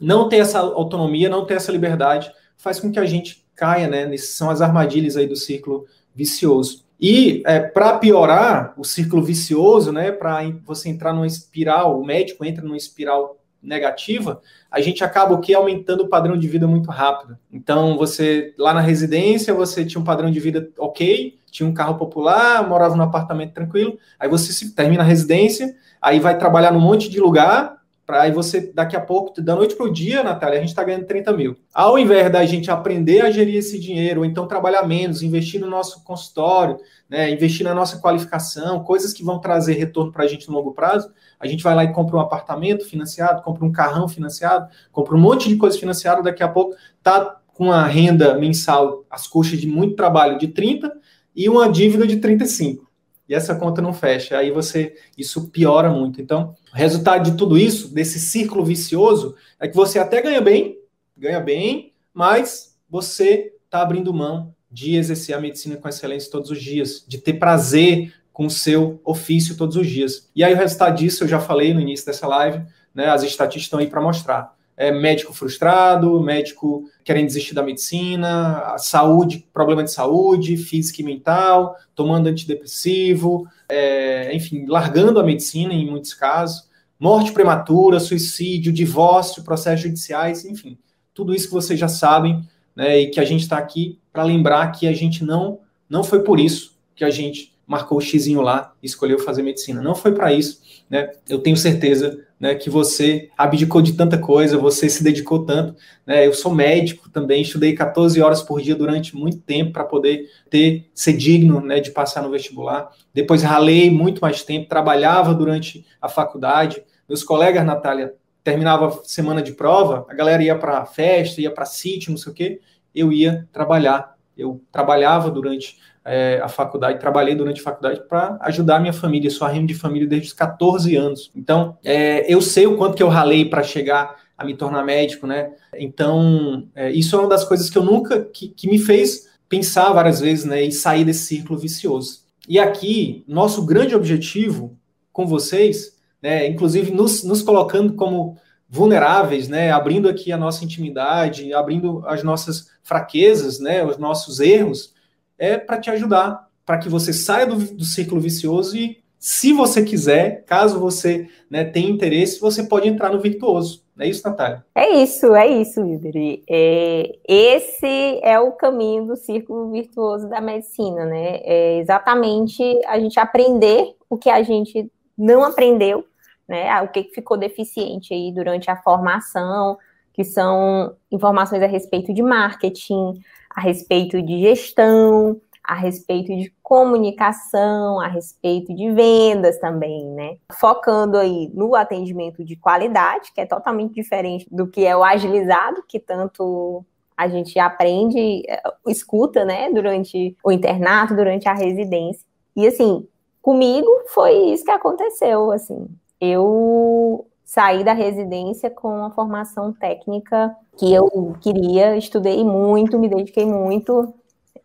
não 0.01 0.29
ter 0.29 0.39
essa 0.39 0.59
autonomia, 0.59 1.29
não 1.29 1.45
ter 1.45 1.55
essa 1.55 1.73
liberdade, 1.73 2.31
faz 2.57 2.79
com 2.79 2.91
que 2.91 2.99
a 2.99 3.07
gente 3.07 3.45
caia, 3.55 3.89
né? 3.89 4.17
São 4.17 4.51
as 4.51 4.61
armadilhas 4.61 5.17
aí 5.17 5.27
do 5.27 5.37
círculo 5.37 5.87
vicioso. 6.15 6.85
E 7.01 7.43
é, 7.47 7.61
para 7.61 7.99
piorar 7.99 8.75
o 8.77 8.85
círculo 8.85 9.23
vicioso, 9.23 9.93
né? 9.93 10.11
Para 10.11 10.41
você 10.65 10.89
entrar 10.89 11.13
numa 11.13 11.27
espiral, 11.27 12.01
o 12.01 12.05
médico 12.05 12.45
entra 12.45 12.65
numa 12.65 12.77
espiral 12.77 13.39
negativa, 13.63 14.41
a 14.71 14.81
gente 14.81 15.03
acaba 15.03 15.35
o 15.35 15.41
que 15.41 15.53
aumentando 15.53 16.05
o 16.05 16.09
padrão 16.09 16.39
de 16.39 16.47
vida 16.47 16.67
muito 16.67 16.91
rápido. 16.91 17.37
Então, 17.53 17.97
você 17.97 18.55
lá 18.57 18.73
na 18.73 18.81
residência, 18.81 19.53
você 19.53 19.85
tinha 19.85 20.01
um 20.01 20.05
padrão 20.05 20.31
de 20.31 20.39
vida 20.39 20.71
ok, 20.79 21.39
tinha 21.51 21.69
um 21.69 21.75
carro 21.75 21.97
popular, 21.97 22.67
morava 22.69 22.95
num 22.95 23.03
apartamento 23.03 23.55
tranquilo, 23.55 23.99
aí 24.19 24.29
você 24.29 24.53
se, 24.53 24.75
termina 24.75 25.03
a 25.03 25.07
residência, 25.07 25.75
aí 26.01 26.21
vai 26.21 26.39
trabalhar 26.39 26.73
num 26.73 26.81
monte 26.81 27.09
de 27.09 27.19
lugar, 27.19 27.78
para 28.09 28.23
aí 28.23 28.33
você, 28.33 28.73
daqui 28.73 28.97
a 28.97 29.01
pouco, 29.03 29.38
da 29.42 29.55
noite 29.55 29.77
para 29.77 29.85
o 29.85 29.92
dia, 29.92 30.23
Natália, 30.23 30.57
a 30.57 30.61
gente 30.62 30.71
está 30.71 30.83
ganhando 30.83 31.05
30 31.05 31.31
mil. 31.35 31.59
Ao 31.75 31.99
invés 31.99 32.33
da 32.33 32.42
gente 32.47 32.71
aprender 32.71 33.21
a 33.21 33.31
gerir 33.31 33.57
esse 33.57 33.79
dinheiro, 33.79 34.21
ou 34.21 34.25
então 34.25 34.49
trabalhar 34.49 34.88
menos, 34.88 35.23
investir 35.23 35.61
no 35.61 35.68
nosso 35.68 36.03
consultório, 36.05 36.79
né, 37.07 37.31
investir 37.31 37.66
na 37.66 37.75
nossa 37.75 37.99
qualificação, 37.99 38.83
coisas 38.83 39.12
que 39.12 39.23
vão 39.23 39.38
trazer 39.38 39.75
retorno 39.75 40.11
para 40.11 40.25
a 40.25 40.27
gente 40.27 40.49
no 40.49 40.55
longo 40.55 40.73
prazo, 40.73 41.12
a 41.38 41.47
gente 41.47 41.62
vai 41.62 41.75
lá 41.75 41.85
e 41.85 41.92
compra 41.92 42.16
um 42.16 42.21
apartamento 42.21 42.87
financiado, 42.87 43.42
compra 43.42 43.62
um 43.62 43.71
carrão 43.71 44.09
financiado, 44.09 44.71
compra 44.90 45.14
um 45.14 45.21
monte 45.21 45.47
de 45.47 45.57
coisa 45.57 45.79
financiada, 45.79 46.23
daqui 46.23 46.42
a 46.42 46.49
pouco 46.49 46.75
está 46.97 47.37
com 47.49 47.64
uma 47.64 47.87
renda 47.87 48.38
mensal, 48.38 49.05
as 49.11 49.27
custas 49.27 49.61
de 49.61 49.66
muito 49.66 49.97
trabalho 49.97 50.38
de 50.38 50.49
30 50.49 50.90
e 51.37 51.47
uma 51.47 51.68
dívida 51.68 52.07
de 52.07 52.16
35 52.16 52.88
e 53.29 53.35
essa 53.35 53.55
conta 53.55 53.83
não 53.83 53.92
fecha. 53.92 54.38
Aí 54.38 54.51
você 54.51 54.94
isso 55.16 55.51
piora 55.51 55.90
muito. 55.90 56.21
Então, 56.21 56.55
o 56.72 56.76
resultado 56.76 57.31
de 57.31 57.37
tudo 57.37 57.57
isso, 57.57 57.88
desse 57.92 58.18
círculo 58.18 58.64
vicioso, 58.64 59.35
é 59.59 59.66
que 59.68 59.76
você 59.76 59.98
até 59.98 60.20
ganha 60.20 60.40
bem, 60.40 60.78
ganha 61.16 61.40
bem, 61.40 61.92
mas 62.12 62.76
você 62.88 63.52
está 63.64 63.83
abrindo 63.83 64.12
mão 64.12 64.54
de 64.70 64.96
exercer 64.96 65.35
a 65.35 65.40
medicina 65.40 65.76
com 65.76 65.88
excelência 65.88 66.31
todos 66.31 66.50
os 66.50 66.62
dias, 66.62 67.04
de 67.07 67.18
ter 67.18 67.35
prazer 67.35 68.12
com 68.33 68.46
o 68.46 68.50
seu 68.50 69.00
ofício 69.04 69.57
todos 69.57 69.76
os 69.76 69.87
dias. 69.87 70.31
E 70.35 70.44
aí 70.44 70.54
o 70.54 70.57
resultado 70.57 70.96
disso 70.96 71.24
eu 71.24 71.28
já 71.28 71.40
falei 71.40 71.74
no 71.74 71.81
início 71.81 72.07
dessa 72.07 72.26
live, 72.26 72.62
né? 72.94 73.07
As 73.07 73.22
estatísticas 73.22 73.64
estão 73.64 73.78
aí 73.78 73.87
para 73.87 74.00
mostrar 74.00 74.57
é, 74.79 74.93
médico 74.93 75.35
frustrado, 75.35 76.21
médico 76.21 76.88
querendo 77.03 77.27
desistir 77.27 77.53
da 77.53 77.64
medicina, 77.64 78.77
saúde, 78.79 79.45
problema 79.53 79.83
de 79.83 79.91
saúde, 79.91 80.57
física 80.57 81.03
e 81.03 81.05
mental, 81.05 81.77
tomando 81.97 82.29
antidepressivo, 82.29 83.49
é, 83.69 84.33
enfim, 84.35 84.67
largando 84.67 85.19
a 85.19 85.25
medicina 85.25 85.75
em 85.75 85.91
muitos 85.91 86.14
casos, 86.14 86.69
morte 86.99 87.33
prematura, 87.33 87.99
suicídio, 87.99 88.73
divórcio, 88.73 89.43
processos 89.43 89.81
judiciais, 89.81 90.45
enfim, 90.45 90.79
tudo 91.12 91.35
isso 91.35 91.49
que 91.49 91.55
vocês 91.55 91.79
já 91.79 91.88
sabem, 91.88 92.49
né, 92.77 93.01
e 93.01 93.11
que 93.11 93.19
a 93.19 93.25
gente 93.25 93.43
está 93.43 93.59
aqui 93.59 93.99
para 94.12 94.23
lembrar 94.23 94.71
que 94.71 94.87
a 94.87 94.93
gente 94.93 95.25
não, 95.25 95.59
não 95.91 96.05
foi 96.05 96.23
por 96.23 96.38
isso 96.38 96.79
que 96.95 97.05
a 97.05 97.11
gente 97.11 97.53
marcou 97.67 97.99
o 97.99 98.01
xizinho 98.01 98.41
lá 98.41 98.73
e 98.81 98.87
escolheu 98.87 99.19
fazer 99.19 99.43
medicina. 99.43 99.83
Não 99.83 99.95
foi 99.95 100.12
para 100.12 100.33
isso, 100.33 100.61
né? 100.88 101.11
Eu 101.29 101.38
tenho 101.38 101.57
certeza 101.57 102.25
né, 102.38 102.55
que 102.55 102.70
você 102.70 103.31
abdicou 103.37 103.83
de 103.83 103.94
tanta 103.94 104.16
coisa, 104.16 104.57
você 104.57 104.88
se 104.88 105.03
dedicou 105.03 105.44
tanto. 105.44 105.74
Né? 106.07 106.27
Eu 106.27 106.33
sou 106.33 106.55
médico 106.55 107.11
também, 107.11 107.42
estudei 107.42 107.74
14 107.74 108.20
horas 108.22 108.42
por 108.42 108.61
dia 108.61 108.74
durante 108.74 109.16
muito 109.16 109.38
tempo 109.38 109.72
para 109.72 109.85
poder 109.85 110.29
ter 110.48 110.88
ser 110.94 111.14
digno 111.14 111.61
né, 111.61 111.81
de 111.81 111.90
passar 111.90 112.22
no 112.22 112.31
vestibular. 112.31 112.90
Depois 113.12 113.42
ralei 113.42 113.90
muito 113.90 114.20
mais 114.20 114.42
tempo, 114.42 114.68
trabalhava 114.68 115.35
durante 115.35 115.85
a 116.01 116.09
faculdade. 116.09 116.83
Meus 117.09 117.24
colegas, 117.24 117.64
Natália, 117.64 118.14
terminava 118.44 119.01
semana 119.05 119.42
de 119.42 119.53
prova, 119.53 120.07
a 120.09 120.14
galera 120.14 120.42
ia 120.42 120.57
para 120.57 120.87
festa, 120.87 121.40
ia 121.40 121.51
para 121.51 121.66
sítio, 121.66 122.11
não 122.11 122.18
sei 122.18 122.33
o 122.33 122.35
quê. 122.35 122.61
Eu 122.94 123.12
ia 123.12 123.48
trabalhar. 123.53 124.16
Eu 124.37 124.62
trabalhava 124.70 125.31
durante 125.31 125.77
é, 126.09 126.40
a 126.42 126.49
faculdade, 126.49 126.99
trabalhei 126.99 127.35
durante 127.35 127.61
a 127.61 127.64
faculdade 127.64 128.03
para 128.09 128.38
ajudar 128.42 128.77
a 128.77 128.81
minha 128.81 128.92
família, 128.92 129.31
sou 129.31 129.47
arrimo 129.47 129.66
de 129.66 129.75
família 129.75 130.09
desde 130.09 130.29
os 130.29 130.33
14 130.33 130.97
anos. 130.97 131.31
Então, 131.37 131.77
é, 131.85 132.33
eu 132.33 132.40
sei 132.40 132.66
o 132.66 132.77
quanto 132.77 132.97
que 132.97 133.03
eu 133.03 133.09
ralei 133.09 133.44
para 133.44 133.62
chegar 133.62 134.16
a 134.37 134.44
me 134.44 134.55
tornar 134.55 134.85
médico, 134.85 135.27
né? 135.27 135.51
Então, 135.77 136.68
é, 136.75 136.90
isso 136.90 137.14
é 137.14 137.18
uma 137.18 137.29
das 137.29 137.44
coisas 137.44 137.68
que 137.68 137.77
eu 137.77 137.85
nunca, 137.85 138.25
que, 138.25 138.49
que 138.49 138.68
me 138.68 138.79
fez 138.79 139.29
pensar 139.49 139.92
várias 139.92 140.21
vezes, 140.21 140.44
né, 140.44 140.62
e 140.62 140.71
sair 140.71 141.05
desse 141.05 141.25
círculo 141.25 141.59
vicioso. 141.59 142.21
E 142.49 142.59
aqui, 142.59 143.25
nosso 143.27 143.64
grande 143.64 143.94
objetivo 143.94 144.77
com 145.12 145.27
vocês, 145.27 145.97
né, 146.23 146.47
inclusive 146.47 146.90
nos, 146.90 147.25
nos 147.25 147.42
colocando 147.42 147.94
como 147.94 148.37
vulneráveis, 148.68 149.49
né, 149.49 149.71
abrindo 149.71 150.09
aqui 150.09 150.31
a 150.31 150.37
nossa 150.37 150.64
intimidade, 150.64 151.53
abrindo 151.55 152.03
as 152.07 152.23
nossas 152.23 152.68
fraquezas, 152.83 153.59
né, 153.59 153.85
os 153.85 153.97
nossos 153.97 154.38
erros, 154.40 154.94
é 155.38 155.57
para 155.57 155.79
te 155.79 155.90
ajudar, 155.90 156.48
para 156.66 156.79
que 156.79 156.88
você 156.88 157.12
saia 157.12 157.46
do, 157.46 157.57
do, 157.57 157.85
círculo 157.85 158.20
vicioso 158.20 158.77
e, 158.77 158.98
se 159.18 159.53
você 159.53 159.83
quiser, 159.83 160.44
caso 160.44 160.79
você 160.79 161.29
né, 161.51 161.64
tenha 161.64 161.90
interesse, 161.90 162.40
você 162.40 162.62
pode 162.62 162.88
entrar 162.88 163.11
no 163.11 163.20
virtuoso. 163.20 163.83
É 163.98 164.07
isso, 164.07 164.29
Natália? 164.29 164.64
É 164.74 164.88
isso, 164.90 165.35
é 165.35 165.46
isso, 165.48 165.85
Idri. 165.85 166.44
É, 166.48 167.18
esse 167.27 168.20
é 168.22 168.38
o 168.38 168.53
caminho 168.53 169.07
do 169.07 169.16
círculo 169.16 169.72
virtuoso 169.72 170.29
da 170.29 170.40
medicina, 170.40 171.05
né? 171.05 171.40
É 171.42 171.79
exatamente 171.79 172.62
a 172.87 172.98
gente 173.01 173.18
aprender 173.18 173.96
o 174.09 174.16
que 174.16 174.31
a 174.31 174.40
gente 174.42 174.88
não 175.16 175.42
aprendeu, 175.42 176.05
né? 176.48 176.81
O 176.83 176.88
que 176.88 177.11
ficou 177.12 177.37
deficiente 177.37 178.14
aí 178.14 178.33
durante 178.33 178.70
a 178.70 178.77
formação, 178.77 179.77
que 180.12 180.22
são 180.22 180.94
informações 181.11 181.62
a 181.62 181.66
respeito 181.66 182.14
de 182.14 182.22
marketing, 182.22 183.20
a 183.59 183.61
respeito 183.61 184.23
de 184.23 184.38
gestão, 184.40 185.40
a 185.64 185.75
respeito 185.75 186.29
de 186.29 186.55
comunicação, 186.62 187.99
a 187.99 188.07
respeito 188.07 188.73
de 188.73 188.92
vendas 188.92 189.59
também, 189.59 190.07
né? 190.12 190.37
Focando 190.53 191.18
aí 191.18 191.51
no 191.53 191.75
atendimento 191.75 192.44
de 192.44 192.55
qualidade, 192.55 193.33
que 193.35 193.40
é 193.40 193.47
totalmente 193.47 193.94
diferente 193.94 194.47
do 194.49 194.68
que 194.68 194.87
é 194.87 194.97
o 194.97 195.03
agilizado, 195.03 195.83
que 195.88 195.99
tanto 195.99 196.85
a 197.16 197.27
gente 197.27 197.59
aprende, 197.59 198.44
eh, 198.49 198.62
escuta, 198.87 199.44
né, 199.44 199.73
durante 199.73 200.37
o 200.44 200.53
internato, 200.53 201.16
durante 201.16 201.49
a 201.49 201.53
residência. 201.53 202.25
E 202.55 202.64
assim, 202.64 203.09
comigo 203.42 203.90
foi 204.14 204.53
isso 204.53 204.64
que 204.64 204.71
aconteceu, 204.71 205.51
assim. 205.51 205.85
Eu 206.21 207.27
saí 207.49 207.83
da 207.83 207.95
residência 207.95 208.69
com 208.69 208.99
uma 208.99 209.11
formação 209.11 209.73
técnica 209.73 210.55
que 210.77 210.93
eu 210.93 211.35
queria, 211.41 211.97
estudei 211.97 212.45
muito, 212.45 212.99
me 212.99 213.09
dediquei 213.09 213.47
muito. 213.47 214.13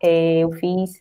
É, 0.02 0.40
eu 0.40 0.52
fiz 0.52 0.92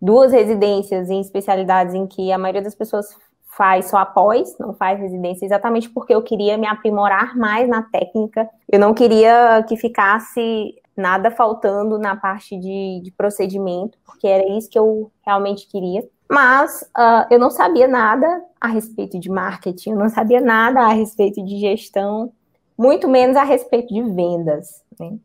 duas 0.00 0.32
residências 0.32 1.10
em 1.10 1.20
especialidades 1.20 1.94
em 1.94 2.06
que 2.06 2.32
a 2.32 2.38
maioria 2.38 2.62
das 2.62 2.74
pessoas 2.74 3.14
faz 3.44 3.90
só 3.90 3.98
após, 3.98 4.56
não 4.58 4.72
faz 4.72 4.98
residência, 4.98 5.44
exatamente 5.44 5.90
porque 5.90 6.14
eu 6.14 6.22
queria 6.22 6.56
me 6.56 6.66
aprimorar 6.66 7.36
mais 7.36 7.68
na 7.68 7.82
técnica. 7.82 8.48
Eu 8.66 8.80
não 8.80 8.94
queria 8.94 9.62
que 9.68 9.76
ficasse 9.76 10.74
nada 10.96 11.30
faltando 11.30 11.98
na 11.98 12.16
parte 12.16 12.56
de, 12.56 13.02
de 13.04 13.12
procedimento, 13.12 13.98
porque 14.06 14.26
era 14.26 14.56
isso 14.56 14.70
que 14.70 14.78
eu 14.78 15.12
realmente 15.22 15.68
queria. 15.68 16.02
Mas 16.30 16.82
uh, 16.96 17.26
eu 17.28 17.40
não 17.40 17.50
sabia 17.50 17.88
nada 17.88 18.44
a 18.60 18.68
respeito 18.68 19.18
de 19.18 19.28
marketing, 19.28 19.90
eu 19.90 19.96
não 19.96 20.08
sabia 20.08 20.40
nada 20.40 20.80
a 20.80 20.92
respeito 20.92 21.44
de 21.44 21.58
gestão, 21.58 22.32
muito 22.78 23.08
menos 23.08 23.36
a 23.36 23.42
respeito 23.42 23.92
de 23.92 24.00
vendas. 24.00 24.84
Né? 24.98 25.16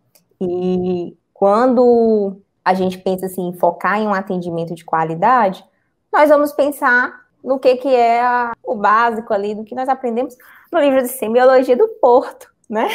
E 0.41 1.15
quando 1.31 2.41
a 2.63 2.73
gente 2.73 2.97
pensa 2.97 3.27
assim, 3.27 3.49
em 3.49 3.53
focar 3.53 3.99
em 3.99 4.07
um 4.07 4.13
atendimento 4.15 4.73
de 4.73 4.83
qualidade, 4.83 5.63
nós 6.11 6.27
vamos 6.29 6.51
pensar 6.51 7.13
no 7.43 7.59
que, 7.59 7.75
que 7.75 7.93
é 7.93 8.21
a, 8.21 8.53
o 8.63 8.73
básico 8.73 9.31
ali, 9.31 9.53
do 9.53 9.63
que 9.63 9.75
nós 9.75 9.87
aprendemos 9.87 10.35
no 10.73 10.79
livro 10.79 11.03
de 11.03 11.09
semiologia 11.09 11.77
do 11.77 11.87
Porto, 12.01 12.51
né? 12.67 12.87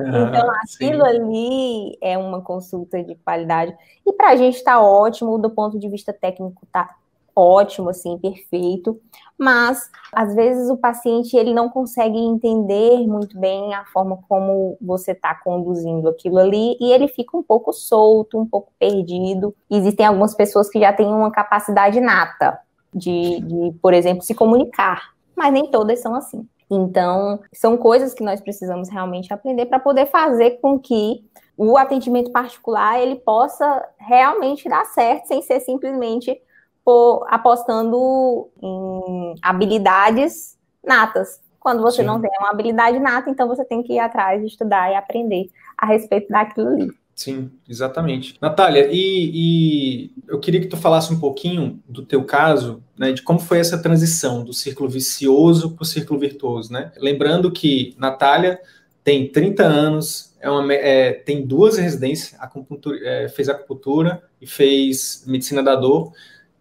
Então, 0.00 0.50
aquilo 0.50 1.04
sim. 1.04 1.08
ali 1.08 1.98
é 2.00 2.16
uma 2.16 2.40
consulta 2.40 3.02
de 3.02 3.14
qualidade. 3.16 3.76
E 4.06 4.12
para 4.12 4.30
a 4.30 4.36
gente 4.36 4.56
está 4.56 4.80
ótimo, 4.80 5.38
do 5.38 5.50
ponto 5.50 5.78
de 5.78 5.88
vista 5.88 6.12
técnico, 6.12 6.64
está 6.64 6.94
ótimo, 7.38 7.90
assim, 7.90 8.18
perfeito. 8.18 9.00
Mas, 9.38 9.90
às 10.12 10.34
vezes, 10.34 10.68
o 10.68 10.76
paciente 10.76 11.36
ele 11.36 11.54
não 11.54 11.68
consegue 11.68 12.18
entender 12.18 13.06
muito 13.06 13.38
bem 13.38 13.72
a 13.74 13.84
forma 13.86 14.18
como 14.28 14.76
você 14.80 15.12
está 15.12 15.34
conduzindo 15.34 16.08
aquilo 16.08 16.38
ali 16.38 16.76
e 16.80 16.92
ele 16.92 17.06
fica 17.06 17.36
um 17.36 17.42
pouco 17.42 17.72
solto, 17.72 18.38
um 18.38 18.46
pouco 18.46 18.72
perdido. 18.78 19.54
Existem 19.70 20.06
algumas 20.06 20.34
pessoas 20.34 20.68
que 20.68 20.80
já 20.80 20.92
têm 20.92 21.06
uma 21.06 21.30
capacidade 21.30 22.00
nata 22.00 22.58
de, 22.92 23.40
de 23.40 23.72
por 23.80 23.94
exemplo, 23.94 24.22
se 24.22 24.34
comunicar, 24.34 25.12
mas 25.36 25.52
nem 25.52 25.70
todas 25.70 26.00
são 26.00 26.14
assim. 26.14 26.46
Então, 26.70 27.40
são 27.52 27.76
coisas 27.76 28.12
que 28.12 28.22
nós 28.22 28.40
precisamos 28.40 28.88
realmente 28.88 29.32
aprender 29.32 29.66
para 29.66 29.78
poder 29.78 30.06
fazer 30.06 30.58
com 30.60 30.78
que 30.78 31.24
o 31.56 31.76
atendimento 31.76 32.30
particular 32.30 33.00
ele 33.00 33.16
possa 33.16 33.86
realmente 33.98 34.68
dar 34.68 34.84
certo, 34.84 35.26
sem 35.26 35.42
ser 35.42 35.60
simplesmente 35.60 36.40
por, 36.88 37.26
apostando 37.28 38.48
em 38.62 39.34
habilidades 39.42 40.56
natas. 40.82 41.38
Quando 41.60 41.82
você 41.82 42.00
Sim. 42.00 42.06
não 42.06 42.18
tem 42.18 42.30
uma 42.40 42.48
habilidade 42.48 42.98
nata, 42.98 43.28
então 43.28 43.46
você 43.46 43.62
tem 43.62 43.82
que 43.82 43.92
ir 43.92 43.98
atrás, 43.98 44.42
estudar 44.42 44.90
e 44.90 44.94
aprender 44.96 45.50
a 45.76 45.84
respeito 45.84 46.28
daquilo 46.30 46.68
ali. 46.68 46.90
Sim, 47.14 47.50
exatamente. 47.68 48.38
Natália, 48.40 48.88
e, 48.90 49.30
e, 49.34 50.12
eu 50.26 50.40
queria 50.40 50.62
que 50.62 50.66
tu 50.66 50.78
falasse 50.78 51.12
um 51.12 51.20
pouquinho 51.20 51.78
do 51.86 52.02
teu 52.06 52.24
caso, 52.24 52.82
né, 52.96 53.12
de 53.12 53.20
como 53.20 53.38
foi 53.38 53.58
essa 53.58 53.76
transição 53.76 54.42
do 54.42 54.54
círculo 54.54 54.88
vicioso 54.88 55.72
para 55.72 55.82
o 55.82 55.86
círculo 55.86 56.18
virtuoso, 56.18 56.72
né? 56.72 56.90
Lembrando 56.96 57.52
que 57.52 57.94
Natália 57.98 58.58
tem 59.04 59.30
30 59.30 59.62
anos, 59.62 60.34
é 60.40 60.48
uma, 60.48 60.72
é, 60.72 61.12
tem 61.12 61.44
duas 61.44 61.76
residências, 61.76 62.40
acupuntura, 62.40 62.98
é, 63.02 63.28
fez 63.28 63.50
acupuntura 63.50 64.22
e 64.40 64.46
fez 64.46 65.24
medicina 65.26 65.62
da 65.62 65.74
dor, 65.74 66.12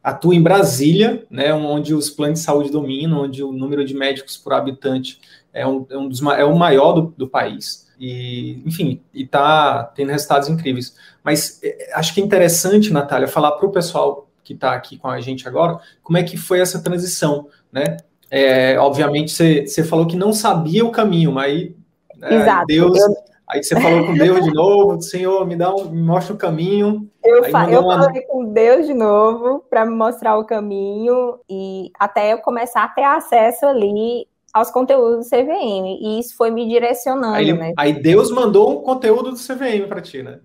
atua 0.07 0.33
em 0.33 0.41
Brasília, 0.41 1.25
né, 1.29 1.53
onde 1.53 1.93
os 1.93 2.09
planos 2.09 2.39
de 2.39 2.45
saúde 2.45 2.71
dominam, 2.71 3.23
onde 3.23 3.43
o 3.43 3.51
número 3.51 3.83
de 3.83 3.93
médicos 3.93 4.37
por 4.37 4.53
habitante 4.53 5.19
é 5.53 5.67
um, 5.67 5.85
é 5.89 5.97
um 5.97 6.07
dos, 6.07 6.21
é 6.21 6.45
o 6.45 6.55
maior 6.55 6.93
do, 6.93 7.13
do 7.17 7.27
país 7.27 7.91
e, 7.99 8.61
enfim, 8.65 9.01
e 9.13 9.27
tá 9.27 9.83
tendo 9.95 10.11
resultados 10.11 10.47
incríveis. 10.47 10.95
Mas 11.21 11.59
é, 11.61 11.91
acho 11.93 12.13
que 12.13 12.21
é 12.21 12.23
interessante, 12.23 12.93
Natália, 12.93 13.27
falar 13.27 13.51
para 13.53 13.67
o 13.67 13.71
pessoal 13.71 14.29
que 14.45 14.53
está 14.53 14.71
aqui 14.71 14.97
com 14.97 15.09
a 15.09 15.19
gente 15.19 15.45
agora, 15.45 15.77
como 16.01 16.17
é 16.17 16.23
que 16.23 16.37
foi 16.37 16.61
essa 16.61 16.81
transição, 16.81 17.49
né? 17.69 17.97
É, 18.31 18.79
obviamente, 18.79 19.31
você 19.33 19.83
falou 19.83 20.07
que 20.07 20.15
não 20.15 20.31
sabia 20.31 20.85
o 20.85 20.91
caminho, 20.91 21.33
mas 21.33 21.69
né, 22.15 22.33
Exato. 22.33 22.65
Deus, 22.65 22.97
eu... 22.97 23.15
aí 23.49 23.61
você 23.61 23.79
falou 23.79 24.05
com 24.05 24.13
Deus 24.13 24.45
de 24.45 24.53
novo, 24.53 25.01
Senhor, 25.01 25.45
me 25.45 25.57
dá 25.57 25.75
um, 25.75 25.89
me 25.89 26.01
mostra 26.01 26.33
o 26.33 26.37
caminho. 26.37 27.09
Eu, 27.27 27.43
fa 27.51 27.69
eu 27.69 27.81
uma... 27.81 28.03
falei 28.03 28.21
com 28.21 28.45
Deus 28.45 28.85
de 28.85 28.93
novo 28.93 29.59
para 29.69 29.85
me 29.85 29.93
mostrar 29.95 30.37
o 30.37 30.45
caminho 30.45 31.39
e 31.49 31.91
até 31.99 32.33
eu 32.33 32.37
começar 32.39 32.83
a 32.83 32.87
ter 32.87 33.03
acesso 33.03 33.65
ali 33.65 34.27
aos 34.53 34.71
conteúdos 34.71 35.25
do 35.25 35.29
CVM. 35.29 35.97
E 35.99 36.19
isso 36.19 36.35
foi 36.37 36.49
me 36.49 36.67
direcionando, 36.67 37.35
aí, 37.35 37.53
né? 37.53 37.73
Aí 37.77 38.01
Deus 38.01 38.31
mandou 38.31 38.71
um 38.71 38.81
conteúdo 38.81 39.31
do 39.31 39.37
CVM 39.37 39.87
para 39.87 40.01
ti, 40.01 40.23
né? 40.23 40.39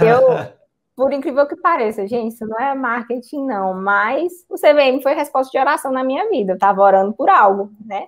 Eu, 0.00 0.20
por 0.96 1.12
incrível 1.12 1.46
que 1.46 1.56
pareça, 1.56 2.06
gente, 2.06 2.34
isso 2.34 2.46
não 2.46 2.58
é 2.58 2.74
marketing, 2.74 3.44
não, 3.44 3.74
mas 3.74 4.32
o 4.48 4.54
CVM 4.54 5.02
foi 5.02 5.14
resposta 5.14 5.50
de 5.50 5.58
oração 5.58 5.92
na 5.92 6.04
minha 6.04 6.28
vida. 6.30 6.52
Eu 6.52 6.56
estava 6.56 6.80
orando 6.80 7.12
por 7.12 7.28
algo, 7.28 7.70
né? 7.84 8.06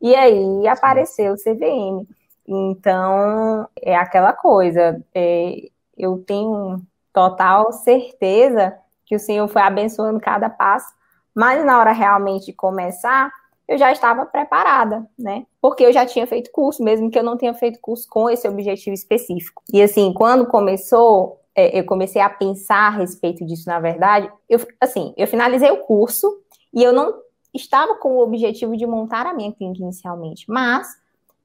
E 0.00 0.14
aí 0.14 0.66
apareceu 0.66 1.34
o 1.34 1.36
CVM. 1.36 2.06
Então, 2.46 3.68
é 3.80 3.96
aquela 3.96 4.32
coisa. 4.32 5.00
É, 5.14 5.68
eu 5.96 6.18
tenho 6.26 6.82
total 7.12 7.72
certeza 7.72 8.76
que 9.04 9.14
o 9.14 9.18
Senhor 9.18 9.46
foi 9.48 9.62
abençoando 9.62 10.20
cada 10.20 10.48
passo, 10.48 10.92
mas 11.34 11.64
na 11.64 11.78
hora 11.78 11.92
realmente 11.92 12.46
de 12.46 12.52
começar, 12.52 13.30
eu 13.68 13.78
já 13.78 13.92
estava 13.92 14.26
preparada, 14.26 15.06
né? 15.18 15.46
Porque 15.60 15.84
eu 15.84 15.92
já 15.92 16.04
tinha 16.04 16.26
feito 16.26 16.50
curso, 16.50 16.82
mesmo 16.82 17.10
que 17.10 17.18
eu 17.18 17.22
não 17.22 17.36
tenha 17.36 17.54
feito 17.54 17.78
curso 17.80 18.06
com 18.08 18.28
esse 18.28 18.46
objetivo 18.48 18.94
específico. 18.94 19.62
E 19.72 19.82
assim, 19.82 20.12
quando 20.12 20.46
começou, 20.46 21.40
é, 21.54 21.78
eu 21.78 21.84
comecei 21.84 22.20
a 22.20 22.28
pensar 22.28 22.88
a 22.88 22.96
respeito 22.98 23.44
disso, 23.46 23.68
na 23.68 23.80
verdade, 23.80 24.30
eu, 24.48 24.60
assim, 24.80 25.14
eu 25.16 25.26
finalizei 25.26 25.70
o 25.70 25.78
curso 25.78 26.38
e 26.72 26.82
eu 26.82 26.92
não 26.92 27.14
estava 27.54 27.94
com 27.96 28.16
o 28.16 28.22
objetivo 28.22 28.76
de 28.76 28.86
montar 28.86 29.26
a 29.26 29.34
minha 29.34 29.52
clínica 29.52 29.82
inicialmente, 29.82 30.44
mas 30.48 30.88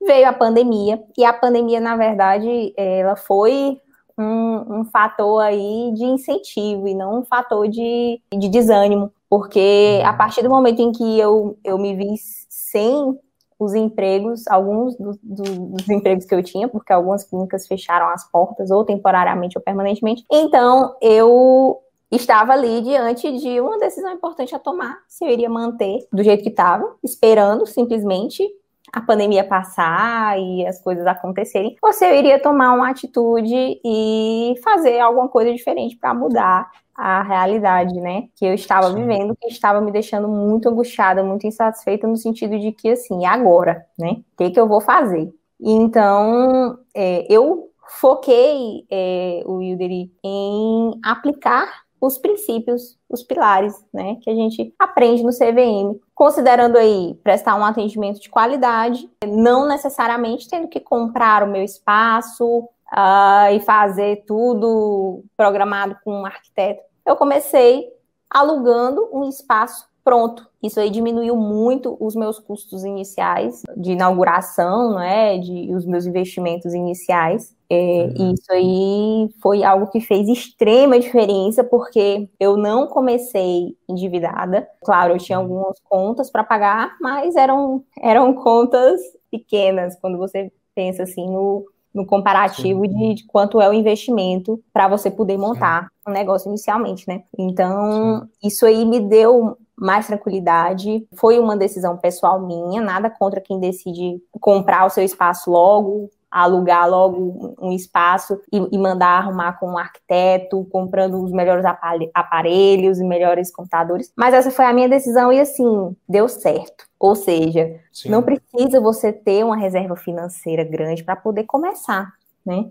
veio 0.02 0.28
a 0.28 0.34
pandemia, 0.34 1.04
e 1.18 1.26
a 1.26 1.34
pandemia, 1.34 1.80
na 1.80 1.98
verdade, 1.98 2.74
ela 2.78 3.16
foi 3.16 3.82
um, 4.18 4.80
um 4.80 4.86
fator 4.86 5.42
aí 5.42 5.92
de 5.94 6.04
incentivo 6.04 6.88
e 6.88 6.96
não 6.96 7.20
um 7.20 7.26
fator 7.26 7.68
de, 7.68 8.20
de 8.34 8.50
desânimo, 8.50 9.12
porque 9.30 10.02
a 10.04 10.12
uhum. 10.12 10.18
partir 10.18 10.42
do 10.42 10.50
momento 10.50 10.82
em 10.82 10.92
que 10.92 11.20
eu, 11.20 11.58
eu 11.64 11.78
me 11.78 11.96
vi 11.96 12.16
sem 12.50 13.18
os 13.60 13.74
empregos, 13.74 14.48
alguns 14.48 14.96
do, 14.96 15.18
do, 15.24 15.44
dos 15.44 15.90
empregos 15.90 16.26
que 16.26 16.36
eu 16.36 16.44
tinha, 16.44 16.68
porque 16.68 16.94
algumas 16.94 17.24
clínicas 17.24 17.68
fecharam 17.68 18.08
as 18.10 18.30
portas, 18.30 18.70
ou 18.70 18.86
temporariamente 18.86 19.58
ou 19.58 19.64
permanentemente. 19.64 20.24
Então, 20.32 20.96
eu 21.02 21.80
estava 22.12 22.54
ali 22.54 22.82
diante 22.82 23.38
de 23.38 23.60
uma 23.60 23.78
decisão 23.80 24.12
importante 24.12 24.56
a 24.56 24.60
tomar, 24.60 25.00
se 25.08 25.26
eu 25.26 25.30
iria 25.30 25.50
manter 25.50 26.08
do 26.14 26.24
jeito 26.24 26.44
que 26.44 26.50
estava, 26.50 26.96
esperando 27.04 27.66
simplesmente 27.66 28.48
a 28.92 29.02
pandemia 29.02 29.44
passar 29.44 30.40
e 30.40 30.66
as 30.66 30.82
coisas 30.82 31.06
acontecerem, 31.06 31.76
eu 31.84 32.16
iria 32.16 32.42
tomar 32.42 32.74
uma 32.74 32.90
atitude 32.90 33.80
e 33.84 34.56
fazer 34.64 35.00
alguma 35.00 35.28
coisa 35.28 35.54
diferente 35.54 35.98
para 35.98 36.14
mudar 36.14 36.70
a 36.96 37.22
realidade, 37.22 37.94
né, 38.00 38.24
que 38.36 38.46
eu 38.46 38.56
estava 38.56 38.88
Sim. 38.90 38.96
vivendo, 38.96 39.38
que 39.40 39.48
estava 39.48 39.80
me 39.80 39.92
deixando 39.92 40.28
muito 40.28 40.68
angustiada, 40.68 41.24
muito 41.24 41.46
insatisfeita, 41.46 42.08
no 42.08 42.18
sentido 42.18 42.58
de 42.58 42.72
que, 42.72 42.90
assim, 42.90 43.24
agora, 43.26 43.86
né, 43.98 44.14
o 44.14 44.38
que, 44.38 44.50
que 44.50 44.60
eu 44.60 44.68
vou 44.68 44.82
fazer? 44.82 45.32
Então, 45.60 46.80
é, 46.96 47.32
eu 47.32 47.70
foquei 48.00 48.86
é, 48.90 49.44
o 49.46 49.58
Udemy 49.58 50.12
em 50.24 51.00
aplicar 51.04 51.87
os 52.00 52.18
princípios, 52.18 52.98
os 53.10 53.24
pilares, 53.24 53.74
né, 53.94 54.18
que 54.22 54.30
a 54.30 54.36
gente 54.36 54.74
aprende 54.78 55.24
no 55.24 55.32
CVM, 55.32 56.00
considerando 56.14 56.78
aí 56.78 57.18
prestar 57.24 57.56
um 57.56 57.66
atendimento 57.66 58.20
de 58.20 58.30
qualidade, 58.30 59.10
não 59.26 59.68
necessariamente 59.68 60.48
tendo 60.50 60.68
que 60.68 60.80
comprar 60.80 61.44
o 61.44 61.48
meu 61.48 61.64
espaço, 61.64 62.68
uh, 62.92 63.54
e 63.54 63.60
fazer 63.62 64.24
tudo 64.26 65.24
programado 65.36 65.98
com 66.04 66.22
um 66.22 66.26
arquiteto, 66.26 66.82
eu 67.06 67.16
comecei 67.16 67.88
alugando 68.30 69.10
um 69.14 69.28
espaço 69.28 69.88
pronto. 70.08 70.48
Isso 70.64 70.80
aí 70.80 70.90
diminuiu 70.90 71.36
muito 71.36 71.98
os 72.00 72.16
meus 72.16 72.40
custos 72.40 72.86
iniciais 72.86 73.64
de 73.76 73.92
inauguração, 73.92 74.96
né, 74.96 75.38
de 75.38 75.76
os 75.76 75.86
meus 75.86 76.06
investimentos 76.06 76.74
iniciais. 76.74 77.54
É, 77.70 78.10
uhum. 78.18 78.34
Isso 78.34 78.54
aí 78.54 79.30
foi 79.42 79.66
algo 79.66 79.88
que 79.88 80.00
fez 80.00 80.30
extrema 80.30 80.98
diferença, 80.98 81.62
porque 81.62 82.30
eu 82.40 82.56
não 82.56 82.88
comecei 82.88 83.76
endividada. 83.90 84.66
Claro, 84.82 85.16
eu 85.16 85.18
tinha 85.18 85.40
uhum. 85.40 85.44
algumas 85.44 85.78
contas 85.82 86.32
para 86.32 86.42
pagar, 86.42 86.96
mas 87.02 87.36
eram, 87.36 87.84
eram 88.02 88.34
contas 88.34 89.02
pequenas, 89.30 90.00
quando 90.00 90.18
você 90.18 90.50
pensa 90.74 91.04
assim 91.04 91.30
no, 91.30 91.66
no 91.94 92.06
comparativo 92.06 92.88
de, 92.88 93.16
de, 93.16 93.26
quanto 93.26 93.60
é 93.60 93.68
o 93.68 93.74
investimento 93.74 94.64
para 94.72 94.88
você 94.88 95.12
poder 95.12 95.38
montar 95.38 95.84
Sim. 95.84 96.12
um 96.12 96.14
negócio 96.14 96.48
inicialmente, 96.48 97.06
né? 97.10 97.24
Então, 97.38 98.22
Sim. 98.22 98.48
isso 98.48 98.66
aí 98.66 98.86
me 98.86 99.02
deu 99.02 99.58
mais 99.78 100.08
tranquilidade. 100.08 101.08
Foi 101.16 101.40
uma 101.40 101.56
decisão 101.56 101.98
pessoal 101.98 102.40
minha, 102.42 102.82
nada 102.82 103.10
contra 103.10 103.40
quem 103.40 103.60
decide 103.60 104.22
comprar 104.40 104.86
o 104.86 104.90
seu 104.90 105.04
espaço 105.04 105.52
logo, 105.52 106.10
alugar 106.30 106.90
logo 106.90 107.56
um 107.60 107.72
espaço 107.72 108.40
e, 108.52 108.58
e, 108.58 108.78
mandar 108.78 109.20
arrumar 109.20 109.54
com 109.54 109.72
um 109.72 109.78
arquiteto, 109.78 110.68
comprando 110.72 111.24
os 111.24 111.32
melhores 111.32 111.66
aparelhos 112.14 113.00
e 113.00 113.04
melhores 113.04 113.52
computadores. 113.52 114.12
Mas 114.16 114.34
essa 114.34 114.52
foi 114.52 114.66
a 114.66 114.74
minha 114.74 114.90
decisão 114.90 115.32
e 115.32 115.40
assim, 115.40 115.96
deu 116.08 116.28
certo. 116.28 116.86
Ou 117.00 117.16
seja, 117.16 117.80
Sim. 117.94 118.10
não 118.10 118.22
precisa 118.22 118.82
você 118.82 119.14
ter 119.14 119.44
uma 119.46 119.56
reserva 119.56 119.96
financeira 119.96 120.64
grande 120.64 121.04
para 121.04 121.16
poder 121.16 121.44
começar. 121.46 122.12
Né? 122.46 122.66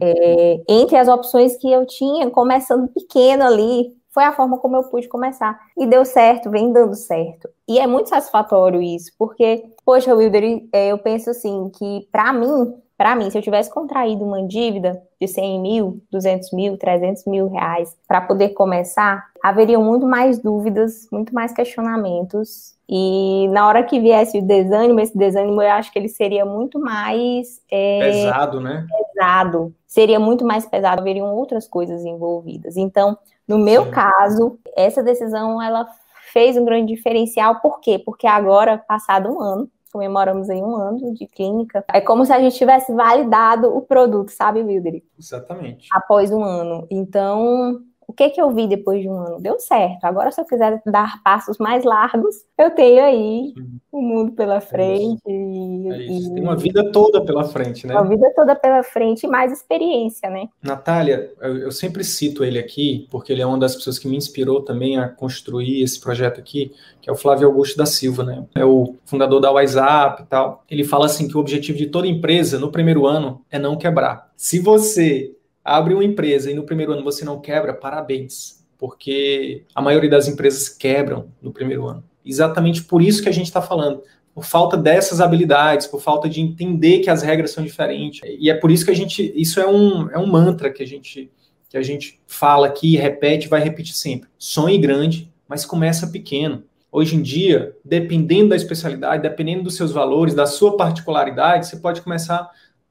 É, 0.00 0.60
entre 0.68 0.96
as 0.96 1.06
opções 1.06 1.56
que 1.56 1.70
eu 1.70 1.86
tinha, 1.86 2.30
começando 2.30 2.88
pequeno 2.88 3.44
ali, 3.44 3.92
foi 4.14 4.22
a 4.22 4.32
forma 4.32 4.56
como 4.58 4.76
eu 4.76 4.84
pude 4.84 5.08
começar. 5.08 5.58
E 5.76 5.84
deu 5.84 6.04
certo, 6.04 6.48
vem 6.48 6.72
dando 6.72 6.94
certo. 6.94 7.48
E 7.68 7.80
é 7.80 7.86
muito 7.86 8.08
satisfatório 8.08 8.80
isso, 8.80 9.10
porque, 9.18 9.64
poxa, 9.84 10.14
Wilder, 10.14 10.62
é, 10.72 10.92
eu 10.92 10.98
penso 10.98 11.30
assim, 11.30 11.68
que 11.76 12.06
para 12.12 12.32
mim, 12.32 12.74
para 12.96 13.16
mim, 13.16 13.28
se 13.28 13.36
eu 13.36 13.42
tivesse 13.42 13.68
contraído 13.72 14.24
uma 14.24 14.46
dívida 14.46 15.02
de 15.20 15.26
100 15.26 15.60
mil, 15.60 16.00
200 16.12 16.52
mil, 16.52 16.78
300 16.78 17.24
mil 17.26 17.48
reais 17.48 17.96
para 18.06 18.20
poder 18.20 18.50
começar, 18.50 19.24
haveriam 19.42 19.82
muito 19.82 20.06
mais 20.06 20.38
dúvidas, 20.38 21.08
muito 21.10 21.34
mais 21.34 21.52
questionamentos. 21.52 22.74
E 22.88 23.48
na 23.48 23.66
hora 23.66 23.82
que 23.82 23.98
viesse 23.98 24.38
o 24.38 24.42
desânimo, 24.42 25.00
esse 25.00 25.16
desânimo 25.16 25.60
eu 25.60 25.70
acho 25.70 25.90
que 25.90 25.98
ele 25.98 26.08
seria 26.08 26.44
muito 26.44 26.78
mais. 26.78 27.60
É, 27.68 27.98
pesado, 28.00 28.60
né? 28.60 28.86
Pesado. 28.88 29.74
Seria 29.88 30.20
muito 30.20 30.44
mais 30.44 30.66
pesado, 30.66 31.00
haveriam 31.00 31.34
outras 31.34 31.66
coisas 31.66 32.04
envolvidas. 32.04 32.76
Então, 32.76 33.16
no 33.46 33.58
meu 33.58 33.90
caso, 33.90 34.58
essa 34.76 35.02
decisão 35.02 35.60
ela 35.60 35.86
fez 36.32 36.56
um 36.56 36.64
grande 36.64 36.94
diferencial. 36.94 37.60
Por 37.60 37.80
quê? 37.80 37.98
Porque 37.98 38.26
agora, 38.26 38.78
passado 38.78 39.30
um 39.30 39.40
ano, 39.40 39.70
comemoramos 39.92 40.50
em 40.50 40.60
um 40.60 40.74
ano 40.74 41.14
de 41.14 41.24
clínica, 41.28 41.84
é 41.92 42.00
como 42.00 42.26
se 42.26 42.32
a 42.32 42.40
gente 42.40 42.56
tivesse 42.56 42.92
validado 42.92 43.68
o 43.68 43.80
produto, 43.80 44.30
sabe, 44.30 44.60
Wilderi? 44.60 45.04
Exatamente. 45.16 45.86
Após 45.92 46.32
um 46.32 46.42
ano. 46.42 46.84
Então, 46.90 47.80
o 48.06 48.12
que 48.12 48.30
que 48.30 48.40
eu 48.40 48.50
vi 48.50 48.66
depois 48.66 49.00
de 49.00 49.08
um 49.08 49.18
ano? 49.18 49.40
Deu 49.40 49.58
certo. 49.58 50.04
Agora, 50.04 50.30
se 50.30 50.40
eu 50.40 50.44
quiser 50.44 50.82
dar 50.86 51.22
passos 51.22 51.58
mais 51.58 51.84
largos, 51.84 52.44
eu 52.58 52.70
tenho 52.70 53.02
aí 53.02 53.52
o 53.90 54.00
mundo 54.00 54.32
pela 54.32 54.60
frente. 54.60 55.22
É 55.26 55.32
isso. 55.32 55.92
É 55.92 56.02
isso. 56.04 56.30
E... 56.30 56.34
Tem 56.34 56.42
uma 56.42 56.56
vida 56.56 56.90
toda 56.92 57.24
pela 57.24 57.44
frente, 57.44 57.86
né? 57.86 57.94
Uma 57.94 58.08
vida 58.08 58.32
toda 58.34 58.54
pela 58.54 58.82
frente 58.82 59.24
e 59.24 59.28
mais 59.28 59.52
experiência, 59.52 60.28
né? 60.28 60.48
Natália, 60.62 61.32
eu, 61.40 61.58
eu 61.58 61.72
sempre 61.72 62.04
cito 62.04 62.44
ele 62.44 62.58
aqui, 62.58 63.06
porque 63.10 63.32
ele 63.32 63.42
é 63.42 63.46
uma 63.46 63.58
das 63.58 63.74
pessoas 63.74 63.98
que 63.98 64.08
me 64.08 64.16
inspirou 64.16 64.62
também 64.62 64.98
a 64.98 65.08
construir 65.08 65.82
esse 65.82 66.00
projeto 66.00 66.40
aqui, 66.40 66.72
que 67.00 67.08
é 67.08 67.12
o 67.12 67.16
Flávio 67.16 67.46
Augusto 67.46 67.76
da 67.76 67.86
Silva, 67.86 68.24
né? 68.24 68.44
É 68.54 68.64
o 68.64 68.94
fundador 69.04 69.40
da 69.40 69.52
WhatsApp 69.52 70.22
e 70.22 70.26
tal. 70.26 70.64
Ele 70.70 70.84
fala 70.84 71.06
assim 71.06 71.28
que 71.28 71.36
o 71.36 71.40
objetivo 71.40 71.78
de 71.78 71.86
toda 71.86 72.06
empresa 72.06 72.58
no 72.58 72.70
primeiro 72.70 73.06
ano 73.06 73.42
é 73.50 73.58
não 73.58 73.76
quebrar. 73.76 74.32
Se 74.36 74.58
você 74.58 75.34
abre 75.64 75.94
uma 75.94 76.04
empresa 76.04 76.50
e 76.50 76.54
no 76.54 76.64
primeiro 76.64 76.92
ano 76.92 77.02
você 77.02 77.24
não 77.24 77.40
quebra, 77.40 77.72
parabéns, 77.72 78.64
porque 78.78 79.64
a 79.74 79.80
maioria 79.80 80.10
das 80.10 80.28
empresas 80.28 80.68
quebram 80.68 81.28
no 81.40 81.52
primeiro 81.52 81.86
ano. 81.86 82.04
Exatamente 82.24 82.84
por 82.84 83.00
isso 83.00 83.22
que 83.22 83.28
a 83.28 83.32
gente 83.32 83.46
está 83.46 83.62
falando, 83.62 84.02
por 84.34 84.44
falta 84.44 84.76
dessas 84.76 85.20
habilidades, 85.20 85.86
por 85.86 86.00
falta 86.00 86.28
de 86.28 86.40
entender 86.40 86.98
que 86.98 87.08
as 87.08 87.22
regras 87.22 87.52
são 87.52 87.64
diferentes. 87.64 88.20
E 88.24 88.50
é 88.50 88.54
por 88.54 88.70
isso 88.70 88.84
que 88.84 88.90
a 88.90 88.94
gente, 88.94 89.32
isso 89.34 89.60
é 89.60 89.66
um, 89.66 90.10
é 90.10 90.18
um 90.18 90.26
mantra 90.26 90.70
que 90.70 90.82
a 90.82 90.86
gente 90.86 91.30
que 91.74 91.78
a 91.78 91.82
gente 91.82 92.20
fala 92.28 92.68
aqui, 92.68 92.94
repete, 92.96 93.48
vai 93.48 93.60
repetir 93.60 93.96
sempre. 93.96 94.28
Sonhe 94.38 94.78
grande, 94.78 95.28
mas 95.48 95.66
começa 95.66 96.06
pequeno. 96.06 96.62
Hoje 96.90 97.16
em 97.16 97.22
dia, 97.22 97.76
dependendo 97.84 98.50
da 98.50 98.56
especialidade, 98.56 99.24
dependendo 99.24 99.64
dos 99.64 99.74
seus 99.74 99.90
valores, 99.90 100.34
da 100.34 100.46
sua 100.46 100.76
particularidade, 100.76 101.66
você 101.66 101.76
pode 101.78 102.00
começar 102.00 102.48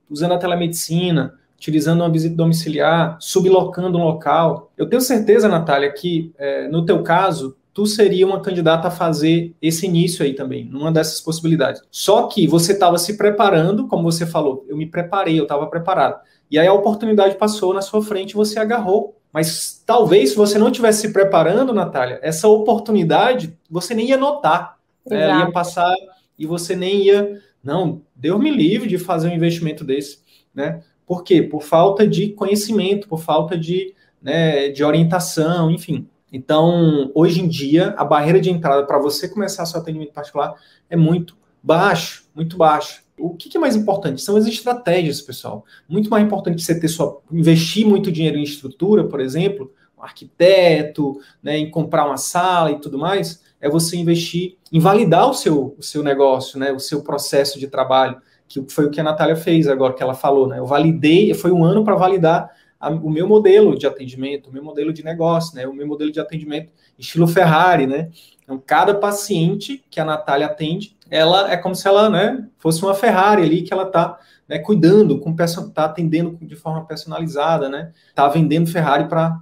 usando 0.10 0.34
a 0.34 0.38
telemedicina, 0.38 1.40
utilizando 1.64 2.02
uma 2.02 2.10
visita 2.10 2.36
domiciliar, 2.36 3.18
sublocando 3.22 3.98
um 3.98 4.04
local. 4.04 4.70
Eu 4.78 4.90
tenho 4.90 5.02
certeza, 5.02 5.48
Natália, 5.48 5.90
que 5.94 6.34
é, 6.38 6.68
no 6.68 6.86
teu 6.86 7.02
caso, 7.04 7.56
tu 7.74 7.86
seria 7.86 8.28
uma 8.28 8.42
candidata 8.42 8.90
a 8.90 8.92
fazer 8.92 9.56
esse 9.62 9.86
início 9.86 10.26
aí 10.26 10.34
também, 10.34 10.66
numa 10.66 10.92
dessas 10.92 11.22
possibilidades. 11.22 11.82
Só 11.90 12.28
que 12.28 12.46
você 12.48 12.74
estava 12.74 12.98
se 12.98 13.16
preparando, 13.16 13.88
como 13.88 14.04
você 14.04 14.26
falou, 14.26 14.66
eu 14.68 14.76
me 14.76 14.86
preparei, 14.86 15.40
eu 15.40 15.44
estava 15.44 15.66
preparado. 15.68 16.20
E 16.52 16.60
aí 16.60 16.68
a 16.68 16.74
oportunidade 16.74 17.36
passou 17.36 17.74
na 17.74 17.82
sua 17.82 18.04
frente 18.04 18.32
e 18.32 18.36
você 18.36 18.60
agarrou. 18.60 19.18
Mas 19.32 19.82
talvez 19.86 20.32
se 20.32 20.36
você 20.36 20.60
não 20.60 20.68
estivesse 20.68 21.08
se 21.08 21.14
preparando, 21.14 21.74
Natália, 21.74 22.20
essa 22.22 22.48
oportunidade 22.50 23.58
você 23.70 23.96
nem 23.96 24.10
ia 24.10 24.18
notar. 24.18 24.78
É, 25.10 25.28
ia 25.28 25.52
passar 25.52 25.94
e 26.38 26.46
você 26.46 26.76
nem 26.76 27.06
ia. 27.06 27.42
Não, 27.64 28.02
Deus 28.16 28.40
me 28.40 28.52
livre 28.52 28.88
de 28.88 28.98
fazer 28.98 29.30
um 29.30 29.34
investimento 29.34 29.84
desse. 29.84 30.20
Né? 30.54 30.84
Por 31.14 31.24
quê? 31.24 31.44
Por 31.44 31.62
falta 31.62 32.08
de 32.08 32.30
conhecimento, 32.30 33.08
por 33.08 33.20
falta 33.20 33.56
de, 33.56 33.94
né, 34.20 34.70
de 34.70 34.84
orientação, 34.84 35.70
enfim. 35.70 36.08
Então, 36.32 37.12
hoje 37.14 37.40
em 37.40 37.48
dia, 37.48 37.94
a 37.96 38.04
barreira 38.04 38.42
de 38.42 38.50
entrada 38.50 38.84
para 38.84 38.98
você 38.98 39.28
começar 39.28 39.64
seu 39.68 39.80
atendimento 39.80 40.12
particular 40.12 40.56
é 40.90 40.96
muito 40.96 41.38
baixo, 41.62 42.26
muito 42.34 42.58
baixo. 42.58 43.04
O 43.16 43.36
que, 43.36 43.56
é 43.56 43.60
mais 43.60 43.76
importante? 43.76 44.24
São 44.24 44.36
as 44.36 44.48
estratégias, 44.48 45.22
pessoal. 45.22 45.64
Muito 45.88 46.10
mais 46.10 46.26
importante 46.26 46.64
você 46.64 46.80
ter 46.80 46.88
sua, 46.88 47.22
investir 47.32 47.86
muito 47.86 48.12
dinheiro 48.12 48.40
em 48.40 48.44
estrutura, 48.44 49.04
por 49.04 49.20
exemplo, 49.20 49.72
um 49.96 50.02
arquiteto, 50.02 51.20
né, 51.44 51.60
em 51.60 51.70
comprar 51.70 52.08
uma 52.08 52.18
sala 52.18 52.72
e 52.72 52.80
tudo 52.80 52.98
mais, 52.98 53.44
é 53.62 53.70
você 53.70 53.98
investir 53.98 54.58
em 54.72 54.80
validar 54.80 55.30
o 55.30 55.34
seu, 55.36 55.76
o 55.78 55.84
seu 55.84 56.02
negócio, 56.02 56.58
né, 56.58 56.72
o 56.72 56.80
seu 56.80 57.04
processo 57.04 57.60
de 57.60 57.68
trabalho 57.68 58.20
que 58.48 58.64
foi 58.70 58.86
o 58.86 58.92
que 58.92 59.00
a 59.00 59.04
Natália 59.04 59.36
fez 59.36 59.68
agora, 59.68 59.94
que 59.94 60.04
ela 60.04 60.14
falou, 60.14 60.48
né? 60.48 60.60
Eu 60.60 60.66
validei, 60.66 61.34
foi 61.34 61.52
um 61.52 61.64
ano 61.64 61.84
para 61.84 61.96
validar 61.96 62.52
a, 62.80 62.90
o 62.90 63.10
meu 63.10 63.28
modelo 63.28 63.78
de 63.78 63.88
atendimento, 63.88 64.50
o 64.50 64.54
meu 64.54 64.64
modelo 64.64 64.92
de 64.92 65.04
negócio, 65.04 65.56
né? 65.56 65.68
O 65.68 65.74
meu 65.74 65.88
modelo 65.88 66.12
de 66.12 66.20
atendimento 66.20 66.72
estilo 66.98 67.28
Ferrari, 67.28 67.88
né? 67.88 68.10
Então, 68.44 68.62
cada 68.66 68.94
paciente 68.94 69.84
que 69.90 70.00
a 70.00 70.06
Natália 70.06 70.48
atende, 70.48 70.96
ela 71.10 71.52
é 71.52 71.58
como 71.58 71.76
se 71.76 71.88
ela, 71.88 72.10
né, 72.10 72.46
fosse 72.58 72.84
uma 72.84 72.94
Ferrari 72.94 73.44
ali 73.44 73.62
que 73.62 73.74
ela 73.74 73.84
está 73.84 74.20
né, 74.48 74.60
cuidando, 74.60 75.22
está 75.38 75.86
atendendo 75.86 76.38
de 76.42 76.56
forma 76.56 76.86
personalizada, 76.86 77.70
né? 77.70 77.92
Está 78.10 78.28
vendendo 78.28 78.70
Ferrari 78.70 79.08
para 79.08 79.40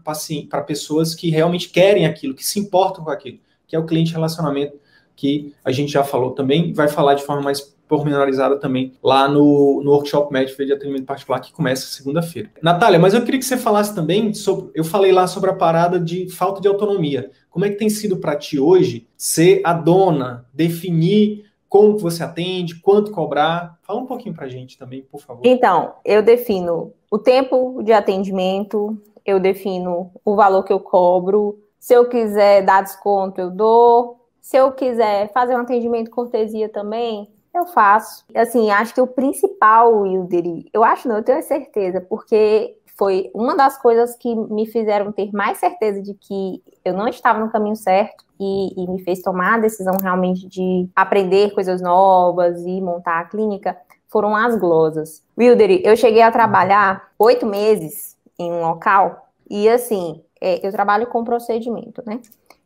para 0.50 0.62
pessoas 0.62 1.16
que 1.16 1.30
realmente 1.30 1.70
querem 1.70 2.06
aquilo, 2.06 2.36
que 2.36 2.46
se 2.46 2.60
importam 2.60 3.04
com 3.04 3.10
aquilo, 3.10 3.40
que 3.68 3.76
é 3.76 3.80
o 3.80 3.86
cliente 3.86 4.14
relacionamento 4.14 4.80
que 5.16 5.54
a 5.64 5.72
gente 5.72 5.92
já 5.92 6.04
falou 6.04 6.32
também, 6.32 6.74
vai 6.74 6.88
falar 6.88 7.14
de 7.16 7.24
forma 7.24 7.42
mais 7.42 7.71
pormenorizada 7.92 8.56
também 8.56 8.94
lá 9.04 9.28
no, 9.28 9.82
no 9.84 9.92
workshop 9.92 10.32
médico 10.32 10.66
de 10.66 10.72
atendimento 10.72 11.04
particular 11.04 11.42
que 11.42 11.52
começa 11.52 11.88
segunda-feira. 11.88 12.50
Natália, 12.62 12.98
mas 12.98 13.14
eu 13.14 13.22
queria 13.22 13.38
que 13.38 13.46
você 13.46 13.58
falasse 13.58 13.94
também 13.94 14.34
sobre. 14.34 14.72
Eu 14.74 14.86
falei 14.86 15.12
lá 15.12 15.28
sobre 15.28 15.50
a 15.50 15.54
parada 15.54 16.00
de 16.00 16.30
falta 16.30 16.62
de 16.62 16.70
autonomia. 16.70 17.32
Como 17.50 17.66
é 17.66 17.70
que 17.70 17.76
tem 17.76 17.90
sido 17.90 18.16
para 18.16 18.38
ti 18.38 18.58
hoje 18.58 19.10
ser 19.18 19.60
a 19.66 19.74
dona, 19.74 20.46
definir 20.54 21.44
como 21.68 21.98
você 21.98 22.24
atende, 22.24 22.80
quanto 22.80 23.12
cobrar? 23.12 23.78
Fala 23.82 24.00
um 24.00 24.06
pouquinho 24.06 24.34
para 24.34 24.46
a 24.46 24.50
gente 24.50 24.78
também, 24.78 25.02
por 25.02 25.20
favor. 25.20 25.42
Então, 25.44 25.96
eu 26.06 26.24
defino 26.24 26.94
o 27.10 27.18
tempo 27.18 27.82
de 27.84 27.92
atendimento, 27.92 28.98
eu 29.26 29.38
defino 29.38 30.12
o 30.24 30.34
valor 30.34 30.64
que 30.64 30.72
eu 30.72 30.80
cobro. 30.80 31.60
Se 31.78 31.94
eu 31.94 32.08
quiser 32.08 32.64
dar 32.64 32.84
desconto, 32.84 33.42
eu 33.42 33.50
dou. 33.50 34.22
Se 34.40 34.56
eu 34.56 34.72
quiser 34.72 35.32
fazer 35.34 35.56
um 35.56 35.60
atendimento 35.60 36.10
cortesia 36.10 36.70
também, 36.70 37.30
eu 37.54 37.66
faço. 37.68 38.26
Assim, 38.36 38.72
acho 38.72 38.94
que 38.94 39.02
o 39.02 39.08
principal, 39.08 40.02
Wilderi, 40.02 40.70
eu 40.74 40.84
acho 40.84 41.08
não, 41.08 41.18
eu 41.18 41.24
tenho 41.24 41.42
certeza, 41.44 42.02
porque 42.02 42.78
foi 42.98 43.32
uma 43.34 43.56
das 43.56 43.82
coisas 43.82 44.16
que 44.16 44.34
me 44.36 44.68
fizeram 44.68 45.12
ter 45.12 45.32
mais 45.32 45.58
certeza 45.58 46.02
de 46.02 46.14
que 46.14 46.62
eu 46.86 46.94
não 46.94 47.08
estava 47.08 47.40
no 47.40 47.52
caminho 47.52 47.76
certo 47.76 48.24
e, 48.40 48.84
e 48.84 48.88
me 48.88 49.02
fez 49.04 49.22
tomar 49.22 49.56
a 49.56 49.60
decisão 49.60 49.96
realmente 50.02 50.48
de 50.48 50.88
aprender 50.96 51.54
coisas 51.54 51.82
novas 51.82 52.64
e 52.66 52.80
montar 52.82 53.20
a 53.20 53.26
clínica, 53.26 53.78
foram 54.08 54.36
as 54.36 54.56
glosas. 54.56 55.24
Wilderi, 55.38 55.82
eu 55.84 55.96
cheguei 55.96 56.22
a 56.22 56.32
trabalhar 56.32 57.12
oito 57.18 57.46
meses 57.46 58.18
em 58.38 58.52
um 58.52 58.62
local 58.62 59.30
e, 59.50 59.68
assim, 59.70 60.22
é, 60.40 60.66
eu 60.66 60.72
trabalho 60.72 61.08
com 61.08 61.24
procedimento, 61.24 62.04
né? 62.06 62.20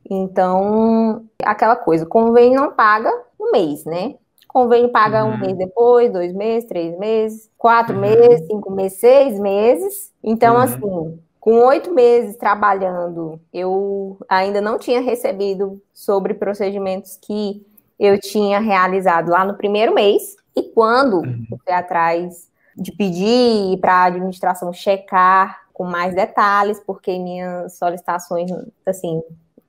Então, 0.09 1.25
aquela 1.43 1.75
coisa, 1.75 2.05
convênio 2.05 2.59
não 2.59 2.71
paga 2.71 3.11
no 3.39 3.51
mês, 3.51 3.86
né? 3.86 4.15
Convênio 4.56 4.88
paga 4.88 5.26
uhum. 5.26 5.34
um 5.34 5.38
mês 5.38 5.58
depois, 5.58 6.14
dois 6.14 6.32
meses, 6.32 6.66
três 6.66 6.97
meses, 6.97 7.51
quatro 7.58 7.93
uhum. 7.93 7.99
meses, 7.99 8.47
cinco 8.47 8.72
meses, 8.72 8.97
seis 9.01 9.38
meses. 9.38 10.14
Então, 10.24 10.56
uhum. 10.56 10.62
assim, 10.62 11.20
com 11.41 11.58
oito 11.66 11.93
meses 11.93 12.38
trabalhando, 12.38 13.38
eu 13.53 14.18
ainda 14.30 14.62
não 14.62 14.80
tinha 14.80 15.01
recebido 15.01 15.82
sobre 15.93 16.34
procedimentos 16.34 17.20
que 17.22 17.68
eu 17.99 18.18
tinha 18.18 18.62
realizado 18.62 19.28
lá 19.28 19.43
no 19.43 19.56
primeiro 19.56 19.93
mês. 19.93 20.38
E 20.56 20.64
quando 20.64 21.18
uhum. 21.18 21.45
eu 21.51 21.58
fui 21.58 21.74
atrás 21.74 22.49
de 22.78 22.93
pedir 22.93 23.78
para 23.82 23.91
a 23.91 24.06
administração 24.06 24.72
checar 24.72 25.66
com 25.74 25.84
mais 25.84 26.16
detalhes, 26.16 26.80
porque 26.80 27.20
minhas 27.20 27.78
solicitações, 27.78 28.49
assim, 28.86 29.22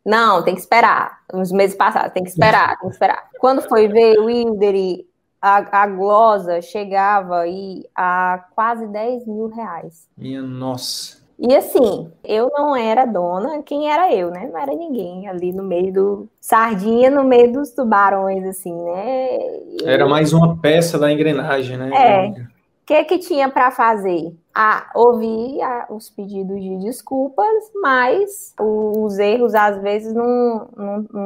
não, 0.07 0.41
tem 0.45 0.55
que 0.55 0.61
esperar. 0.61 1.19
Nos 1.33 1.51
meses 1.51 1.77
passados, 1.77 2.13
tem 2.13 2.23
que 2.23 2.31
esperar, 2.31 2.79
tem 2.79 2.89
que 2.89 2.95
esperar. 2.95 3.29
Quando 3.41 3.61
foi 3.63 3.89
ver 3.89 4.21
o 4.21 4.27
Wilder, 4.27 5.05
a, 5.43 5.83
a 5.83 5.87
glosa 5.89 6.63
chegava 6.63 7.41
aí 7.41 7.85
a 7.93 8.45
quase 8.55 8.87
10 8.87 9.27
mil 9.27 9.49
reais. 9.49 10.07
Minha 10.17 10.43
nossa. 10.43 11.27
E 11.39 11.55
assim, 11.55 12.11
eu 12.25 12.51
não 12.55 12.75
era 12.75 13.05
dona, 13.05 13.63
quem 13.63 13.91
era 13.91 14.15
eu, 14.15 14.31
né? 14.31 14.49
Não 14.51 14.59
era 14.59 14.73
ninguém 14.73 15.29
ali 15.29 15.53
no 15.53 15.65
meio 15.65 15.93
do. 15.93 16.29
Sardinha 16.41 17.11
no 17.11 17.25
meio 17.25 17.53
dos 17.53 17.73
tubarões, 17.73 18.45
assim, 18.47 18.73
né? 18.73 19.37
E... 19.67 19.85
Era 19.85 20.07
mais 20.07 20.33
uma 20.33 20.57
peça 20.57 20.99
da 20.99 21.13
engrenagem, 21.13 21.77
né? 21.77 21.91
É. 21.93 22.56
O 22.87 22.95
que, 22.95 23.05
que 23.05 23.19
tinha 23.19 23.49
para 23.49 23.71
fazer? 23.71 24.33
a 24.59 24.91
ouvir 24.95 25.59
os 25.91 26.09
pedidos 26.09 26.59
de 26.59 26.79
desculpas, 26.79 27.71
mas 27.75 28.55
os 28.59 29.19
erros 29.19 29.55
às 29.55 29.83
vezes 29.83 30.15
não 30.15 30.67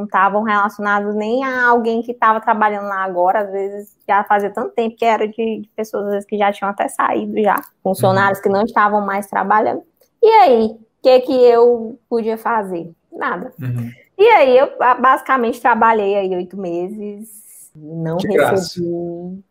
estavam 0.04 0.42
relacionados 0.42 1.14
nem 1.14 1.44
a 1.44 1.68
alguém 1.68 2.02
que 2.02 2.10
estava 2.10 2.40
trabalhando 2.40 2.88
lá 2.88 3.04
agora, 3.04 3.42
às 3.42 3.52
vezes 3.52 3.96
já 4.08 4.24
fazia 4.24 4.50
tanto 4.50 4.74
tempo 4.74 4.96
que 4.96 5.04
era 5.04 5.28
de, 5.28 5.60
de 5.60 5.70
pessoas 5.76 6.06
às 6.06 6.10
vezes, 6.10 6.26
que 6.26 6.36
já 6.36 6.52
tinham 6.52 6.72
até 6.72 6.88
saído 6.88 7.40
já, 7.40 7.54
funcionários 7.84 8.38
uhum. 8.38 8.42
que 8.42 8.48
não 8.48 8.64
estavam 8.64 9.00
mais 9.06 9.28
trabalhando. 9.28 9.84
E 10.20 10.26
aí, 10.26 10.66
o 10.66 10.78
que, 11.00 11.20
que 11.20 11.32
eu 11.32 12.00
podia 12.08 12.36
fazer? 12.36 12.90
Nada. 13.12 13.52
Uhum. 13.60 13.92
E 14.18 14.24
aí 14.24 14.58
eu 14.58 14.72
basicamente 15.00 15.60
trabalhei 15.60 16.16
aí 16.16 16.34
oito 16.34 16.56
meses, 16.56 17.70
não 17.76 18.16
de 18.16 18.26
recebi 18.26 19.44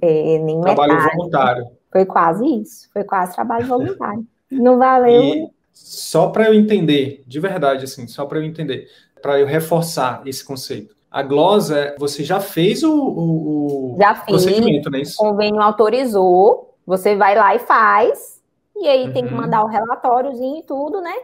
é, 0.00 0.38
nem 0.38 0.60
Trabalho 0.60 0.94
metade. 0.94 1.16
voluntário. 1.16 1.66
Foi 1.90 2.06
quase 2.06 2.44
isso. 2.44 2.90
Foi 2.92 3.04
quase 3.04 3.34
trabalho 3.34 3.66
voluntário. 3.68 4.26
Não 4.50 4.78
valeu. 4.78 5.22
E 5.22 5.50
só 5.72 6.28
para 6.28 6.46
eu 6.46 6.54
entender, 6.54 7.22
de 7.26 7.40
verdade, 7.40 7.84
assim, 7.84 8.06
só 8.06 8.26
para 8.26 8.38
eu 8.38 8.44
entender, 8.44 8.86
para 9.20 9.40
eu 9.40 9.46
reforçar 9.46 10.22
esse 10.26 10.44
conceito. 10.44 10.94
A 11.10 11.22
glosa, 11.22 11.94
você 11.98 12.24
já 12.24 12.40
fez 12.40 12.82
o, 12.82 12.94
o, 12.94 13.96
já 13.98 14.14
fiz, 14.14 14.24
procedimento, 14.26 14.90
né? 14.90 15.02
O 15.02 15.16
convênio 15.16 15.60
autorizou, 15.60 16.74
você 16.86 17.14
vai 17.14 17.34
lá 17.34 17.54
e 17.54 17.58
faz, 17.58 18.40
e 18.76 18.88
aí 18.88 19.06
uhum. 19.06 19.12
tem 19.12 19.26
que 19.26 19.32
uhum. 19.32 19.40
mandar 19.40 19.62
o 19.62 19.68
relatóriozinho 19.68 20.58
e 20.58 20.62
tudo, 20.62 21.00
né? 21.02 21.14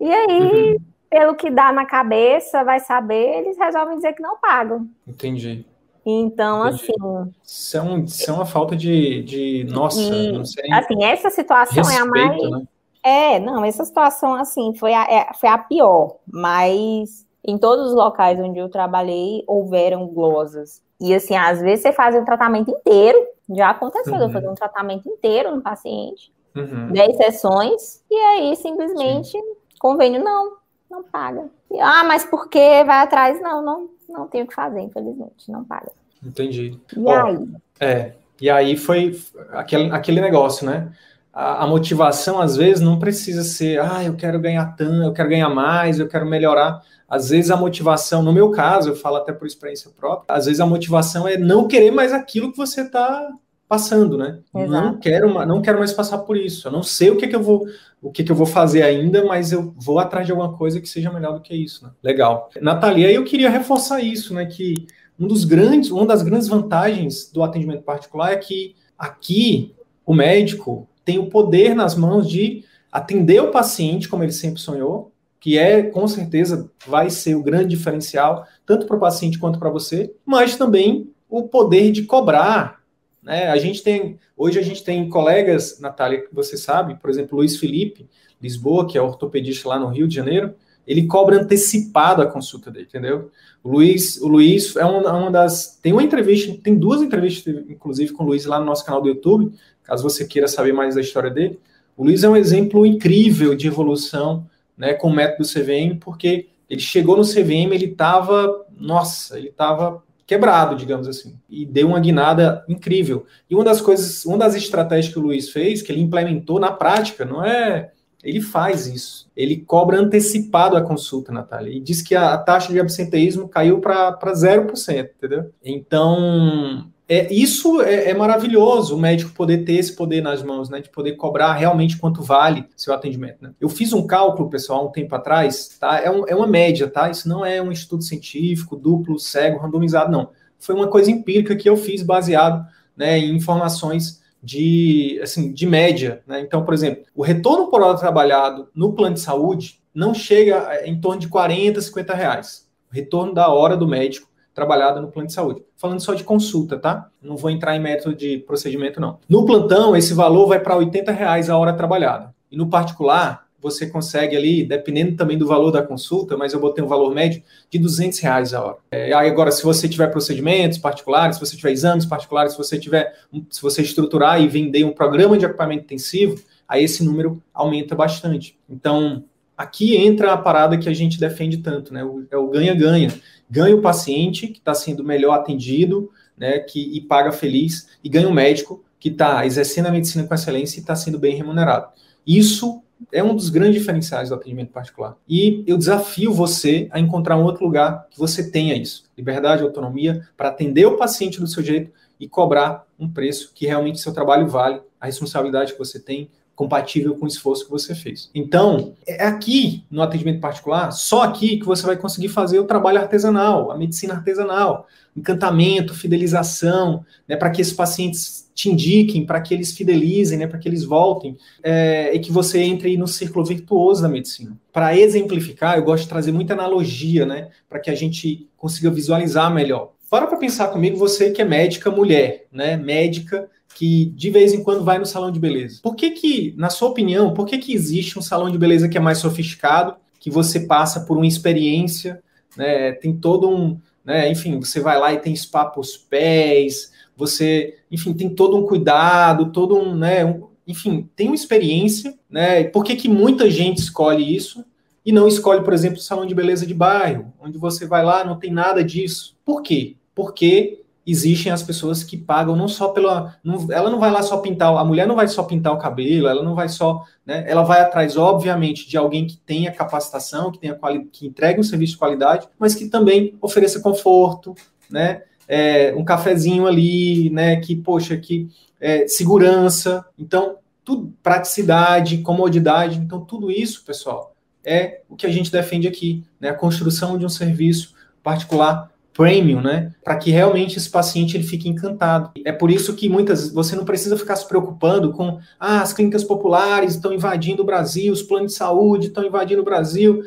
E 0.00 0.10
aí, 0.10 0.72
uhum. 0.72 0.76
pelo 1.10 1.34
que 1.34 1.50
dá 1.50 1.72
na 1.72 1.84
cabeça, 1.84 2.64
vai 2.64 2.80
saber, 2.80 3.38
eles 3.38 3.58
resolvem 3.58 3.96
dizer 3.96 4.14
que 4.14 4.22
não 4.22 4.38
pagam. 4.38 4.88
Entendi. 5.06 5.66
Então, 6.06 6.66
Entendi. 6.66 6.92
assim. 6.92 7.32
Isso 7.42 7.76
é, 7.76 7.82
um, 7.82 8.04
isso 8.04 8.30
é 8.30 8.34
uma 8.34 8.46
falta 8.46 8.76
de. 8.76 9.22
de 9.22 9.64
nossa, 9.64 10.00
e, 10.00 10.32
não 10.32 10.44
sei. 10.44 10.70
Assim, 10.72 11.02
essa 11.04 11.30
situação 11.30 11.82
respeito, 11.82 11.98
é 11.98 12.02
a 12.02 12.06
mais. 12.06 12.50
Né? 12.50 12.62
É, 13.02 13.38
não, 13.38 13.64
essa 13.64 13.84
situação, 13.84 14.34
assim, 14.34 14.74
foi 14.74 14.94
a, 14.94 15.04
é, 15.04 15.28
foi 15.34 15.48
a 15.48 15.58
pior, 15.58 16.16
mas 16.26 17.26
em 17.46 17.58
todos 17.58 17.88
os 17.88 17.94
locais 17.94 18.40
onde 18.40 18.58
eu 18.58 18.68
trabalhei, 18.68 19.44
houveram 19.46 20.06
glosas. 20.06 20.82
E, 21.00 21.14
assim, 21.14 21.36
às 21.36 21.60
vezes 21.60 21.82
você 21.82 21.92
faz 21.92 22.14
um 22.14 22.24
tratamento 22.24 22.70
inteiro, 22.70 23.18
já 23.50 23.70
aconteceu, 23.70 24.14
uhum. 24.14 24.22
eu 24.22 24.30
fazer 24.30 24.48
um 24.48 24.54
tratamento 24.54 25.08
inteiro 25.08 25.54
no 25.54 25.60
paciente, 25.60 26.32
uhum. 26.56 26.92
10 26.92 27.16
sessões, 27.16 28.02
e 28.10 28.14
aí 28.14 28.56
simplesmente, 28.56 29.32
Sim. 29.32 29.54
convênio 29.78 30.24
não, 30.24 30.56
não 30.90 31.02
paga. 31.02 31.50
Ah, 31.78 32.04
mas 32.04 32.24
por 32.24 32.48
que 32.48 32.84
vai 32.84 33.02
atrás? 33.02 33.38
Não, 33.42 33.60
não, 33.62 33.90
não 34.08 34.26
tenho 34.28 34.44
o 34.44 34.48
que 34.48 34.54
fazer, 34.54 34.80
infelizmente, 34.80 35.50
não 35.50 35.64
paga. 35.64 35.90
Entendi. 36.24 36.78
E 36.96 37.10
aí? 37.10 37.48
É, 37.80 38.12
e 38.40 38.50
aí 38.50 38.76
foi 38.76 39.18
aquele, 39.52 39.90
aquele 39.90 40.20
negócio, 40.20 40.66
né? 40.66 40.92
A, 41.32 41.64
a, 41.64 41.66
motivação, 41.66 42.40
às 42.40 42.56
vezes, 42.56 42.80
não 42.80 42.98
precisa 42.98 43.42
ser, 43.42 43.80
ah, 43.80 44.04
eu 44.04 44.14
quero 44.14 44.38
ganhar 44.40 44.76
tanto, 44.76 45.02
eu 45.02 45.12
quero 45.12 45.28
ganhar 45.28 45.48
mais, 45.48 45.98
eu 45.98 46.08
quero 46.08 46.24
melhorar. 46.24 46.82
Às 47.08 47.30
vezes 47.30 47.50
a 47.50 47.56
motivação, 47.56 48.22
no 48.22 48.32
meu 48.32 48.50
caso, 48.50 48.90
eu 48.90 48.96
falo 48.96 49.16
até 49.16 49.32
por 49.32 49.46
experiência 49.46 49.90
própria, 49.90 50.34
às 50.34 50.46
vezes 50.46 50.60
a 50.60 50.66
motivação 50.66 51.28
é 51.28 51.36
não 51.36 51.68
querer 51.68 51.90
mais 51.90 52.12
aquilo 52.12 52.50
que 52.50 52.56
você 52.56 52.82
está 52.82 53.30
passando, 53.68 54.16
né? 54.16 54.38
Exato. 54.54 54.70
Não 54.70 54.98
quero, 54.98 55.46
não 55.46 55.62
quero 55.62 55.78
mais 55.78 55.92
passar 55.92 56.18
por 56.18 56.36
isso. 56.36 56.68
Eu 56.68 56.72
não 56.72 56.82
sei 56.82 57.10
o 57.10 57.16
que, 57.16 57.26
que 57.26 57.34
eu 57.34 57.42
vou, 57.42 57.66
o 58.00 58.10
que, 58.10 58.22
que 58.22 58.30
eu 58.30 58.36
vou 58.36 58.46
fazer 58.46 58.82
ainda, 58.82 59.24
mas 59.24 59.52
eu 59.52 59.74
vou 59.76 59.98
atrás 59.98 60.26
de 60.26 60.32
alguma 60.32 60.56
coisa 60.56 60.80
que 60.80 60.88
seja 60.88 61.12
melhor 61.12 61.34
do 61.34 61.40
que 61.40 61.54
isso. 61.54 61.84
Né? 61.84 61.90
Legal. 62.02 62.50
Natalia, 62.60 63.10
eu 63.10 63.24
queria 63.24 63.50
reforçar 63.50 64.00
isso, 64.00 64.34
né? 64.34 64.46
Que 64.46 64.86
um 65.18 65.26
dos 65.26 65.44
grandes, 65.44 65.90
uma 65.90 66.06
das 66.06 66.22
grandes 66.22 66.48
vantagens 66.48 67.30
do 67.32 67.42
atendimento 67.42 67.82
particular 67.82 68.32
é 68.32 68.36
que 68.36 68.74
aqui 68.98 69.74
o 70.04 70.14
médico 70.14 70.88
tem 71.04 71.18
o 71.18 71.26
poder 71.26 71.74
nas 71.74 71.94
mãos 71.94 72.28
de 72.28 72.64
atender 72.90 73.40
o 73.40 73.50
paciente 73.50 74.08
como 74.08 74.22
ele 74.22 74.32
sempre 74.32 74.60
sonhou, 74.60 75.12
que 75.40 75.58
é 75.58 75.82
com 75.82 76.06
certeza 76.06 76.70
vai 76.86 77.10
ser 77.10 77.34
o 77.34 77.42
grande 77.42 77.68
diferencial 77.68 78.46
tanto 78.64 78.86
para 78.86 78.96
o 78.96 79.00
paciente 79.00 79.38
quanto 79.38 79.58
para 79.58 79.70
você, 79.70 80.14
mas 80.24 80.56
também 80.56 81.10
o 81.28 81.42
poder 81.44 81.90
de 81.90 82.04
cobrar 82.04 82.83
né? 83.24 83.48
A 83.48 83.56
gente 83.56 83.82
tem, 83.82 84.18
hoje 84.36 84.58
a 84.58 84.62
gente 84.62 84.84
tem 84.84 85.08
colegas, 85.08 85.80
Natália, 85.80 86.20
que 86.20 86.34
você 86.34 86.56
sabe, 86.56 86.94
por 86.96 87.08
exemplo, 87.08 87.38
Luiz 87.38 87.56
Felipe, 87.56 88.06
Lisboa, 88.40 88.86
que 88.86 88.98
é 88.98 89.02
ortopedista 89.02 89.68
lá 89.68 89.78
no 89.78 89.88
Rio 89.88 90.06
de 90.06 90.14
Janeiro, 90.14 90.54
ele 90.86 91.06
cobra 91.06 91.40
antecipado 91.40 92.20
a 92.20 92.26
consulta 92.26 92.70
dele, 92.70 92.86
entendeu? 92.86 93.30
O 93.62 93.70
Luiz, 93.70 94.20
o 94.20 94.28
Luiz 94.28 94.76
é 94.76 94.84
uma, 94.84 95.10
uma 95.14 95.30
das. 95.30 95.78
Tem 95.80 95.94
uma 95.94 96.02
entrevista, 96.02 96.54
tem 96.62 96.76
duas 96.76 97.00
entrevistas, 97.00 97.64
inclusive, 97.70 98.12
com 98.12 98.22
o 98.22 98.26
Luiz 98.26 98.44
lá 98.44 98.60
no 98.60 98.66
nosso 98.66 98.84
canal 98.84 99.00
do 99.00 99.08
YouTube, 99.08 99.54
caso 99.82 100.02
você 100.02 100.26
queira 100.26 100.46
saber 100.46 100.74
mais 100.74 100.94
da 100.94 101.00
história 101.00 101.30
dele. 101.30 101.58
O 101.96 102.04
Luiz 102.04 102.22
é 102.22 102.28
um 102.28 102.36
exemplo 102.36 102.84
incrível 102.84 103.54
de 103.54 103.66
evolução 103.66 104.46
né, 104.76 104.92
com 104.92 105.08
o 105.08 105.14
método 105.14 105.48
CVM, 105.48 105.98
porque 105.98 106.48
ele 106.68 106.80
chegou 106.80 107.16
no 107.16 107.22
CVM, 107.22 107.72
ele 107.72 107.86
estava, 107.86 108.66
nossa, 108.78 109.38
ele 109.38 109.48
estava 109.48 110.02
quebrado, 110.26 110.76
digamos 110.76 111.06
assim, 111.06 111.38
e 111.48 111.66
deu 111.66 111.88
uma 111.88 112.00
guinada 112.00 112.64
incrível. 112.68 113.26
E 113.48 113.54
uma 113.54 113.64
das 113.64 113.80
coisas, 113.80 114.24
uma 114.24 114.38
das 114.38 114.54
estratégias 114.54 115.12
que 115.12 115.18
o 115.18 115.22
Luiz 115.22 115.50
fez, 115.50 115.82
que 115.82 115.92
ele 115.92 116.00
implementou 116.00 116.58
na 116.58 116.72
prática, 116.72 117.24
não 117.24 117.44
é. 117.44 117.90
Ele 118.22 118.40
faz 118.40 118.86
isso. 118.86 119.30
Ele 119.36 119.58
cobra 119.58 120.00
antecipado 120.00 120.78
a 120.78 120.82
consulta, 120.82 121.30
Natália. 121.30 121.70
E 121.70 121.78
diz 121.78 122.00
que 122.00 122.14
a, 122.14 122.38
taxa 122.38 122.72
de 122.72 122.80
absenteísmo 122.80 123.46
caiu 123.48 123.80
para 123.80 124.18
0%, 124.18 125.10
entendeu? 125.18 125.50
Então, 125.62 126.90
é, 127.06 127.32
isso 127.32 127.82
é, 127.82 128.10
é, 128.10 128.14
maravilhoso, 128.14 128.96
o 128.96 129.00
médico 129.00 129.32
poder 129.32 129.64
ter 129.64 129.74
esse 129.74 129.94
poder 129.94 130.22
nas 130.22 130.42
mãos, 130.42 130.70
né? 130.70 130.80
De 130.80 130.88
poder 130.88 131.12
cobrar 131.12 131.52
realmente 131.52 131.98
quanto 131.98 132.22
vale 132.22 132.66
seu 132.74 132.94
atendimento. 132.94 133.42
Né? 133.42 133.52
Eu 133.60 133.68
fiz 133.68 133.92
um 133.92 134.06
cálculo, 134.06 134.48
pessoal, 134.48 134.80
há 134.80 134.88
um 134.88 134.92
tempo 134.92 135.14
atrás, 135.14 135.76
tá? 135.78 136.00
É, 136.00 136.10
um, 136.10 136.26
é 136.26 136.34
uma 136.34 136.46
média, 136.46 136.88
tá? 136.88 137.10
Isso 137.10 137.28
não 137.28 137.44
é 137.44 137.60
um 137.60 137.70
estudo 137.70 138.02
científico, 138.02 138.74
duplo, 138.74 139.18
cego, 139.18 139.58
randomizado, 139.58 140.10
não. 140.10 140.30
Foi 140.58 140.74
uma 140.74 140.88
coisa 140.88 141.10
empírica 141.10 141.54
que 141.54 141.68
eu 141.68 141.76
fiz 141.76 142.02
baseado 142.02 142.66
né, 142.96 143.18
em 143.18 143.36
informações 143.36 144.22
de, 144.42 145.20
assim, 145.22 145.52
de 145.52 145.66
média. 145.66 146.22
Né? 146.26 146.40
Então, 146.40 146.64
por 146.64 146.72
exemplo, 146.72 147.04
o 147.14 147.22
retorno 147.22 147.68
por 147.68 147.82
hora 147.82 147.98
trabalhado 147.98 148.68
no 148.74 148.94
plano 148.94 149.14
de 149.14 149.20
saúde 149.20 149.78
não 149.94 150.14
chega 150.14 150.80
em 150.86 150.98
torno 150.98 151.20
de 151.20 151.28
40, 151.28 151.82
50 151.82 152.14
reais. 152.14 152.66
O 152.90 152.94
retorno 152.94 153.34
da 153.34 153.48
hora 153.48 153.76
do 153.76 153.86
médico 153.86 154.28
trabalhada 154.54 155.00
no 155.00 155.08
plano 155.08 155.26
de 155.26 155.34
saúde. 155.34 155.62
Falando 155.76 156.00
só 156.00 156.14
de 156.14 156.24
consulta, 156.24 156.78
tá? 156.78 157.08
Não 157.20 157.36
vou 157.36 157.50
entrar 157.50 157.76
em 157.76 157.80
método 157.80 158.14
de 158.14 158.38
procedimento, 158.38 159.00
não. 159.00 159.18
No 159.28 159.44
plantão, 159.44 159.96
esse 159.96 160.14
valor 160.14 160.46
vai 160.46 160.60
para 160.60 160.76
80 160.76 161.10
reais 161.12 161.50
a 161.50 161.58
hora 161.58 161.72
trabalhada. 161.72 162.34
E 162.50 162.56
no 162.56 162.68
particular, 162.68 163.44
você 163.64 163.86
consegue 163.86 164.36
ali, 164.36 164.62
dependendo 164.62 165.16
também 165.16 165.38
do 165.38 165.46
valor 165.46 165.70
da 165.70 165.82
consulta, 165.82 166.36
mas 166.36 166.52
eu 166.52 166.60
botei 166.60 166.84
um 166.84 166.86
valor 166.86 167.14
médio 167.14 167.42
de 167.70 167.78
200 167.78 168.18
reais 168.20 168.52
a 168.52 168.62
hora. 168.62 168.76
É, 168.90 169.10
agora, 169.14 169.50
se 169.50 169.64
você 169.64 169.88
tiver 169.88 170.08
procedimentos 170.08 170.76
particulares, 170.76 171.36
se 171.36 171.40
você 171.40 171.56
tiver 171.56 171.72
exames 171.72 172.04
particulares, 172.04 172.52
se 172.52 172.58
você 172.58 172.78
tiver, 172.78 173.14
se 173.48 173.62
você 173.62 173.80
estruturar 173.80 174.40
e 174.40 174.46
vender 174.46 174.84
um 174.84 174.92
programa 174.92 175.38
de 175.38 175.46
equipamento 175.46 175.84
intensivo, 175.84 176.38
aí 176.68 176.84
esse 176.84 177.02
número 177.02 177.42
aumenta 177.54 177.94
bastante. 177.94 178.58
Então, 178.68 179.24
aqui 179.56 179.96
entra 179.96 180.32
a 180.32 180.36
parada 180.36 180.78
que 180.78 180.88
a 180.88 180.94
gente 180.94 181.18
defende 181.18 181.58
tanto, 181.58 181.92
né? 181.92 182.00
É 182.30 182.36
o 182.36 182.48
ganha-ganha 182.48 183.10
ganha 183.48 183.76
o 183.76 183.80
paciente 183.80 184.48
que 184.48 184.58
está 184.58 184.74
sendo 184.74 185.04
melhor 185.04 185.34
atendido, 185.34 186.10
né, 186.36 186.58
que, 186.58 186.80
e 186.96 187.00
paga 187.00 187.30
feliz, 187.30 187.88
e 188.02 188.08
ganha 188.08 188.28
o 188.28 188.34
médico 188.34 188.84
que 188.98 189.08
está 189.10 189.44
exercendo 189.46 189.86
a 189.86 189.92
medicina 189.92 190.26
com 190.26 190.34
excelência 190.34 190.78
e 190.78 190.80
está 190.80 190.96
sendo 190.96 191.18
bem 191.18 191.36
remunerado. 191.36 191.88
Isso 192.26 192.82
é 193.12 193.22
um 193.22 193.34
dos 193.34 193.50
grandes 193.50 193.78
diferenciais 193.78 194.30
do 194.30 194.34
atendimento 194.34 194.72
particular. 194.72 195.16
E 195.28 195.62
eu 195.66 195.76
desafio 195.76 196.32
você 196.32 196.88
a 196.90 196.98
encontrar 196.98 197.36
um 197.36 197.44
outro 197.44 197.64
lugar 197.64 198.08
que 198.10 198.18
você 198.18 198.50
tenha 198.50 198.74
isso. 198.74 199.04
Liberdade, 199.16 199.62
autonomia, 199.62 200.26
para 200.36 200.48
atender 200.48 200.86
o 200.86 200.96
paciente 200.96 201.38
do 201.38 201.46
seu 201.46 201.62
jeito 201.62 201.92
e 202.18 202.26
cobrar 202.26 202.86
um 202.98 203.08
preço 203.08 203.52
que 203.54 203.66
realmente 203.66 204.00
seu 204.00 204.12
trabalho 204.12 204.48
vale, 204.48 204.80
a 204.98 205.06
responsabilidade 205.06 205.72
que 205.72 205.78
você 205.78 206.00
tem, 206.00 206.30
compatível 206.54 207.14
com 207.16 207.24
o 207.24 207.28
esforço 207.28 207.64
que 207.64 207.70
você 207.70 207.94
fez. 207.94 208.30
Então, 208.34 208.94
é 209.06 209.24
aqui 209.24 209.84
no 209.90 210.02
atendimento 210.02 210.40
particular, 210.40 210.92
só 210.92 211.22
aqui 211.22 211.58
que 211.58 211.66
você 211.66 211.84
vai 211.84 211.96
conseguir 211.96 212.28
fazer 212.28 212.58
o 212.58 212.64
trabalho 212.64 212.98
artesanal, 212.98 213.70
a 213.70 213.76
medicina 213.76 214.14
artesanal, 214.14 214.86
encantamento, 215.16 215.94
fidelização, 215.94 217.04
né, 217.26 217.36
para 217.36 217.50
que 217.50 217.60
esses 217.60 217.72
pacientes 217.72 218.50
te 218.54 218.68
indiquem, 218.70 219.26
para 219.26 219.40
que 219.40 219.52
eles 219.52 219.72
fidelizem, 219.72 220.38
né, 220.38 220.46
para 220.46 220.58
que 220.58 220.68
eles 220.68 220.84
voltem, 220.84 221.36
é, 221.62 222.14
e 222.14 222.18
que 222.18 222.32
você 222.32 222.60
entre 222.60 222.96
no 222.96 223.06
círculo 223.06 223.44
virtuoso 223.44 224.02
da 224.02 224.08
medicina. 224.08 224.56
Para 224.72 224.96
exemplificar, 224.96 225.76
eu 225.76 225.84
gosto 225.84 226.04
de 226.04 226.08
trazer 226.08 226.32
muita 226.32 226.54
analogia, 226.54 227.26
né, 227.26 227.48
para 227.68 227.80
que 227.80 227.90
a 227.90 227.94
gente 227.94 228.48
consiga 228.56 228.90
visualizar 228.90 229.52
melhor. 229.52 229.92
Para 230.10 230.26
para 230.26 230.36
pensar 230.36 230.68
comigo, 230.68 230.96
você 230.96 231.30
que 231.30 231.42
é 231.42 231.44
médica 231.44 231.90
mulher, 231.90 232.46
né, 232.52 232.76
médica 232.76 233.48
que 233.74 234.06
de 234.06 234.30
vez 234.30 234.52
em 234.52 234.62
quando 234.62 234.84
vai 234.84 234.98
no 234.98 235.04
salão 235.04 235.30
de 235.30 235.40
beleza. 235.40 235.80
Por 235.82 235.96
que 235.96 236.10
que, 236.10 236.54
na 236.56 236.70
sua 236.70 236.88
opinião, 236.88 237.34
por 237.34 237.46
que 237.46 237.58
que 237.58 237.74
existe 237.74 238.18
um 238.18 238.22
salão 238.22 238.50
de 238.50 238.56
beleza 238.56 238.88
que 238.88 238.96
é 238.96 239.00
mais 239.00 239.18
sofisticado, 239.18 239.96
que 240.20 240.30
você 240.30 240.60
passa 240.60 241.00
por 241.00 241.16
uma 241.16 241.26
experiência, 241.26 242.22
né, 242.56 242.92
tem 242.92 243.14
todo 243.14 243.50
um, 243.50 243.78
né, 244.04 244.30
enfim, 244.30 244.58
você 244.58 244.80
vai 244.80 244.98
lá 244.98 245.12
e 245.12 245.18
tem 245.18 245.34
spa 245.34 245.64
para 245.64 245.80
os 245.80 245.96
pés, 245.96 246.92
você, 247.16 247.76
enfim, 247.90 248.14
tem 248.14 248.30
todo 248.30 248.56
um 248.56 248.64
cuidado, 248.64 249.52
todo 249.52 249.76
um, 249.76 249.94
né, 249.94 250.24
um, 250.24 250.44
enfim, 250.66 251.08
tem 251.14 251.26
uma 251.26 251.34
experiência, 251.34 252.14
né, 252.30 252.64
por 252.64 252.84
que 252.84 252.96
que 252.96 253.08
muita 253.08 253.50
gente 253.50 253.78
escolhe 253.78 254.34
isso 254.34 254.64
e 255.04 255.12
não 255.12 255.28
escolhe, 255.28 255.62
por 255.62 255.74
exemplo, 255.74 255.98
o 255.98 256.02
salão 256.02 256.24
de 256.24 256.34
beleza 256.34 256.64
de 256.64 256.72
bairro, 256.72 257.32
onde 257.40 257.58
você 257.58 257.86
vai 257.86 258.02
lá, 258.04 258.24
não 258.24 258.38
tem 258.38 258.50
nada 258.50 258.82
disso. 258.82 259.36
Por 259.44 259.62
quê? 259.62 259.96
Porque 260.14 260.83
existem 261.06 261.52
as 261.52 261.62
pessoas 261.62 262.02
que 262.02 262.16
pagam 262.16 262.56
não 262.56 262.68
só 262.68 262.88
pela. 262.88 263.36
Não, 263.44 263.70
ela 263.70 263.90
não 263.90 263.98
vai 263.98 264.10
lá 264.10 264.22
só 264.22 264.38
pintar, 264.38 264.74
a 264.74 264.84
mulher 264.84 265.06
não 265.06 265.14
vai 265.14 265.28
só 265.28 265.42
pintar 265.42 265.72
o 265.72 265.78
cabelo, 265.78 266.28
ela 266.28 266.42
não 266.42 266.54
vai 266.54 266.68
só. 266.68 267.04
Né, 267.24 267.44
ela 267.46 267.62
vai 267.62 267.80
atrás, 267.80 268.16
obviamente, 268.16 268.88
de 268.88 268.96
alguém 268.96 269.26
que 269.26 269.36
tenha 269.36 269.72
capacitação, 269.72 270.50
que 270.50 270.58
tenha 270.58 270.74
quali, 270.74 271.04
que 271.12 271.26
entregue 271.26 271.60
um 271.60 271.64
serviço 271.64 271.92
de 271.92 271.98
qualidade, 271.98 272.48
mas 272.58 272.74
que 272.74 272.88
também 272.88 273.36
ofereça 273.40 273.80
conforto, 273.80 274.54
né? 274.90 275.22
É, 275.46 275.94
um 275.94 276.04
cafezinho 276.04 276.66
ali, 276.66 277.28
né? 277.30 277.56
Que, 277.56 277.76
poxa, 277.76 278.16
que 278.16 278.48
é, 278.80 279.06
segurança. 279.06 280.04
Então, 280.18 280.56
tudo, 280.84 281.12
praticidade, 281.22 282.18
comodidade. 282.18 282.98
Então, 282.98 283.20
tudo 283.20 283.50
isso, 283.50 283.84
pessoal, 283.84 284.34
é 284.64 285.02
o 285.08 285.16
que 285.16 285.26
a 285.26 285.30
gente 285.30 285.52
defende 285.52 285.86
aqui, 285.86 286.24
né? 286.40 286.48
A 286.48 286.54
construção 286.54 287.18
de 287.18 287.26
um 287.26 287.28
serviço 287.28 287.94
particular 288.22 288.90
premium, 289.14 289.62
né? 289.62 289.92
Para 290.02 290.16
que 290.16 290.30
realmente 290.30 290.76
esse 290.76 290.90
paciente 290.90 291.36
ele 291.36 291.44
fique 291.44 291.68
encantado. 291.68 292.32
É 292.44 292.52
por 292.52 292.70
isso 292.70 292.94
que 292.94 293.08
muitas 293.08 293.50
você 293.50 293.76
não 293.76 293.84
precisa 293.84 294.18
ficar 294.18 294.36
se 294.36 294.46
preocupando 294.46 295.12
com 295.12 295.38
ah, 295.58 295.80
as 295.80 295.92
clínicas 295.92 296.24
populares 296.24 296.94
estão 296.94 297.12
invadindo 297.12 297.62
o 297.62 297.66
Brasil, 297.66 298.12
os 298.12 298.22
planos 298.22 298.52
de 298.52 298.58
saúde 298.58 299.06
estão 299.06 299.24
invadindo 299.24 299.62
o 299.62 299.64
Brasil. 299.64 300.22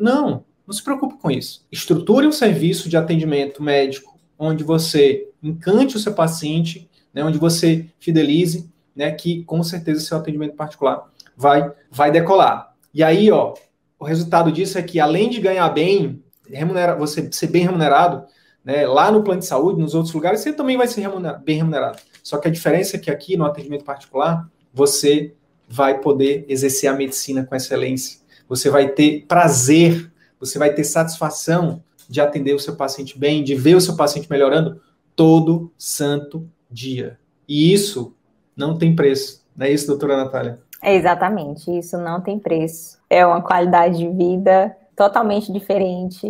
Não, 0.00 0.44
não 0.66 0.74
se 0.74 0.82
preocupe 0.82 1.14
com 1.16 1.30
isso. 1.30 1.64
Estruture 1.70 2.26
um 2.26 2.32
serviço 2.32 2.88
de 2.88 2.96
atendimento 2.96 3.62
médico 3.62 4.12
onde 4.38 4.64
você 4.64 5.28
encante 5.40 5.96
o 5.96 6.00
seu 6.00 6.12
paciente, 6.12 6.90
né, 7.14 7.24
onde 7.24 7.38
você 7.38 7.86
fidelize, 8.00 8.68
né, 8.94 9.12
que 9.12 9.44
com 9.44 9.62
certeza 9.62 10.00
seu 10.00 10.16
atendimento 10.16 10.56
particular 10.56 11.08
vai 11.36 11.70
vai 11.90 12.10
decolar. 12.10 12.74
E 12.92 13.02
aí, 13.04 13.30
ó, 13.30 13.54
o 13.98 14.04
resultado 14.04 14.50
disso 14.50 14.76
é 14.78 14.82
que 14.82 14.98
além 14.98 15.30
de 15.30 15.40
ganhar 15.40 15.68
bem, 15.68 16.21
você 16.98 17.28
ser 17.32 17.46
bem 17.48 17.62
remunerado, 17.62 18.24
né, 18.64 18.86
lá 18.86 19.10
no 19.10 19.22
plano 19.22 19.40
de 19.40 19.46
saúde, 19.46 19.80
nos 19.80 19.94
outros 19.94 20.14
lugares, 20.14 20.40
você 20.40 20.52
também 20.52 20.76
vai 20.76 20.86
ser 20.86 21.00
remunerado, 21.00 21.44
bem 21.44 21.56
remunerado. 21.56 21.98
Só 22.22 22.38
que 22.38 22.48
a 22.48 22.50
diferença 22.50 22.96
é 22.96 23.00
que 23.00 23.10
aqui 23.10 23.36
no 23.36 23.44
atendimento 23.44 23.84
particular, 23.84 24.48
você 24.72 25.34
vai 25.68 25.98
poder 25.98 26.44
exercer 26.48 26.88
a 26.88 26.94
medicina 26.94 27.44
com 27.44 27.54
excelência. 27.54 28.20
Você 28.48 28.70
vai 28.70 28.88
ter 28.88 29.24
prazer, 29.26 30.12
você 30.38 30.58
vai 30.58 30.72
ter 30.72 30.84
satisfação 30.84 31.82
de 32.08 32.20
atender 32.20 32.54
o 32.54 32.58
seu 32.58 32.76
paciente 32.76 33.18
bem, 33.18 33.42
de 33.42 33.54
ver 33.54 33.74
o 33.74 33.80
seu 33.80 33.96
paciente 33.96 34.30
melhorando 34.30 34.80
todo 35.16 35.72
santo 35.78 36.48
dia. 36.70 37.18
E 37.48 37.72
isso 37.72 38.14
não 38.56 38.76
tem 38.76 38.94
preço. 38.94 39.42
Não 39.56 39.66
é 39.66 39.70
isso, 39.70 39.86
doutora 39.86 40.16
Natália? 40.16 40.60
É 40.82 40.94
exatamente, 40.94 41.70
isso 41.70 41.96
não 41.96 42.20
tem 42.20 42.38
preço. 42.38 42.98
É 43.08 43.24
uma 43.24 43.40
qualidade 43.40 43.98
de 43.98 44.08
vida 44.08 44.76
totalmente 44.96 45.52
diferente 45.52 46.26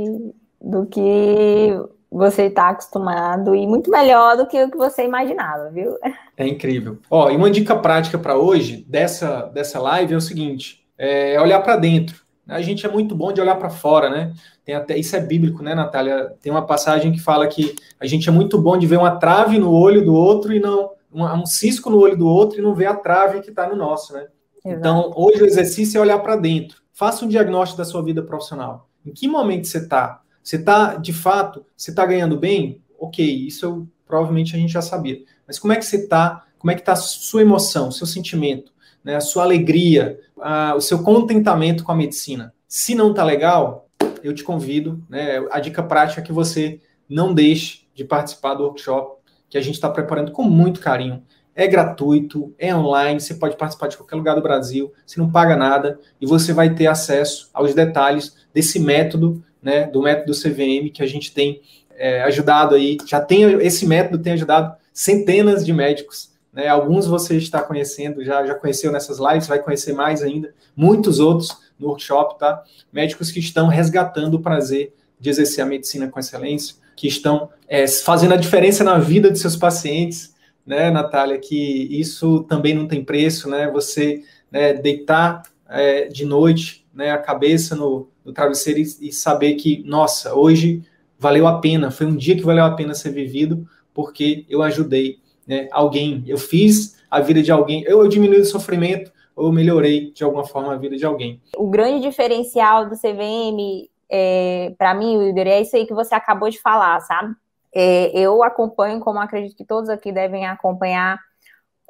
do 0.60 0.86
que 0.86 1.76
você 2.10 2.44
está 2.44 2.68
acostumado 2.68 3.54
e 3.54 3.66
muito 3.66 3.90
melhor 3.90 4.36
do 4.36 4.46
que 4.46 4.62
o 4.62 4.70
que 4.70 4.76
você 4.76 5.04
imaginava, 5.04 5.70
viu? 5.70 5.96
É 6.36 6.46
incrível. 6.46 6.98
Ó, 7.10 7.30
e 7.30 7.36
uma 7.36 7.50
dica 7.50 7.74
prática 7.74 8.18
para 8.18 8.36
hoje 8.36 8.84
dessa, 8.88 9.42
dessa 9.46 9.80
live 9.80 10.14
é 10.14 10.16
o 10.16 10.20
seguinte: 10.20 10.84
é 10.98 11.40
olhar 11.40 11.60
para 11.60 11.76
dentro. 11.76 12.22
A 12.46 12.60
gente 12.60 12.84
é 12.84 12.88
muito 12.88 13.14
bom 13.14 13.32
de 13.32 13.40
olhar 13.40 13.54
para 13.54 13.70
fora, 13.70 14.10
né? 14.10 14.34
Tem 14.64 14.74
até 14.74 14.96
isso 14.98 15.16
é 15.16 15.20
bíblico, 15.20 15.62
né, 15.62 15.74
Natália? 15.74 16.34
Tem 16.42 16.52
uma 16.52 16.66
passagem 16.66 17.12
que 17.12 17.20
fala 17.20 17.46
que 17.46 17.74
a 17.98 18.06
gente 18.06 18.28
é 18.28 18.32
muito 18.32 18.60
bom 18.60 18.76
de 18.76 18.86
ver 18.86 18.98
uma 18.98 19.16
trave 19.16 19.58
no 19.58 19.72
olho 19.72 20.04
do 20.04 20.12
outro 20.12 20.52
e 20.52 20.60
não 20.60 20.90
um, 21.12 21.24
um 21.24 21.46
cisco 21.46 21.90
no 21.90 21.98
olho 21.98 22.16
do 22.16 22.26
outro 22.26 22.58
e 22.58 22.62
não 22.62 22.74
ver 22.74 22.86
a 22.86 22.94
trave 22.94 23.40
que 23.40 23.50
está 23.50 23.68
no 23.68 23.76
nosso, 23.76 24.12
né? 24.12 24.26
Exato. 24.64 24.78
Então, 24.78 25.12
hoje 25.14 25.42
o 25.42 25.46
exercício 25.46 25.98
é 25.98 26.00
olhar 26.00 26.18
para 26.18 26.36
dentro. 26.36 26.81
Faça 26.92 27.24
um 27.24 27.28
diagnóstico 27.28 27.78
da 27.78 27.84
sua 27.84 28.02
vida 28.02 28.22
profissional. 28.22 28.88
Em 29.04 29.12
que 29.12 29.26
momento 29.26 29.66
você 29.66 29.78
está? 29.78 30.22
Você 30.42 30.56
está, 30.56 30.96
de 30.96 31.12
fato, 31.12 31.64
você 31.76 31.90
está 31.90 32.04
ganhando 32.04 32.36
bem? 32.36 32.82
Ok, 32.98 33.24
isso 33.24 33.64
eu, 33.64 33.88
provavelmente 34.06 34.54
a 34.54 34.58
gente 34.58 34.72
já 34.72 34.82
sabia. 34.82 35.22
Mas 35.46 35.58
como 35.58 35.72
é 35.72 35.76
que 35.76 35.84
você 35.84 35.96
está? 35.96 36.44
Como 36.58 36.70
é 36.70 36.74
que 36.74 36.80
está 36.80 36.92
a 36.92 36.96
sua 36.96 37.42
emoção, 37.42 37.90
seu 37.90 38.06
sentimento, 38.06 38.72
né, 39.02 39.16
a 39.16 39.20
sua 39.20 39.42
alegria, 39.42 40.20
a, 40.40 40.74
o 40.76 40.80
seu 40.80 41.02
contentamento 41.02 41.82
com 41.82 41.92
a 41.92 41.96
medicina? 41.96 42.54
Se 42.68 42.94
não 42.94 43.10
está 43.10 43.24
legal, 43.24 43.88
eu 44.22 44.34
te 44.34 44.44
convido, 44.44 45.02
né, 45.08 45.44
a 45.50 45.58
dica 45.58 45.82
prática 45.82 46.20
é 46.20 46.24
que 46.24 46.32
você 46.32 46.80
não 47.08 47.34
deixe 47.34 47.86
de 47.94 48.04
participar 48.04 48.54
do 48.54 48.64
workshop 48.64 49.20
que 49.48 49.58
a 49.58 49.60
gente 49.60 49.74
está 49.74 49.90
preparando 49.90 50.32
com 50.32 50.44
muito 50.44 50.80
carinho 50.80 51.22
é 51.54 51.66
gratuito, 51.66 52.54
é 52.58 52.74
online, 52.74 53.20
você 53.20 53.34
pode 53.34 53.56
participar 53.56 53.88
de 53.88 53.96
qualquer 53.96 54.16
lugar 54.16 54.34
do 54.34 54.42
Brasil, 54.42 54.92
você 55.06 55.20
não 55.20 55.30
paga 55.30 55.56
nada 55.56 55.98
e 56.20 56.26
você 56.26 56.52
vai 56.52 56.74
ter 56.74 56.86
acesso 56.86 57.50
aos 57.52 57.74
detalhes 57.74 58.36
desse 58.54 58.78
método, 58.78 59.42
né, 59.62 59.86
do 59.86 60.02
método 60.02 60.32
CVM 60.32 60.90
que 60.92 61.02
a 61.02 61.06
gente 61.06 61.32
tem 61.32 61.60
é, 61.94 62.22
ajudado 62.22 62.74
aí, 62.74 62.96
já 63.06 63.20
tem 63.20 63.44
esse 63.60 63.86
método 63.86 64.22
tem 64.22 64.32
ajudado 64.32 64.74
centenas 64.92 65.64
de 65.64 65.72
médicos, 65.72 66.32
né, 66.52 66.68
alguns 66.68 67.06
você 67.06 67.36
está 67.36 67.62
conhecendo, 67.62 68.24
já, 68.24 68.44
já 68.46 68.54
conheceu 68.54 68.90
nessas 68.90 69.18
lives, 69.18 69.46
vai 69.46 69.58
conhecer 69.58 69.92
mais 69.92 70.22
ainda, 70.22 70.54
muitos 70.74 71.18
outros 71.18 71.56
no 71.78 71.88
workshop, 71.88 72.38
tá? 72.38 72.62
Médicos 72.92 73.30
que 73.30 73.40
estão 73.40 73.68
resgatando 73.68 74.34
o 74.34 74.40
prazer 74.40 74.94
de 75.18 75.30
exercer 75.30 75.64
a 75.64 75.66
medicina 75.66 76.08
com 76.08 76.20
excelência, 76.20 76.76
que 76.94 77.06
estão 77.08 77.48
é, 77.68 77.86
fazendo 77.86 78.34
a 78.34 78.36
diferença 78.36 78.84
na 78.84 78.98
vida 78.98 79.30
de 79.30 79.38
seus 79.38 79.56
pacientes, 79.56 80.31
né, 80.66 80.90
Natália, 80.90 81.38
que 81.38 81.88
isso 81.90 82.44
também 82.44 82.74
não 82.74 82.86
tem 82.86 83.04
preço, 83.04 83.48
né? 83.48 83.70
Você 83.70 84.22
né, 84.50 84.72
deitar 84.72 85.42
é, 85.68 86.06
de 86.06 86.24
noite 86.24 86.86
né, 86.94 87.10
a 87.10 87.18
cabeça 87.18 87.74
no, 87.74 88.08
no 88.24 88.32
travesseiro 88.32 88.80
e, 88.80 89.08
e, 89.08 89.12
saber 89.12 89.54
que, 89.54 89.82
nossa, 89.84 90.34
hoje 90.34 90.82
valeu 91.18 91.46
a 91.46 91.58
pena, 91.58 91.90
foi 91.90 92.06
um 92.06 92.16
dia 92.16 92.36
que 92.36 92.42
valeu 92.42 92.64
a 92.64 92.74
pena 92.74 92.94
ser 92.94 93.10
vivido, 93.10 93.66
porque 93.94 94.44
eu 94.48 94.62
ajudei 94.62 95.18
né, 95.46 95.68
alguém, 95.72 96.22
eu 96.26 96.36
fiz 96.36 97.00
a 97.10 97.20
vida 97.20 97.42
de 97.42 97.50
alguém, 97.50 97.82
eu, 97.84 98.00
eu 98.02 98.08
diminui 98.08 98.40
o 98.40 98.44
sofrimento, 98.44 99.12
ou 99.34 99.50
melhorei 99.50 100.12
de 100.12 100.22
alguma 100.22 100.44
forma 100.44 100.72
a 100.72 100.76
vida 100.76 100.96
de 100.96 101.06
alguém. 101.06 101.40
O 101.56 101.68
grande 101.68 102.06
diferencial 102.06 102.88
do 102.88 102.96
CVM, 102.96 103.88
é, 104.10 104.74
para 104.76 104.94
mim, 104.94 105.16
Wilder, 105.16 105.46
é 105.46 105.60
isso 105.62 105.74
aí 105.74 105.86
que 105.86 105.94
você 105.94 106.14
acabou 106.14 106.50
de 106.50 106.60
falar, 106.60 107.00
sabe? 107.00 107.34
É, 107.74 108.16
eu 108.18 108.42
acompanho, 108.42 109.00
como 109.00 109.18
acredito 109.18 109.56
que 109.56 109.64
todos 109.64 109.88
aqui 109.88 110.12
devem 110.12 110.46
acompanhar, 110.46 111.18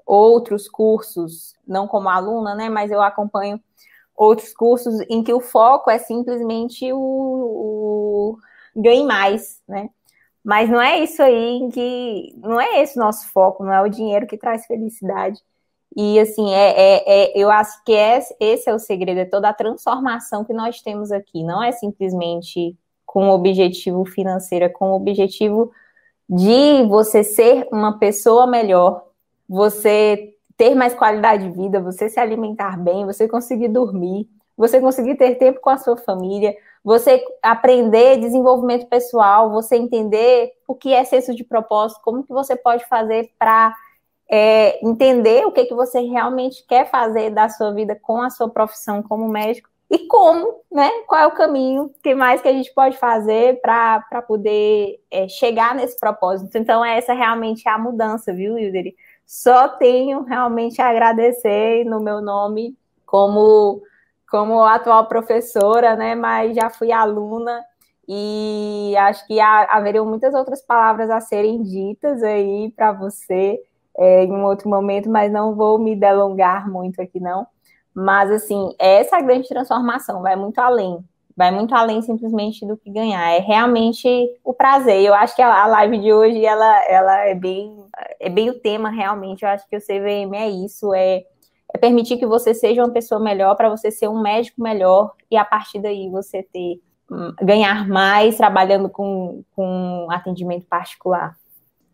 outros 0.07 0.69
cursos, 0.69 1.55
não 1.67 1.87
como 1.87 2.09
aluna, 2.09 2.55
né, 2.55 2.69
mas 2.69 2.91
eu 2.91 3.01
acompanho 3.01 3.61
outros 4.17 4.53
cursos 4.53 5.01
em 5.09 5.23
que 5.23 5.33
o 5.33 5.41
foco 5.41 5.91
é 5.91 5.99
simplesmente 5.99 6.93
o, 6.93 6.99
o 6.99 8.39
ganhe 8.77 9.05
mais, 9.05 9.61
né? 9.69 9.89
Mas 10.45 10.69
não 10.69 10.81
é 10.81 10.99
isso 10.99 11.23
aí 11.23 11.69
que 11.73 12.35
não 12.37 12.61
é 12.61 12.83
esse 12.83 12.99
o 12.99 13.03
nosso 13.03 13.29
foco, 13.33 13.65
não 13.65 13.73
é 13.73 13.81
o 13.81 13.89
dinheiro 13.89 14.27
que 14.27 14.37
traz 14.37 14.67
felicidade. 14.67 15.41
E 15.97 16.19
assim, 16.19 16.53
é, 16.53 16.71
é, 16.71 17.33
é 17.33 17.39
eu 17.39 17.51
acho 17.51 17.83
que 17.85 17.93
é, 17.93 18.19
esse 18.41 18.69
é 18.69 18.75
o 18.75 18.79
segredo, 18.79 19.21
é 19.21 19.25
toda 19.25 19.49
a 19.49 19.55
transformação 19.55 20.45
que 20.45 20.53
nós 20.53 20.81
temos 20.83 21.13
aqui. 21.13 21.45
Não 21.45 21.63
é 21.63 21.71
simplesmente 21.73 22.77
com 23.13 23.29
o 23.29 23.35
objetivo 23.35 24.07
financeiro, 24.07 24.65
é 24.65 24.69
com 24.71 24.93
o 24.93 24.97
objetivo 24.97 25.71
de 26.27 26.83
você 26.89 27.23
ser 27.23 27.69
uma 27.71 27.99
pessoa 27.99 28.47
melhor, 28.47 29.05
você 29.47 30.35
ter 30.57 30.75
mais 30.75 30.95
qualidade 30.95 31.47
de 31.47 31.55
vida, 31.55 31.79
você 31.79 32.09
se 32.09 32.19
alimentar 32.19 32.79
bem, 32.79 33.05
você 33.05 33.29
conseguir 33.29 33.69
dormir, 33.69 34.27
você 34.57 34.81
conseguir 34.81 35.17
ter 35.17 35.35
tempo 35.35 35.61
com 35.61 35.69
a 35.69 35.77
sua 35.77 35.95
família, 35.95 36.57
você 36.83 37.23
aprender 37.43 38.17
desenvolvimento 38.17 38.87
pessoal, 38.87 39.51
você 39.51 39.77
entender 39.77 40.51
o 40.67 40.75
que 40.75 40.95
é 40.95 41.05
senso 41.05 41.35
de 41.35 41.45
propósito, 41.45 42.01
como 42.03 42.25
que 42.25 42.33
você 42.33 42.57
pode 42.57 42.87
fazer 42.87 43.31
para 43.39 43.75
é 44.31 44.83
entender 44.83 45.45
o 45.45 45.53
que, 45.53 45.67
que 45.67 45.75
você 45.75 46.01
realmente 46.01 46.65
quer 46.67 46.89
fazer 46.89 47.29
da 47.29 47.51
sua 47.51 47.75
vida 47.75 47.95
com 47.95 48.23
a 48.23 48.31
sua 48.31 48.49
profissão 48.49 49.03
como 49.03 49.29
médico 49.29 49.69
e 49.93 50.07
como, 50.07 50.63
né? 50.73 50.91
Qual 51.07 51.21
é 51.21 51.27
o 51.27 51.33
caminho, 51.33 51.83
o 51.83 51.89
que 52.03 52.15
mais 52.15 52.41
que 52.41 52.49
a 52.49 52.53
gente 52.53 52.73
pode 52.73 52.97
fazer 52.97 53.61
para 53.61 54.23
poder 54.27 54.99
é, 55.11 55.29
chegar 55.29 55.75
nesse 55.75 56.01
propósito. 56.01 56.57
Então, 56.57 56.83
essa 56.83 57.13
realmente 57.13 57.69
é 57.69 57.71
a 57.71 57.77
mudança, 57.77 58.33
viu, 58.33 58.59
Hildery? 58.59 58.97
Só 59.27 59.69
tenho 59.69 60.23
realmente 60.23 60.81
a 60.81 60.89
agradecer 60.89 61.85
no 61.85 62.01
meu 62.01 62.23
nome 62.23 62.75
como, 63.05 63.83
como 64.31 64.65
atual 64.65 65.07
professora, 65.09 65.95
né? 65.95 66.15
Mas 66.15 66.57
já 66.57 66.71
fui 66.71 66.91
aluna 66.91 67.63
e 68.09 68.95
acho 68.97 69.27
que 69.27 69.39
haveriam 69.41 70.07
muitas 70.07 70.33
outras 70.33 70.63
palavras 70.63 71.11
a 71.11 71.21
serem 71.21 71.63
ditas 71.63 72.23
aí 72.23 72.73
para 72.75 72.93
você 72.93 73.61
é, 73.99 74.25
em 74.25 74.33
um 74.33 74.45
outro 74.45 74.71
momento, 74.71 75.11
mas 75.11 75.31
não 75.31 75.55
vou 75.55 75.79
me 75.79 75.95
delongar 75.95 76.67
muito 76.67 77.03
aqui, 77.03 77.21
não. 77.21 77.47
Mas, 77.95 78.31
assim, 78.31 78.75
essa 78.79 79.21
grande 79.21 79.49
transformação 79.49 80.23
vai 80.23 80.37
muito 80.37 80.59
além. 80.59 80.99
Vai 81.37 81.51
muito 81.51 81.75
além 81.75 82.03
simplesmente 82.03 82.67
do 82.67 82.77
que 82.77 82.91
ganhar. 82.91 83.31
É 83.31 83.39
realmente 83.39 84.09
o 84.45 84.53
prazer. 84.53 85.03
Eu 85.03 85.15
acho 85.15 85.35
que 85.35 85.43
a 85.43 85.67
live 85.67 85.99
de 85.99 86.13
hoje, 86.13 86.45
ela, 86.45 86.85
ela 86.87 87.19
é 87.27 87.35
bem 87.35 87.83
é 88.19 88.29
bem 88.29 88.51
o 88.51 88.59
tema, 88.59 88.91
realmente. 88.91 89.43
Eu 89.43 89.49
acho 89.49 89.69
que 89.69 89.77
o 89.77 89.81
CVM 89.81 90.35
é 90.35 90.49
isso, 90.49 90.95
é, 90.95 91.25
é 91.73 91.79
permitir 91.79 92.17
que 92.17 92.27
você 92.27 92.55
seja 92.55 92.83
uma 92.83 92.93
pessoa 92.93 93.21
melhor 93.21 93.57
para 93.57 93.69
você 93.69 93.91
ser 93.91 94.09
um 94.09 94.21
médico 94.21 94.63
melhor 94.63 95.13
e 95.31 95.37
a 95.37 95.45
partir 95.45 95.81
daí 95.81 96.09
você 96.09 96.43
ter 96.43 96.81
hum, 97.11 97.35
ganhar 97.43 97.89
mais 97.89 98.37
trabalhando 98.37 98.89
com, 98.89 99.43
com 99.55 100.07
atendimento 100.11 100.67
particular. 100.67 101.37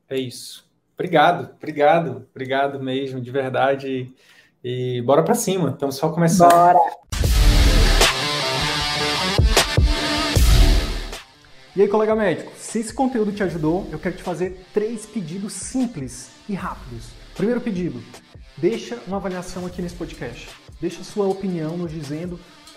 É 0.09 0.16
isso. 0.16 0.68
Obrigado, 0.94 1.51
obrigado, 1.57 2.26
obrigado 2.30 2.80
mesmo, 2.80 3.20
de 3.20 3.30
verdade. 3.30 4.12
E 4.70 5.00
bora 5.00 5.22
para 5.22 5.34
cima, 5.34 5.70
estamos 5.70 5.96
só 5.96 6.10
começando. 6.10 6.50
Bora. 6.50 6.78
E 11.74 11.80
aí, 11.80 11.88
colega 11.88 12.14
médico, 12.14 12.52
se 12.54 12.80
esse 12.80 12.92
conteúdo 12.92 13.32
te 13.32 13.42
ajudou, 13.42 13.86
eu 13.90 13.98
quero 13.98 14.16
te 14.16 14.22
fazer 14.22 14.66
três 14.74 15.06
pedidos 15.06 15.54
simples 15.54 16.32
e 16.46 16.52
rápidos. 16.52 17.06
Primeiro 17.34 17.62
pedido, 17.62 17.98
deixa 18.58 18.98
uma 19.06 19.16
avaliação 19.16 19.64
aqui 19.64 19.80
nesse 19.80 19.94
podcast. 19.94 20.50
Deixa 20.78 21.02
sua 21.02 21.26
opinião 21.26 21.78
nos 21.78 21.90
dizendo 21.90 22.38